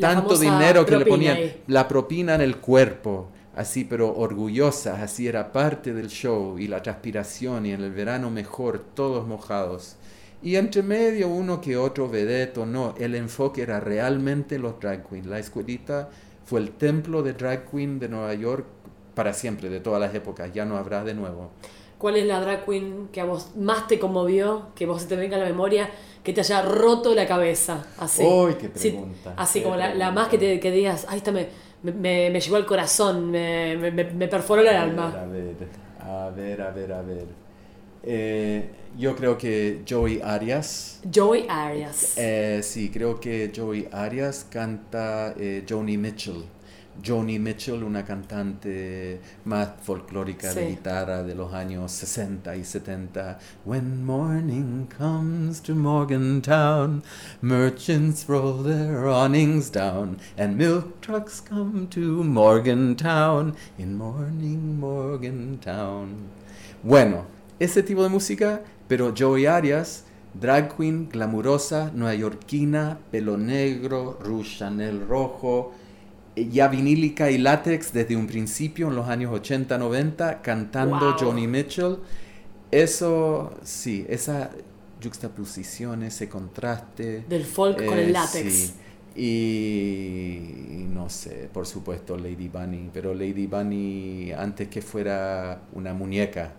tanto 0.00 0.38
dinero 0.38 0.86
que 0.86 0.96
le 0.96 1.06
ponían, 1.06 1.36
ahí. 1.36 1.62
la 1.66 1.86
propina 1.86 2.34
en 2.34 2.40
el 2.40 2.56
cuerpo, 2.56 3.28
así 3.54 3.84
pero 3.84 4.14
orgullosas, 4.14 5.00
así 5.00 5.28
era 5.28 5.52
parte 5.52 5.92
del 5.92 6.08
show 6.08 6.58
y 6.58 6.66
la 6.68 6.82
transpiración 6.82 7.66
y 7.66 7.72
en 7.72 7.82
el 7.82 7.92
verano 7.92 8.30
mejor, 8.30 8.78
todos 8.94 9.26
mojados. 9.26 9.96
Y 10.42 10.56
entre 10.56 10.82
medio 10.82 11.28
uno 11.28 11.60
que 11.60 11.76
otro 11.76 12.08
vedeto, 12.08 12.66
no, 12.66 12.96
el 12.98 13.14
enfoque 13.14 13.62
era 13.62 13.78
realmente 13.78 14.58
los 14.58 14.80
drag 14.80 15.08
queens. 15.08 15.26
La 15.26 15.38
escuelita 15.38 16.10
fue 16.44 16.58
el 16.58 16.72
templo 16.72 17.22
de 17.22 17.34
drag 17.34 17.70
queen 17.70 18.00
de 18.00 18.08
Nueva 18.08 18.34
York 18.34 18.66
para 19.14 19.32
siempre, 19.34 19.68
de 19.68 19.80
todas 19.80 20.00
las 20.00 20.14
épocas, 20.14 20.52
ya 20.52 20.64
no 20.64 20.76
habrá 20.76 21.04
de 21.04 21.14
nuevo. 21.14 21.50
¿cuál 21.98 22.16
es 22.16 22.26
la 22.26 22.40
drag 22.40 22.64
queen 22.64 23.08
que 23.12 23.20
a 23.20 23.24
vos 23.24 23.50
más 23.56 23.86
te 23.86 23.98
conmovió, 23.98 24.68
que 24.74 24.86
vos 24.86 25.02
se 25.02 25.08
te 25.08 25.16
venga 25.16 25.36
a 25.36 25.40
la 25.40 25.46
memoria, 25.46 25.90
que 26.24 26.32
te 26.32 26.40
haya 26.40 26.62
roto 26.62 27.14
la 27.14 27.26
cabeza? 27.26 27.86
Así. 27.98 28.24
¡Uy, 28.24 28.54
qué 28.54 28.68
Sí, 28.74 28.90
pregunta! 28.90 29.32
así 29.36 29.60
qué 29.60 29.64
como 29.64 29.76
la, 29.76 29.94
la 29.94 30.10
pregunta. 30.10 30.12
más 30.12 30.28
que, 30.28 30.38
te, 30.38 30.60
que 30.60 30.70
digas, 30.70 31.06
ahí 31.08 31.18
está, 31.18 31.30
me, 31.32 31.48
me, 31.82 32.30
me 32.30 32.40
llegó 32.40 32.56
al 32.56 32.66
corazón, 32.66 33.30
me, 33.30 33.76
me, 33.76 33.90
me- 33.90 34.04
me 34.04 34.28
perforó 34.28 34.62
el 34.62 34.68
A 34.68 34.82
alma. 34.82 35.10
ver, 35.10 35.56
a 36.00 36.30
ver, 36.30 36.62
a 36.62 36.70
ver, 36.70 36.92
a 36.92 37.02
ver. 37.02 37.26
Eh, 38.02 38.70
yo 38.98 39.16
creo 39.16 39.38
que 39.38 39.82
Joey 39.88 40.20
Arias. 40.22 41.02
Joey 41.12 41.46
Arias. 41.48 42.14
eh, 42.16 42.60
sí, 42.62 42.90
creo 42.90 43.20
que 43.20 43.52
Joey 43.54 43.88
Arias 43.92 44.46
canta 44.50 45.34
eh, 45.38 45.64
Joni 45.68 45.96
Mitchell. 45.98 46.44
Joni 47.00 47.38
Mitchell, 47.38 47.82
una 47.82 48.04
cantante 48.04 49.20
más 49.44 49.70
folclórica 49.82 50.52
de 50.52 50.68
guitarra 50.68 51.22
de 51.22 51.34
los 51.34 51.52
años 51.52 51.90
60 51.92 52.54
y 52.56 52.64
70. 52.64 53.38
When 53.64 54.04
morning 54.04 54.86
comes 54.86 55.60
to 55.62 55.74
Morgantown, 55.74 57.02
merchants 57.40 58.28
roll 58.28 58.62
their 58.62 59.06
awnings 59.06 59.70
down, 59.70 60.18
and 60.36 60.56
milk 60.56 61.00
trucks 61.00 61.40
come 61.40 61.86
to 61.88 62.22
Morgantown, 62.22 63.56
in 63.78 63.96
morning 63.96 64.78
Morgantown. 64.78 66.28
Bueno, 66.82 67.26
ese 67.58 67.82
tipo 67.82 68.02
de 68.02 68.08
música, 68.08 68.62
pero 68.86 69.12
Joey 69.16 69.46
Arias, 69.46 70.04
drag 70.34 70.76
queen, 70.76 71.08
glamurosa, 71.08 71.90
neoyorquina, 71.94 72.98
pelo 73.10 73.36
negro, 73.36 74.18
rouge 74.20 74.58
Chanel 74.58 75.06
rojo, 75.06 75.72
ya 76.36 76.68
vinílica 76.68 77.30
y 77.30 77.38
látex 77.38 77.92
desde 77.92 78.16
un 78.16 78.26
principio 78.26 78.88
en 78.88 78.96
los 78.96 79.08
años 79.08 79.32
80-90, 79.32 80.40
cantando 80.42 80.98
Wow. 80.98 81.18
Joni 81.18 81.46
Mitchell. 81.46 81.98
Eso, 82.70 83.54
sí, 83.62 84.06
esa 84.08 84.50
juxtaposición, 85.02 86.02
ese 86.04 86.28
contraste. 86.28 87.24
Del 87.28 87.44
folk 87.44 87.84
con 87.84 87.98
eh, 87.98 88.04
el 88.04 88.12
látex. 88.12 88.52
sí. 88.52 88.72
Y, 89.14 90.80
y 90.80 90.86
no 90.90 91.10
sé, 91.10 91.50
por 91.52 91.66
supuesto 91.66 92.16
Lady 92.16 92.48
Bunny, 92.48 92.88
pero 92.94 93.12
Lady 93.14 93.46
Bunny 93.46 94.32
antes 94.32 94.68
que 94.68 94.80
fuera 94.80 95.60
una 95.74 95.92
muñeca, 95.92 96.54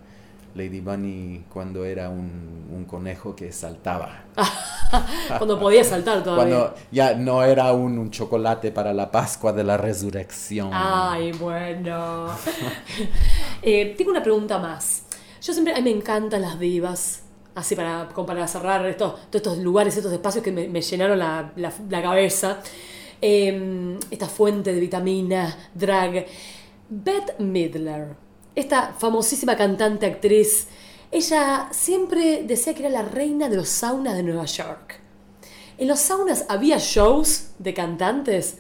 Lady 0.56 0.82
Bunny 0.82 1.46
cuando 1.52 1.84
era 1.86 2.10
un, 2.10 2.68
un 2.72 2.86
conejo 2.86 3.36
que 3.36 3.52
saltaba. 3.52 4.24
Cuando 5.40 5.60
podía 5.60 5.84
saltar 5.84 6.24
todavía. 6.24 6.44
Cuando 6.58 6.76
ya 6.92 7.16
no 7.16 7.44
era 7.44 7.74
un, 7.74 7.98
un 7.98 8.12
chocolate 8.12 8.72
para 8.72 8.94
la 8.94 9.10
Pascua 9.10 9.52
de 9.52 9.64
la 9.64 9.76
Resurrección. 9.78 10.70
Ay, 10.72 11.32
bueno. 11.32 12.28
Eh, 13.64 13.96
tengo 13.98 14.12
una 14.12 14.22
pregunta 14.22 14.60
más. 14.60 15.04
Yo 15.42 15.54
siempre, 15.54 15.74
a 15.74 15.78
mí 15.78 15.84
me 15.84 15.92
encantan 15.92 16.42
las 16.42 16.60
divas. 16.60 17.24
Así 17.56 17.76
para, 17.76 18.10
como 18.14 18.28
para 18.28 18.48
cerrar 18.48 18.86
estos, 18.86 19.14
todos 19.30 19.36
estos 19.36 19.58
lugares, 19.60 19.96
estos 19.96 20.12
espacios 20.12 20.44
que 20.44 20.52
me, 20.52 20.68
me 20.68 20.82
llenaron 20.82 21.18
la, 21.18 21.52
la- 21.56 21.74
la 21.90 22.02
cabeza. 22.02 22.60
Eh, 23.22 23.98
esta 24.12 24.28
fuente 24.28 24.74
de 24.74 24.80
vitamina, 24.80 25.56
drag. 25.74 26.26
Bette 26.90 27.40
Midler, 27.40 28.16
esta 28.56 28.94
famosísima 28.98 29.56
cantante, 29.56 30.06
actriz, 30.06 30.68
ella 31.12 31.70
siempre 31.72 32.44
decía 32.44 32.74
que 32.74 32.82
era 32.82 32.90
la 32.90 33.04
reina 33.04 33.50
de 33.50 33.58
los 33.58 33.70
saunas 33.70 34.16
de 34.16 34.24
Nueva 34.24 34.46
York. 34.46 35.00
¿En 35.78 35.88
los 35.88 36.00
saunas 36.00 36.46
había 36.50 36.78
shows 36.80 37.52
de 37.60 37.74
cantantes? 37.74 38.58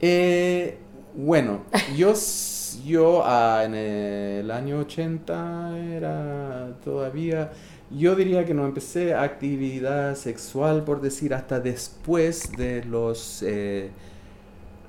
Eh, 0.00 0.78
bueno, 1.14 1.66
yo, 1.96 2.14
yo 2.84 3.22
ah, 3.24 3.62
en 3.64 3.74
el 3.74 4.50
año 4.50 4.80
80 4.80 5.78
era 5.78 6.78
todavía, 6.82 7.52
yo 7.90 8.14
diría 8.14 8.44
que 8.44 8.54
no 8.54 8.64
empecé 8.66 9.14
actividad 9.14 10.14
sexual, 10.16 10.84
por 10.84 11.00
decir, 11.00 11.34
hasta 11.34 11.60
después 11.60 12.56
de 12.56 12.84
los... 12.84 13.42
eh, 13.42 13.92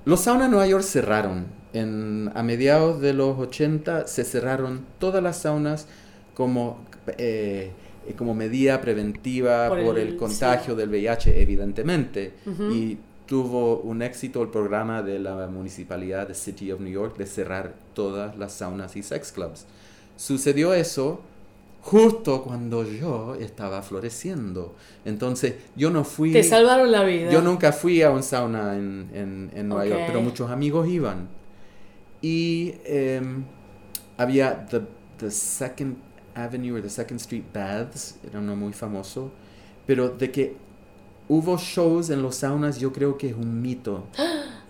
los 0.05 0.21
saunas 0.21 0.45
en 0.45 0.51
Nueva 0.51 0.67
York 0.67 0.83
cerraron. 0.83 1.45
En, 1.73 2.31
a 2.35 2.43
mediados 2.43 2.99
de 3.01 3.13
los 3.13 3.37
80 3.39 4.07
se 4.07 4.23
cerraron 4.25 4.85
todas 4.99 5.23
las 5.23 5.37
saunas 5.37 5.87
como, 6.33 6.83
eh, 7.17 7.71
como 8.17 8.33
medida 8.35 8.81
preventiva 8.81 9.69
Por 9.69 9.83
por, 9.83 9.99
el- 9.99 10.09
el, 10.09 10.17
contagio 10.17 10.75
del 10.75 10.89
VIH, 10.89 11.41
evidentemente. 11.41 12.33
Y 12.71 12.97
tuvo 13.25 13.77
un 13.79 14.01
éxito 14.01 14.41
el 14.41 14.49
programa 14.49 15.01
de 15.01 15.17
la 15.19 15.47
municipalidad 15.47 16.27
de 16.27 16.33
City 16.33 16.71
of 16.73 16.81
New 16.81 16.91
York 16.91 17.17
de 17.17 17.25
cerrar 17.25 17.73
todas 17.93 18.37
las 18.37 18.51
saunas 18.53 18.95
y 18.97 19.03
sex 19.03 19.31
clubs. 19.31 19.65
Sucedió 20.17 20.73
eso 20.73 21.21
justo 21.81 22.43
cuando 22.43 22.83
yo 22.83 23.35
estaba 23.35 23.81
floreciendo. 23.81 24.75
Entonces 25.05 25.55
yo 25.75 25.89
no 25.89 26.03
fui... 26.03 26.31
Te 26.31 26.43
salvaron 26.43 26.91
la 26.91 27.03
vida. 27.03 27.31
Yo 27.31 27.41
nunca 27.41 27.71
fui 27.71 28.01
a 28.01 28.11
un 28.11 28.23
sauna 28.23 28.75
en, 28.75 29.09
en, 29.13 29.51
en 29.53 29.67
Nueva 29.67 29.85
York, 29.85 30.03
pero 30.07 30.21
muchos 30.21 30.49
amigos 30.49 30.87
iban. 30.87 31.27
Y 32.21 32.75
em, 32.85 33.43
había 34.17 34.65
the, 34.67 34.81
the 35.17 35.31
Second 35.31 35.97
Avenue 36.35 36.75
or 36.75 36.81
the 36.81 36.89
Second 36.89 37.19
Street 37.19 37.45
Baths, 37.53 38.19
era 38.25 38.39
uno 38.39 38.55
muy 38.55 38.73
famoso, 38.73 39.31
pero 39.85 40.09
de 40.09 40.31
que 40.31 40.55
hubo 41.27 41.57
shows 41.57 42.09
en 42.09 42.21
los 42.21 42.35
saunas 42.35 42.79
yo 42.79 42.93
creo 42.93 43.17
que 43.17 43.29
es 43.29 43.35
un 43.35 43.61
mito. 43.61 44.05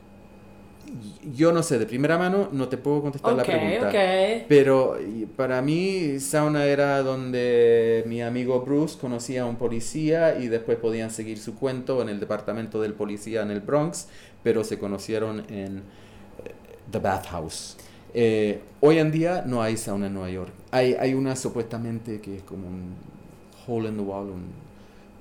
Yo 1.36 1.52
no 1.54 1.64
sé, 1.64 1.80
de 1.80 1.86
primera 1.86 2.18
mano 2.18 2.50
no 2.52 2.68
te 2.68 2.78
puedo 2.78 3.02
contestar 3.02 3.34
la 3.38 3.44
pregunta. 3.44 3.88
ok. 3.88 4.46
Pero 4.50 4.98
para 5.38 5.62
mí, 5.62 6.20
sauna 6.20 6.66
era 6.66 7.02
donde 7.02 8.04
mi 8.08 8.22
amigo 8.22 8.62
Bruce 8.62 8.98
conocía 9.00 9.44
a 9.44 9.46
un 9.46 9.56
policía 9.56 10.38
y 10.40 10.48
después 10.48 10.78
podían 10.78 11.10
seguir 11.12 11.38
su 11.40 11.56
cuento 11.56 12.02
en 12.02 12.10
el 12.10 12.20
departamento 12.20 12.82
del 12.82 12.94
policía 12.94 13.42
en 13.42 13.52
el 13.52 13.62
Bronx, 13.62 14.08
pero 14.44 14.64
se 14.64 14.78
conocieron 14.80 15.40
en 15.50 15.78
eh, 15.78 16.52
The 16.92 17.00
Bathhouse. 17.00 17.78
Eh, 18.14 18.60
hoy 18.82 18.98
en 18.98 19.12
día 19.12 19.44
no 19.46 19.62
hay 19.64 19.78
sauna 19.78 20.08
en 20.08 20.14
Nueva 20.14 20.30
York. 20.30 20.52
Hay, 20.72 20.96
hay 21.00 21.14
una 21.14 21.36
supuestamente 21.38 22.20
que 22.20 22.38
es 22.38 22.44
como 22.44 22.68
un 22.68 22.96
hole 23.68 23.88
in 23.90 23.96
the 23.96 24.02
wall, 24.04 24.26
un- 24.30 24.71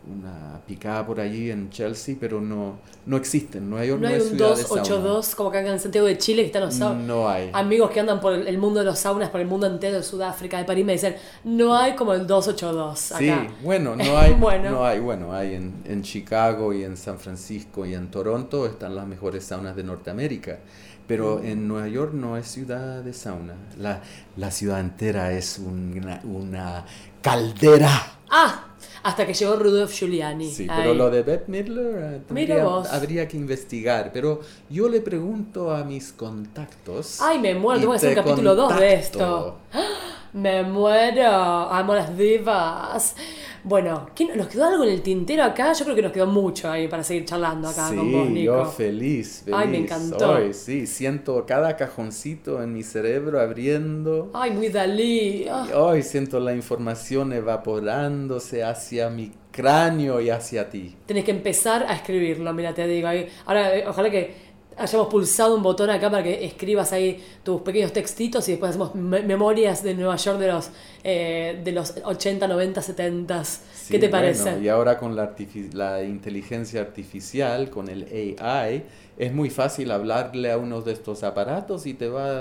una 0.07 0.61
picada 0.67 1.07
por 1.07 1.21
allí 1.21 1.51
en 1.51 1.71
Chelsea, 1.71 2.17
pero 2.19 2.41
no, 2.41 2.79
no 3.07 3.17
existen. 3.17 3.69
Nueva 3.69 3.85
York 3.87 4.01
No 4.01 4.09
no, 4.09 4.15
hay 4.15 4.21
un 4.21 4.29
ciudad 4.29 4.57
de 4.57 4.63
sauna. 4.63 4.83
282 4.83 5.35
como 5.35 5.49
acá 5.51 5.61
en 5.61 5.81
Santiago 5.81 6.07
de 6.07 6.19
Chile 6.19 6.43
que 6.43 6.47
están 6.47 6.63
los 6.63 6.75
saunas. 6.75 7.05
No 7.05 7.29
hay. 7.29 7.51
Amigos 7.53 7.91
que 7.91 8.01
andan 8.01 8.21
por 8.21 8.33
el 8.35 8.49
el 8.51 8.59
mundo 8.59 8.81
de 8.81 8.87
los 8.87 8.99
saunas, 8.99 9.31
por 9.31 9.41
el 9.41 9.47
mundo 9.47 9.67
entero 9.67 9.97
de 9.97 10.03
Sudáfrica, 10.03 10.59
de 10.59 10.65
París, 10.65 10.85
me 10.85 10.93
dicen, 10.93 11.17
no 11.45 11.75
hay 11.75 11.95
como 11.95 12.13
el 12.15 12.27
282 12.27 13.13
acá. 13.13 13.19
Sí, 13.19 13.33
bueno, 13.63 13.95
no 13.97 14.19
hay, 14.19 14.35
Bueno. 14.35 14.71
no 14.71 14.85
hay, 14.85 14.99
bueno, 15.01 15.33
hay 15.33 15.55
en, 15.55 15.83
en 15.85 16.03
Chicago 16.03 16.73
y 16.73 16.83
en 16.85 16.97
San 16.97 17.19
Francisco 17.19 17.87
y 17.87 17.95
en 17.95 18.11
Toronto 18.11 18.67
están 18.67 18.95
las 18.95 19.07
mejores 19.07 19.45
saunas 19.45 19.77
de 19.77 19.85
Norteamérica, 19.85 20.59
pero 21.07 21.43
en 21.43 21.69
Nueva 21.69 21.89
York 21.89 22.13
no 22.15 22.37
es 22.37 22.47
ciudad 22.49 23.03
de 23.03 23.13
sauna, 23.13 23.55
la, 23.79 24.03
la 24.37 24.51
ciudad 24.51 24.81
entera 24.81 25.33
es 25.33 25.59
una, 25.59 26.21
una 26.25 26.85
caldera. 27.23 27.91
Ah, 28.31 28.70
hasta 29.03 29.27
que 29.27 29.35
llegó 29.35 29.57
Rudolf 29.57 29.93
Giuliani. 29.93 30.51
Sí, 30.51 30.67
Ahí. 30.69 30.79
pero 30.83 30.95
lo 30.95 31.11
de 31.11 31.23
Bette 31.23 31.49
Midler 31.49 31.87
eh, 32.15 32.21
Mira 32.31 32.57
tendría- 32.57 32.95
habría 32.97 33.29
que 33.29 33.37
investigar, 33.37 34.11
pero 34.13 34.41
yo 34.69 34.89
le 34.89 35.01
pregunto 35.01 35.73
a 35.75 35.85
mis 35.85 36.13
contactos. 36.13 37.21
Ay, 37.21 37.39
me 37.39 37.55
muero, 37.55 37.81
tengo 37.81 37.93
que 37.93 37.97
hacer 37.99 38.11
un 38.11 38.25
capítulo 38.25 38.55
2 38.55 38.77
de 38.79 38.95
esto. 38.95 39.59
Me 40.33 40.63
muero, 40.63 41.27
amo 41.29 41.93
las 41.93 42.17
divas. 42.17 43.17
Bueno, 43.65 44.09
¿quién- 44.15 44.37
¿nos 44.37 44.49
quedó 44.49 44.67
algo 44.67 44.85
en 44.85 44.91
el 44.91 45.03
tintero 45.03 45.45
acá? 45.45 45.73
Yo 45.73 45.85
creo 45.85 45.95
que 45.97 46.03
nos 46.03 46.13
quedó 46.13 46.27
mucho 46.27 46.71
ahí 46.71 46.89
para 46.89 47.03
seguir 47.03 47.25
charlando 47.25 47.69
acá 47.69 47.89
sí, 47.91 47.97
con 47.97 48.11
vos, 48.13 48.29
Nico. 48.31 48.45
yo 48.53 48.65
feliz, 48.67 49.43
feliz. 49.45 49.59
Ay, 49.61 49.69
me 49.69 49.79
encantó. 49.79 50.35
Ay, 50.35 50.53
sí, 50.55 50.87
siento 50.87 51.45
cada 51.47 51.77
cajoncito 51.77 52.63
en 52.63 52.73
mi 52.73 52.83
cerebro 52.83 53.41
abriendo. 53.41 54.31
Ay, 54.33 54.51
muy 54.53 54.69
Dalí. 54.69 55.47
Ah. 55.51 55.67
Y 55.69 55.73
hoy 55.75 56.03
siento 56.03 56.41
la 56.41 56.55
información 56.55 57.33
evaporándose 57.33 58.63
hacia 58.65 59.11
mi 59.11 59.33
cráneo 59.51 60.21
y 60.21 60.31
hacia 60.31 60.71
ti. 60.71 60.97
Tenés 61.07 61.25
que 61.25 61.33
empezar 61.33 61.85
a 61.89 61.95
escribirlo, 61.95 62.53
mira, 62.53 62.73
te 62.73 62.87
digo. 62.87 63.09
ahí. 63.09 63.27
Ahora, 63.47 63.77
eh, 63.77 63.85
ojalá 63.87 64.11
que 64.11 64.50
hayamos 64.81 65.09
pulsado 65.09 65.55
un 65.55 65.63
botón 65.63 65.91
acá 65.91 66.11
para 66.11 66.23
que 66.23 66.45
escribas 66.45 66.93
ahí 66.93 67.23
tus 67.43 67.61
pequeños 67.63 67.93
textitos 67.93 68.49
y 68.49 68.53
después 68.53 68.71
hacemos 68.71 68.95
me- 68.95 69.23
memorias 69.23 69.83
de 69.83 69.95
Nueva 69.95 70.17
York 70.17 70.39
de 70.39 70.49
los, 70.49 70.71
eh, 71.05 71.61
de 71.63 71.73
los 71.73 71.95
80, 72.05 72.49
90, 72.49 72.83
70. 72.83 73.45
Sí, 73.45 73.61
¿Qué 73.91 73.99
te 73.99 74.09
bueno, 74.09 74.23
parece? 74.25 74.59
y 74.61 74.69
ahora 74.69 74.99
con 74.99 75.15
la, 75.15 75.35
la 75.75 76.03
inteligencia 76.03 76.81
artificial, 76.81 77.71
con 77.71 77.89
el 77.89 78.37
AI, 78.41 78.85
es 79.19 79.33
muy 79.33 79.51
fácil 79.51 79.91
hablarle 79.91 80.51
a 80.51 80.57
uno 80.59 80.81
de 80.81 80.93
estos 80.93 81.23
aparatos 81.25 81.87
y 81.87 81.95
te 81.95 82.09
va, 82.09 82.41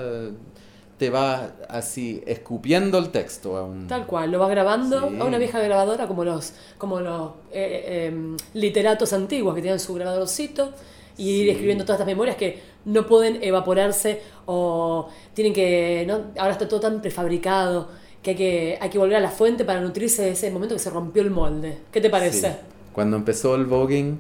te 0.98 1.10
va 1.10 1.52
así 1.70 2.22
escupiendo 2.26 2.98
el 2.98 3.10
texto 3.10 3.58
a 3.58 3.64
un... 3.64 3.88
Tal 3.88 4.06
cual, 4.06 4.32
lo 4.32 4.40
vas 4.40 4.50
grabando 4.50 5.10
Sí. 5.10 5.18
a 5.20 5.24
una 5.26 5.38
vieja 5.38 5.60
grabadora 5.60 6.08
como 6.08 6.24
los, 6.24 6.54
como 6.78 7.00
los 7.00 7.32
eh, 7.52 8.10
eh, 8.12 8.36
literatos 8.54 9.14
antiguos 9.14 9.56
que 9.56 9.62
tienen 9.62 9.80
su 9.80 9.94
grabadorcito 9.94 10.72
y 11.20 11.30
ir 11.30 11.44
Sí. 11.46 11.50
escribiendo 11.52 11.84
todas 11.84 11.98
estas 11.98 12.08
memorias 12.08 12.36
que 12.38 12.60
no 12.86 13.06
pueden 13.06 13.44
evaporarse 13.44 14.22
o 14.48 15.08
tienen 15.34 15.54
que. 15.54 16.06
¿no? 16.08 16.32
Ahora 16.40 16.54
está 16.54 16.68
todo 16.68 16.80
tan 16.80 17.02
prefabricado 17.02 17.90
que 18.24 18.32
hay, 18.32 18.36
que 18.36 18.78
hay 18.82 18.90
que 18.90 18.98
volver 18.98 19.18
a 19.18 19.20
la 19.20 19.30
fuente 19.30 19.66
para 19.66 19.80
nutrirse 19.82 20.24
de 20.24 20.32
ese 20.32 20.50
momento 20.50 20.74
que 20.76 20.80
se 20.80 20.90
rompió 20.90 21.22
el 21.22 21.30
molde. 21.32 21.78
¿Qué 21.92 22.02
te 22.02 22.10
parece? 22.10 22.50
Sí. 22.52 22.58
Cuando 22.94 23.18
empezó 23.18 23.56
el 23.56 23.66
voguing, 23.66 24.20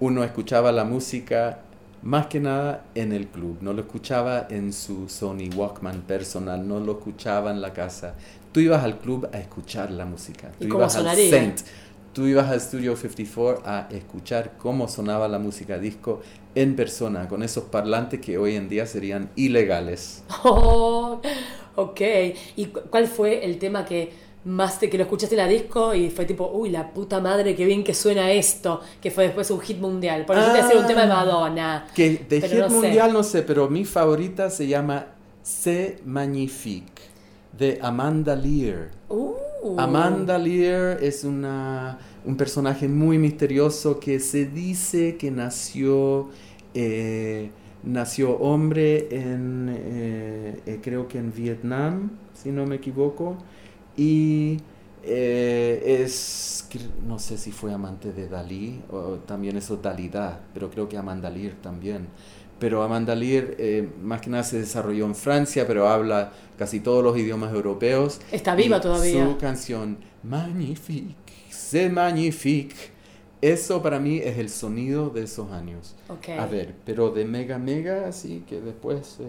uno 0.00 0.22
escuchaba 0.24 0.70
la 0.72 0.84
música 0.84 1.60
más 2.02 2.26
que 2.28 2.40
nada 2.40 2.84
en 2.94 3.12
el 3.12 3.26
club, 3.26 3.58
no 3.60 3.72
lo 3.74 3.82
escuchaba 3.82 4.46
en 4.48 4.72
su 4.72 5.08
Sony 5.08 5.50
Walkman 5.54 6.00
personal, 6.02 6.66
no 6.66 6.80
lo 6.80 6.92
escuchaba 6.92 7.50
en 7.50 7.60
la 7.60 7.72
casa. 7.74 8.14
Tú 8.52 8.60
ibas 8.60 8.82
al 8.82 8.98
club 8.98 9.28
a 9.32 9.38
escuchar 9.38 9.90
la 9.90 10.06
música. 10.06 10.50
Tú 10.58 10.64
¿Y 10.64 10.68
cómo 10.68 10.84
ibas 10.84 10.96
al 10.96 11.02
sonaría? 11.02 11.30
Saint, 11.30 11.60
tú 12.14 12.26
ibas 12.26 12.48
al 12.48 12.60
Studio 12.60 12.96
54 12.96 13.62
a 13.66 13.88
escuchar 13.90 14.52
cómo 14.58 14.88
sonaba 14.88 15.28
la 15.28 15.38
música 15.38 15.78
disco 15.78 16.22
en 16.54 16.76
persona, 16.76 17.28
con 17.28 17.42
esos 17.42 17.64
parlantes 17.64 18.20
que 18.20 18.38
hoy 18.38 18.56
en 18.56 18.68
día 18.68 18.86
serían 18.86 19.30
ilegales. 19.36 20.24
Oh, 20.44 21.20
ok. 21.76 22.00
¿Y 22.56 22.66
cu- 22.66 22.80
cuál 22.90 23.06
fue 23.06 23.44
el 23.44 23.58
tema 23.58 23.84
que 23.84 24.12
más 24.44 24.78
te, 24.80 24.88
que 24.88 24.96
lo 24.96 25.04
escuchaste 25.04 25.34
en 25.34 25.42
la 25.42 25.46
disco 25.48 25.94
y 25.94 26.08
fue 26.10 26.24
tipo, 26.24 26.50
uy, 26.52 26.70
la 26.70 26.90
puta 26.92 27.20
madre, 27.20 27.54
qué 27.54 27.64
bien 27.66 27.84
que 27.84 27.92
suena 27.94 28.30
esto, 28.32 28.80
que 29.00 29.10
fue 29.10 29.24
después 29.24 29.50
un 29.50 29.60
hit 29.60 29.78
mundial? 29.78 30.24
Por 30.24 30.36
ejemplo, 30.38 30.62
decir 30.62 30.78
un 30.78 30.86
tema 30.86 31.02
de 31.02 31.08
Madonna. 31.08 31.86
Que 31.94 32.24
de 32.28 32.40
hit 32.40 32.58
no 32.58 32.68
sé. 32.68 32.74
mundial 32.74 33.12
no 33.12 33.22
sé, 33.22 33.42
pero 33.42 33.68
mi 33.68 33.84
favorita 33.84 34.48
se 34.50 34.66
llama 34.66 35.06
C'est 35.42 36.00
Magnifique, 36.04 37.02
de 37.56 37.78
Amanda 37.82 38.34
Lear. 38.34 38.90
Uh. 39.08 39.34
Amanda 39.76 40.38
Lear 40.38 41.02
es 41.04 41.22
una, 41.22 41.98
un 42.24 42.36
personaje 42.36 42.88
muy 42.88 43.18
misterioso 43.18 43.98
que 44.00 44.20
se 44.20 44.46
dice 44.46 45.16
que 45.16 45.30
nació, 45.30 46.28
eh, 46.74 47.50
nació 47.82 48.36
hombre 48.38 49.08
en, 49.10 49.68
eh, 49.74 50.60
eh, 50.66 50.80
creo 50.82 51.08
que 51.08 51.18
en 51.18 51.32
Vietnam, 51.32 52.10
si 52.34 52.50
no 52.50 52.66
me 52.66 52.76
equivoco, 52.76 53.36
y 53.96 54.58
eh, 55.02 56.00
es, 56.02 56.68
no 57.06 57.18
sé 57.18 57.38
si 57.38 57.52
fue 57.52 57.72
amante 57.72 58.12
de 58.12 58.28
Dalí, 58.28 58.82
o 58.90 59.14
también 59.26 59.56
eso 59.56 59.76
Dalida, 59.76 60.40
pero 60.52 60.70
creo 60.70 60.88
que 60.88 60.96
Amanda 60.98 61.30
Lear 61.30 61.54
también. 61.54 62.08
Pero 62.58 62.82
Amanda 62.82 63.14
Lear 63.14 63.54
eh, 63.58 63.88
más 64.02 64.20
que 64.20 64.28
nada 64.28 64.42
se 64.42 64.58
desarrolló 64.58 65.06
en 65.06 65.14
Francia, 65.14 65.66
pero 65.66 65.88
habla 65.88 66.32
casi 66.58 66.80
todos 66.80 67.02
los 67.02 67.16
idiomas 67.16 67.54
europeos. 67.54 68.20
Está 68.30 68.54
viva 68.54 68.76
Y 68.76 68.80
todavía. 68.80 69.26
Su 69.26 69.38
canción 69.38 69.98
Magnifique, 70.22 71.14
c'est 71.70 71.88
magnifique. 71.88 72.90
Eso 73.40 73.80
para 73.80 73.98
mí 73.98 74.18
es 74.18 74.38
el 74.38 74.50
sonido 74.50 75.08
de 75.08 75.22
esos 75.22 75.50
años. 75.52 75.94
Ok. 76.08 76.30
A 76.38 76.46
ver, 76.46 76.74
pero 76.84 77.10
de 77.10 77.24
Mega 77.24 77.58
Mega, 77.58 78.08
así 78.08 78.44
que 78.46 78.60
después, 78.60 79.16
eh, 79.20 79.24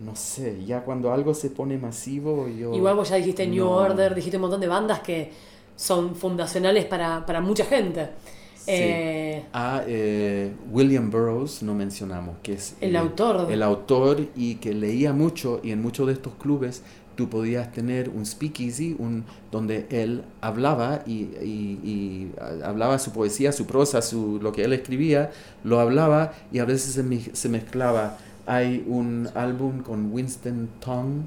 no 0.00 0.16
sé, 0.16 0.64
ya 0.64 0.82
cuando 0.82 1.12
algo 1.12 1.34
se 1.34 1.50
pone 1.50 1.78
masivo, 1.78 2.48
yo... 2.48 2.74
Igual 2.74 2.96
vos 2.96 3.10
ya 3.10 3.16
dijiste 3.16 3.46
New 3.46 3.64
No. 3.64 3.70
Order, 3.70 4.14
dijiste 4.14 4.38
un 4.38 4.42
montón 4.42 4.60
de 4.60 4.66
bandas 4.66 5.00
que 5.00 5.30
son 5.76 6.16
fundacionales 6.16 6.86
para, 6.86 7.24
para 7.24 7.40
mucha 7.40 7.64
gente. 7.64 8.08
Sí. 8.56 8.72
Eh, 8.72 9.44
A 9.52 9.84
eh, 9.86 10.52
William 10.72 11.08
Burroughs 11.10 11.62
no 11.62 11.74
mencionamos, 11.74 12.38
que 12.42 12.54
es 12.54 12.76
El 12.80 12.96
eh, 12.96 12.98
autor. 12.98 13.52
El 13.52 13.62
autor 13.62 14.26
y 14.34 14.56
que 14.56 14.74
leía 14.74 15.12
mucho 15.12 15.60
y 15.62 15.70
en 15.70 15.80
muchos 15.80 16.08
de 16.08 16.14
estos 16.14 16.32
clubes 16.34 16.82
tú 17.16 17.28
podías 17.28 17.72
tener 17.72 18.10
un 18.10 18.24
speakeasy 18.26 18.94
un, 18.98 19.24
donde 19.50 19.86
él 19.90 20.22
hablaba 20.40 21.02
y, 21.06 21.14
y- 21.42 22.32
hablaba 22.64 22.98
su 22.98 23.12
poesía, 23.12 23.52
su 23.52 23.66
prosa, 23.66 24.02
su, 24.02 24.38
lo 24.42 24.52
que 24.52 24.64
él 24.64 24.72
escribía, 24.72 25.30
lo 25.64 25.80
hablaba 25.80 26.32
y 26.52 26.58
a 26.60 26.64
veces 26.64 26.94
se, 26.94 27.02
mi- 27.02 27.20
se 27.32 27.48
mezclaba. 27.48 28.18
Hay 28.46 28.84
un 28.86 29.28
álbum 29.34 29.80
con 29.82 30.12
Winston 30.12 30.68
Tong 30.80 31.24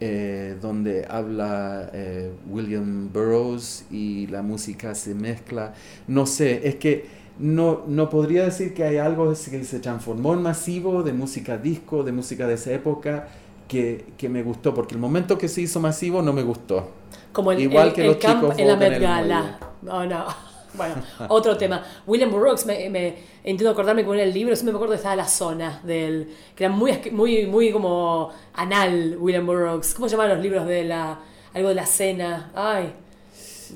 eh, 0.00 0.56
donde 0.60 1.06
habla 1.08 1.90
eh, 1.92 2.30
William 2.48 3.10
Burroughs 3.12 3.84
y 3.90 4.26
la 4.28 4.42
música 4.42 4.94
se 4.94 5.14
mezcla. 5.14 5.74
No 6.06 6.26
sé, 6.26 6.66
es 6.68 6.76
que 6.76 7.06
no, 7.38 7.84
no 7.88 8.08
podría 8.10 8.44
decir 8.44 8.74
que 8.74 8.84
hay 8.84 8.98
algo 8.98 9.28
que 9.30 9.64
se 9.64 9.80
transformó 9.80 10.34
en 10.34 10.42
masivo 10.42 11.02
de 11.02 11.12
música 11.12 11.56
disco, 11.58 12.02
de 12.04 12.12
música 12.12 12.46
de 12.46 12.54
esa 12.54 12.72
época, 12.72 13.28
que, 13.68 14.06
que 14.16 14.28
me 14.28 14.42
gustó, 14.42 14.74
porque 14.74 14.94
el 14.94 15.00
momento 15.00 15.36
que 15.38 15.48
se 15.48 15.60
hizo 15.60 15.78
masivo 15.80 16.22
no 16.22 16.32
me 16.32 16.42
gustó. 16.42 16.90
como 17.32 17.52
el, 17.52 17.60
Igual 17.60 17.88
el- 17.88 17.92
que 17.94 18.00
el 18.02 18.06
los 18.08 18.16
camp 18.16 18.40
chicos 18.42 18.58
en 18.58 18.66
la 18.68 18.76
Met 18.76 19.00
Gala. 19.00 19.58
No, 19.82 20.06
no. 20.06 20.24
Bueno, 20.74 20.96
otro 21.28 21.56
tema. 21.56 21.82
William 22.06 22.30
Burroughs, 22.30 22.66
me, 22.66 22.90
me 22.90 23.14
intento 23.42 23.70
acordarme 23.70 24.04
con 24.04 24.18
el 24.18 24.32
libro, 24.32 24.54
siempre 24.54 24.72
me 24.74 24.76
acuerdo 24.76 24.92
que 24.92 24.96
estaba 24.98 25.16
la 25.16 25.26
zona 25.26 25.80
del. 25.82 26.28
que 26.54 26.64
era 26.64 26.72
muy, 26.72 26.92
muy, 27.10 27.46
muy 27.46 27.72
como 27.72 28.30
anal, 28.52 29.16
William 29.18 29.46
Burroughs. 29.46 29.94
¿Cómo 29.94 30.08
se 30.08 30.14
llaman 30.16 30.28
los 30.28 30.40
libros 30.40 30.66
de 30.66 30.84
la. 30.84 31.18
algo 31.54 31.70
de 31.70 31.74
la 31.74 31.86
cena? 31.86 32.52
Ay. 32.54 32.92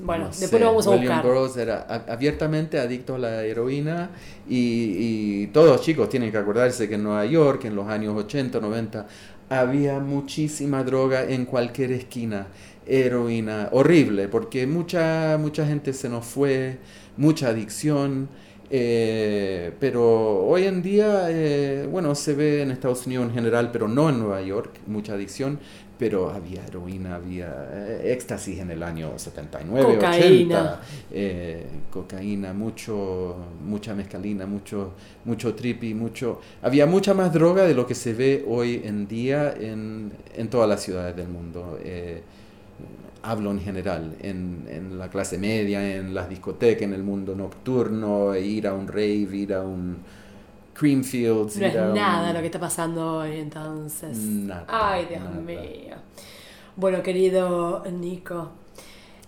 Bueno, 0.03 0.25
No 0.25 0.29
después 0.29 0.49
sé, 0.51 0.59
lo 0.59 0.65
vamos 0.67 0.85
a 0.87 0.91
William 0.91 1.07
buscar. 1.17 1.25
Burroughs 1.25 1.57
era 1.57 1.81
abiertamente 2.07 2.79
adicto 2.79 3.15
a 3.15 3.19
la 3.19 3.43
heroína 3.43 4.11
y, 4.47 4.95
y 5.43 5.47
todos 5.47 5.81
chicos 5.81 6.07
tienen 6.09 6.31
que 6.31 6.37
acordarse 6.37 6.87
que 6.87 6.95
en 6.95 7.03
Nueva 7.03 7.25
York, 7.25 7.65
en 7.65 7.75
los 7.75 7.87
años 7.87 8.15
80, 8.15 8.59
90, 8.59 9.07
había 9.59 9.99
muchísima 9.99 10.83
droga 10.83 11.23
en 11.29 11.45
cualquier 11.45 11.91
esquina, 11.91 12.47
heroína, 12.85 13.69
horrible, 13.71 14.27
porque 14.27 14.67
mucha, 14.67 15.37
mucha 15.39 15.65
gente 15.65 15.93
se 15.93 16.09
nos 16.09 16.25
fue, 16.25 16.79
mucha 17.17 17.49
adicción. 17.49 18.29
eh, 18.69 19.73
pero 19.79 20.45
hoy 20.45 20.63
en 20.65 20.81
día, 20.81 21.25
eh, 21.29 21.87
bueno, 21.91 22.15
se 22.15 22.33
ve 22.33 22.61
en 22.63 22.71
Estados 22.71 23.05
Unidos 23.05 23.27
en 23.27 23.33
general, 23.33 23.71
pero 23.71 23.87
no 23.87 24.09
en 24.09 24.19
Nueva 24.19 24.41
York, 24.41 24.79
mucha 24.87 25.13
adicción, 25.13 25.59
pero 26.03 26.29
había 26.29 26.65
heroína, 26.67 27.15
había 27.15 27.47
eh, 27.71 28.11
éxtasis 28.11 28.59
en 28.59 28.71
el 28.71 28.83
año 28.83 29.17
79, 29.17 29.95
Cocaína. 29.95 30.59
80, 30.59 30.81
eh, 31.11 31.65
cocaína, 31.89 32.51
mucho, 32.51 33.37
mucha 33.63 33.95
mezcalina, 33.95 34.45
mucho, 34.45 34.95
mucho 35.23 35.55
trippy, 35.55 35.93
mucho... 35.93 36.41
Había 36.61 36.87
mucha 36.87 37.13
más 37.13 37.31
droga 37.31 37.63
de 37.63 37.73
lo 37.73 37.87
que 37.87 37.95
se 37.95 38.13
ve 38.13 38.43
hoy 38.45 38.81
en 38.83 39.07
día 39.07 39.53
en, 39.57 40.11
en 40.35 40.49
todas 40.49 40.67
las 40.67 40.83
ciudades 40.83 41.15
del 41.15 41.29
mundo. 41.29 41.79
eh, 41.81 42.21
hablo 43.21 43.51
en 43.51 43.61
general, 43.61 44.17
en, 44.19 44.65
en 44.69 44.99
la 44.99 45.09
clase 45.09 45.37
media, 45.37 45.95
en 45.95 46.13
las 46.13 46.27
discotecas, 46.27 46.81
en 46.83 46.93
el 46.93 47.03
mundo 47.03 47.33
nocturno, 47.33 48.35
ir 48.35 48.67
a 48.67 48.73
un 48.73 48.89
rave, 48.89 49.37
ir 49.45 49.53
a 49.53 49.61
un 49.61 49.99
Creamfields, 50.73 51.57
No 51.57 51.65
es 51.65 51.75
nada 51.75 52.33
lo 52.33 52.39
que 52.39 52.47
está 52.47 52.59
pasando 52.59 53.17
hoy, 53.19 53.39
entonces. 53.39 54.17
Nada, 54.17 54.65
Ay, 54.67 55.05
Dios 55.05 55.21
nada. 55.23 55.35
mío. 55.35 55.95
Bueno, 56.75 57.03
querido 57.03 57.83
Nico, 57.91 58.51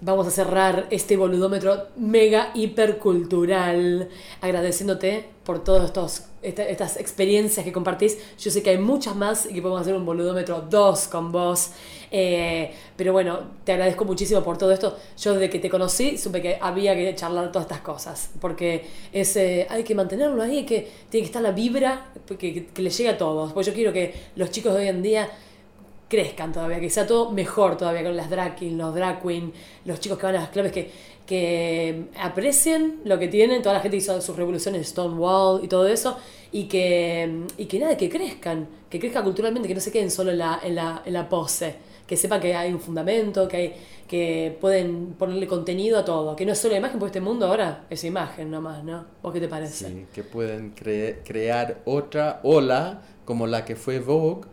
vamos 0.02 0.28
a 0.28 0.32
cerrar 0.32 0.88
este 0.90 1.16
boludómetro 1.18 1.88
mega 1.96 2.52
hipercultural 2.54 4.10
agradeciéndote 4.42 5.26
por 5.44 5.64
todas 5.64 6.28
estas 6.42 6.98
experiencias 6.98 7.64
que 7.64 7.72
compartís. 7.72 8.18
Yo 8.38 8.52
sé 8.52 8.62
que 8.62 8.72
hay 8.72 8.78
muchas 8.78 9.16
más 9.16 9.46
y 9.46 9.54
que 9.54 9.62
podemos 9.62 9.82
hacer 9.82 9.96
un 9.96 10.06
boludómetro 10.06 10.66
2 10.70 11.08
con 11.08 11.32
vos. 11.32 11.72
Eh, 12.12 12.72
pero 12.96 13.14
bueno, 13.14 13.40
te 13.64 13.74
agradezco 13.74 14.06
muchísimo 14.06 14.42
por 14.44 14.58
todo 14.58 14.72
esto. 14.72 14.98
Yo 15.18 15.34
desde 15.34 15.50
que 15.50 15.60
te 15.60 15.70
conocí 15.70 16.18
supe 16.18 16.42
que 16.42 16.58
había 16.60 16.96
que 16.96 17.14
charlar 17.16 17.52
todas 17.52 17.66
estas 17.66 17.82
cosas. 17.82 18.32
Porque 18.42 18.86
es, 19.14 19.36
eh, 19.38 19.68
hay 19.70 19.84
que 19.84 19.96
mantenerlo 19.96 20.42
ahí, 20.42 20.66
que, 20.66 20.88
tiene 21.10 21.24
que 21.24 21.30
estar 21.30 21.42
la 21.42 21.52
vibra 21.52 22.12
que, 22.28 22.38
que, 22.38 22.66
que 22.68 22.82
le 22.82 22.90
llegue 22.90 23.10
a 23.10 23.18
todos. 23.18 23.54
Porque 23.54 23.70
yo 23.70 23.76
quiero 23.76 23.94
que 23.94 24.14
los 24.36 24.50
chicos 24.50 24.74
de 24.74 24.80
hoy 24.80 24.88
en 24.88 25.04
día 25.04 25.30
crezcan 26.16 26.52
todavía, 26.52 26.80
que 26.80 26.90
sea 26.90 27.06
todo 27.06 27.32
mejor 27.32 27.78
todavía 27.78 28.04
con 28.04 28.16
las 28.16 28.30
drag 28.30 28.62
los 28.62 28.94
drag 28.96 29.22
queen, 29.22 29.52
los 29.86 30.00
chicos 30.00 30.18
que 30.18 30.26
van 30.26 30.36
a 30.36 30.42
las 30.42 30.50
clubes, 30.50 30.72
que, 30.72 30.90
que 31.26 32.06
aprecien 32.20 33.02
lo 33.04 33.18
que 33.20 33.28
tienen, 33.28 33.62
toda 33.62 33.76
la 33.76 33.82
gente 33.82 33.98
hizo 33.98 34.20
sus 34.22 34.36
revoluciones 34.36 34.88
Stonewall 34.88 35.64
y 35.64 35.68
todo 35.68 35.88
eso, 35.88 36.18
y 36.52 36.64
que, 36.66 37.44
y 37.58 37.66
que 37.66 37.80
nada, 37.80 37.98
que 37.98 38.10
crezcan, 38.10 38.68
que 38.90 39.00
crezcan 39.00 39.24
culturalmente, 39.24 39.68
que 39.68 39.76
no 39.76 39.82
se 39.82 39.92
queden 39.92 40.12
solo 40.12 40.32
en 40.32 40.38
la, 40.38 40.60
en 40.64 40.76
la, 40.76 41.02
en 41.06 41.14
la 41.14 41.28
pose, 41.28 41.76
que 42.08 42.16
sepan 42.16 42.40
que 42.40 42.56
hay 42.56 42.72
un 42.72 42.80
fundamento, 42.80 43.48
que, 43.48 43.58
hay, 43.58 43.74
que 44.08 44.56
pueden 44.62 45.16
ponerle 45.18 45.48
contenido 45.48 45.98
a 45.98 46.06
todo, 46.06 46.36
que 46.36 46.46
no 46.46 46.52
es 46.54 46.60
solo 46.60 46.76
imagen, 46.76 47.00
porque 47.00 47.18
este 47.18 47.22
mundo 47.22 47.48
ahora 47.48 47.86
es 47.90 48.04
imagen 48.04 48.52
nomás, 48.52 48.84
¿no? 48.84 49.06
¿Vos 49.24 49.34
qué 49.34 49.40
te 49.40 49.48
parece? 49.48 49.88
Sí, 49.88 50.06
que 50.14 50.24
pueden 50.24 50.76
cre- 50.76 51.18
crear 51.26 51.82
otra 51.86 52.40
ola 52.44 53.02
como 53.26 53.48
la 53.48 53.66
que 53.66 53.76
fue 53.76 54.00
Vogue, 54.00 54.48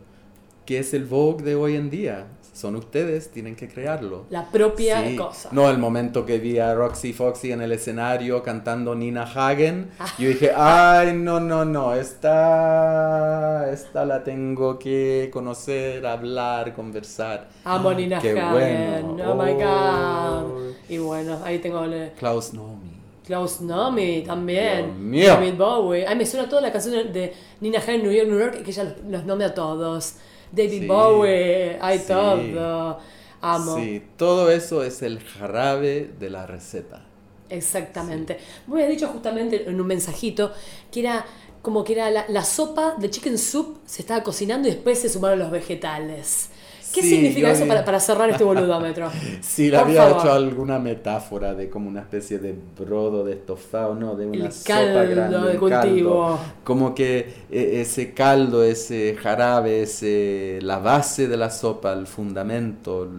que 0.65 0.79
es 0.79 0.93
el 0.93 1.05
Vogue 1.05 1.43
de 1.43 1.55
hoy 1.55 1.75
en 1.75 1.89
día. 1.89 2.25
Son 2.53 2.75
ustedes, 2.75 3.31
tienen 3.31 3.55
que 3.55 3.67
crearlo. 3.67 4.25
La 4.29 4.45
propia 4.51 5.01
Sí. 5.03 5.15
cosa. 5.15 5.49
No, 5.51 5.71
el 5.71 5.79
momento 5.79 6.23
que 6.23 6.37
vi 6.37 6.59
a 6.59 6.75
Roxy 6.75 7.11
Foxy 7.11 7.51
en 7.51 7.61
el 7.63 7.71
escenario 7.71 8.43
cantando 8.43 8.93
Nina 8.93 9.23
Hagen, 9.23 9.89
yo 10.19 10.27
dije, 10.29 10.51
ay, 10.55 11.13
no, 11.15 11.39
no, 11.39 11.65
no, 11.65 11.95
esta, 11.95 13.71
esta 13.71 14.05
la 14.05 14.23
tengo 14.23 14.77
que 14.77 15.29
conocer, 15.33 16.05
hablar, 16.05 16.73
conversar. 16.75 17.47
Amo 17.63 17.91
Nina 17.93 18.19
Qué 18.19 18.39
Hagen. 18.39 19.11
bueno. 19.11 19.31
Oh 19.31 19.35
my 19.35 19.53
god. 19.53 20.73
Y 20.89 20.97
bueno, 20.99 21.39
ahí 21.43 21.59
tengo 21.59 21.83
el 21.85 22.11
Klaus 22.11 22.53
Nomi. 22.53 22.91
Klaus 23.25 23.61
Nomi 23.61 24.23
también. 24.25 25.11
David 25.25 25.55
Bowie. 25.57 26.05
Ay, 26.05 26.15
me 26.15 26.25
suena 26.25 26.47
toda 26.47 26.61
la 26.61 26.71
canción 26.71 27.11
de 27.11 27.33
Nina 27.61 27.79
Hagen, 27.79 28.03
New 28.03 28.11
York, 28.11 28.27
New 28.29 28.39
York, 28.39 28.61
que 28.63 28.71
ella 28.71 28.83
los, 28.83 28.93
los 29.09 29.25
nombra 29.25 29.47
a 29.47 29.53
todos. 29.53 30.15
David 30.53 30.81
Sí, 30.81 30.87
Bowie, 30.87 31.77
hay 31.81 31.99
sí. 31.99 32.05
todo. 32.07 32.99
Amo. 33.41 33.75
Sí, 33.75 34.03
todo 34.17 34.49
eso 34.51 34.83
es 34.83 35.01
el 35.01 35.19
jarabe 35.21 36.13
de 36.19 36.29
la 36.29 36.45
receta. 36.47 37.05
Exactamente. 37.49 38.39
Me 38.67 38.75
habías 38.75 38.89
dicho 38.89 39.07
justamente 39.09 39.69
en 39.69 39.79
un 39.79 39.87
mensajito 39.87 40.53
que 40.91 41.01
era 41.01 41.25
como 41.61 41.83
que 41.83 41.93
era 41.93 42.09
la, 42.11 42.25
la 42.27 42.43
sopa 42.43 42.95
de 42.97 43.09
chicken 43.09 43.37
soup 43.37 43.77
se 43.85 44.01
estaba 44.01 44.23
cocinando 44.23 44.67
y 44.67 44.71
después 44.71 44.99
se 44.99 45.09
sumaron 45.09 45.39
los 45.39 45.51
vegetales. 45.51 46.49
¿Qué 46.93 47.01
Sí, 47.01 47.09
significa 47.09 47.51
eso 47.51 47.67
para, 47.67 47.83
para 47.83 47.99
cerrar 47.99 48.29
este 48.29 48.43
boludómetro? 48.43 49.09
Sí, 49.41 49.69
le 49.71 49.77
había 49.77 50.03
favor. 50.03 50.19
hecho 50.21 50.31
alguna 50.31 50.79
metáfora 50.79 51.53
de 51.55 51.69
como 51.69 51.89
una 51.89 52.01
especie 52.01 52.37
de 52.39 52.55
brodo 52.79 53.23
de 53.25 53.33
estofado, 53.33 53.95
no, 53.95 54.15
de 54.15 54.27
una 54.27 54.45
El 54.45 54.51
sopa 54.51 54.67
caldo 54.75 55.09
grande, 55.09 55.37
de 55.37 55.59
caldo. 55.59 55.59
cultivo. 55.59 56.39
Como 56.63 56.93
que 56.95 57.33
eh, 57.51 57.81
ese 57.81 58.13
caldo, 58.13 58.63
ese 58.63 59.15
jarabe, 59.19 59.81
ese, 59.81 60.59
la 60.61 60.77
base 60.79 61.27
de 61.27 61.35
la 61.37 61.49
sopa, 61.49 61.93
el 61.93 62.05
fundamento, 62.07 63.09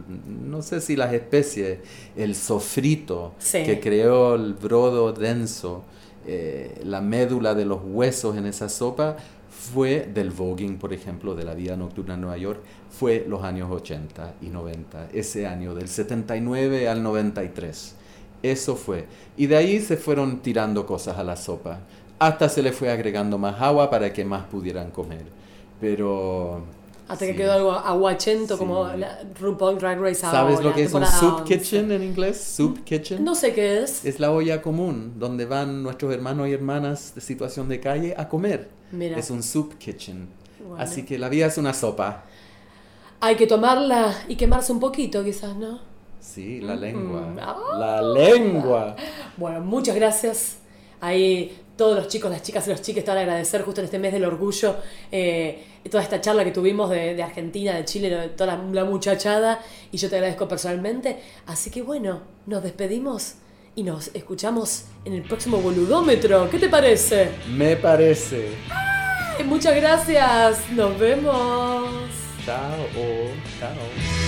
no 0.41 0.63
sé 0.63 0.81
si 0.81 0.97
las 0.97 1.13
especies, 1.13 1.81
el 2.17 2.35
sofrito 2.37 3.33
Sí. 3.39 3.63
que 3.65 3.81
creó 3.81 4.37
el 4.37 4.55
brodo 4.55 5.13
denso, 5.13 5.83
eh, 6.27 6.81
la 6.85 7.01
médula 7.03 7.55
de 7.55 7.65
los 7.67 7.81
huesos 7.85 8.37
en 8.39 8.47
esa 8.47 8.69
sopa, 8.71 9.17
fue 9.73 10.09
del 10.13 10.31
voguing, 10.31 10.77
por 10.79 10.93
ejemplo, 10.93 11.35
de 11.35 11.45
la 11.45 11.55
vida 11.55 11.77
nocturna 11.77 12.15
en 12.15 12.21
Nueva 12.21 12.37
York, 12.37 12.61
fue 12.91 13.25
los 13.27 13.43
años 13.43 13.71
80 13.71 14.35
y 14.43 14.47
90, 14.47 15.09
ese 15.13 15.47
año 15.47 15.75
del 15.75 15.89
79 15.89 16.89
al 16.89 17.03
93. 17.03 17.97
Eso 18.43 18.77
fue. 18.77 19.07
Y 19.37 19.47
de 19.47 19.57
ahí 19.57 19.81
se 19.81 19.97
fueron 19.97 20.41
tirando 20.41 20.87
cosas 20.87 21.19
a 21.19 21.25
la 21.25 21.37
sopa. 21.37 21.81
Hasta 22.19 22.49
se 22.49 22.63
le 22.63 22.73
fue 22.73 22.91
agregando 22.91 23.39
más 23.39 23.61
agua 23.61 23.91
para 23.91 24.13
que 24.13 24.25
más 24.25 24.45
pudieran 24.45 24.91
comer. 24.91 25.25
Pero... 25.81 26.63
Hasta 27.07 27.27
que 27.27 27.33
sí. 27.33 27.37
quedó 27.39 27.53
algo 27.53 27.73
aguachento 27.73 28.55
Sí. 28.55 28.59
como 28.59 28.85
la 28.89 29.21
RuPaul 29.39 29.79
Drag 29.79 30.01
Race 30.01 30.15
¿Sabes 30.23 30.57
ahora, 30.57 30.69
lo 30.71 30.75
que 30.75 30.85
es 30.85 30.95
un 30.95 31.05
soup 31.07 31.41
11. 31.41 31.45
kitchen 31.59 31.93
en 31.93 32.03
inglés? 32.03 32.41
Soup 32.41 32.83
kitchen. 32.85 33.23
No 33.25 33.35
sé 33.35 33.53
qué 33.53 33.83
es. 33.83 34.05
Es 34.05 34.21
la 34.21 34.31
olla 34.31 34.63
común 34.63 35.15
donde 35.19 35.45
van 35.45 35.83
nuestros 35.83 36.13
hermanos 36.15 36.49
y 36.49 36.53
hermanas 36.53 37.15
de 37.15 37.21
situación 37.21 37.69
de 37.69 37.81
calle 37.81 38.15
a 38.17 38.29
comer. 38.29 38.71
Mira. 38.93 39.19
Es 39.19 39.31
un 39.31 39.43
soup 39.43 39.77
kitchen. 39.79 40.29
Bueno. 40.67 40.83
Así 40.83 41.05
que 41.05 41.19
la 41.19 41.29
vida 41.29 41.47
es 41.47 41.59
una 41.59 41.75
sopa. 41.75 42.25
Hay 43.21 43.37
que 43.37 43.47
tomarla 43.47 44.15
y 44.29 44.37
quemarse 44.37 44.73
un 44.73 44.81
poquito 44.81 45.23
quizás, 45.25 45.55
¿no? 45.57 45.81
Sí, 46.21 46.61
la 46.63 46.75
lengua. 46.75 47.35
Ah. 47.41 47.57
La 47.79 48.03
lengua. 48.03 48.97
Bueno, 49.37 49.61
muchas 49.61 49.95
gracias. 49.95 50.57
Ahí 51.01 51.59
todos 51.77 51.97
los 51.97 52.09
chicos, 52.09 52.31
las 52.31 52.43
chicas 52.43 52.67
y 52.67 52.71
los 52.71 52.83
chicos 52.83 53.05
te 53.05 53.11
van 53.11 53.19
a 53.19 53.21
agradecer 53.23 53.63
justo 53.63 53.81
en 53.81 53.87
este 53.87 53.99
mes 53.99 54.13
del 54.13 54.25
orgullo 54.25 54.77
eh, 55.11 55.65
toda 55.91 56.03
esta 56.03 56.21
charla 56.21 56.45
que 56.45 56.51
tuvimos 56.51 56.91
de, 56.91 57.15
de 57.15 57.23
Argentina, 57.23 57.75
de 57.75 57.85
Chile, 57.85 58.11
de 58.11 58.29
toda 58.29 58.57
la, 58.57 58.63
la 58.73 58.85
muchachada 58.85 59.61
y 59.91 59.99
yo 59.99 60.09
te 60.09 60.17
agradezco 60.17 60.49
personalmente. 60.49 61.19
Así 61.47 61.71
que 61.71 61.83
bueno, 61.83 62.23
nos 62.47 62.63
despedimos 62.63 63.35
y 63.77 63.83
nos 63.83 64.09
escuchamos 64.15 64.85
en 65.05 65.15
el 65.15 65.23
próximo 65.23 65.59
boludómetro. 65.59 66.49
¿Qué 66.51 66.59
te 66.59 66.69
parece? 66.69 67.31
Me 67.51 67.77
parece. 67.77 68.49
Muchas 69.45 69.75
gracias. 69.75 70.71
Nos 70.71 70.99
vemos. 70.99 71.89
Chao. 72.47 72.87
Chao. 73.59 74.24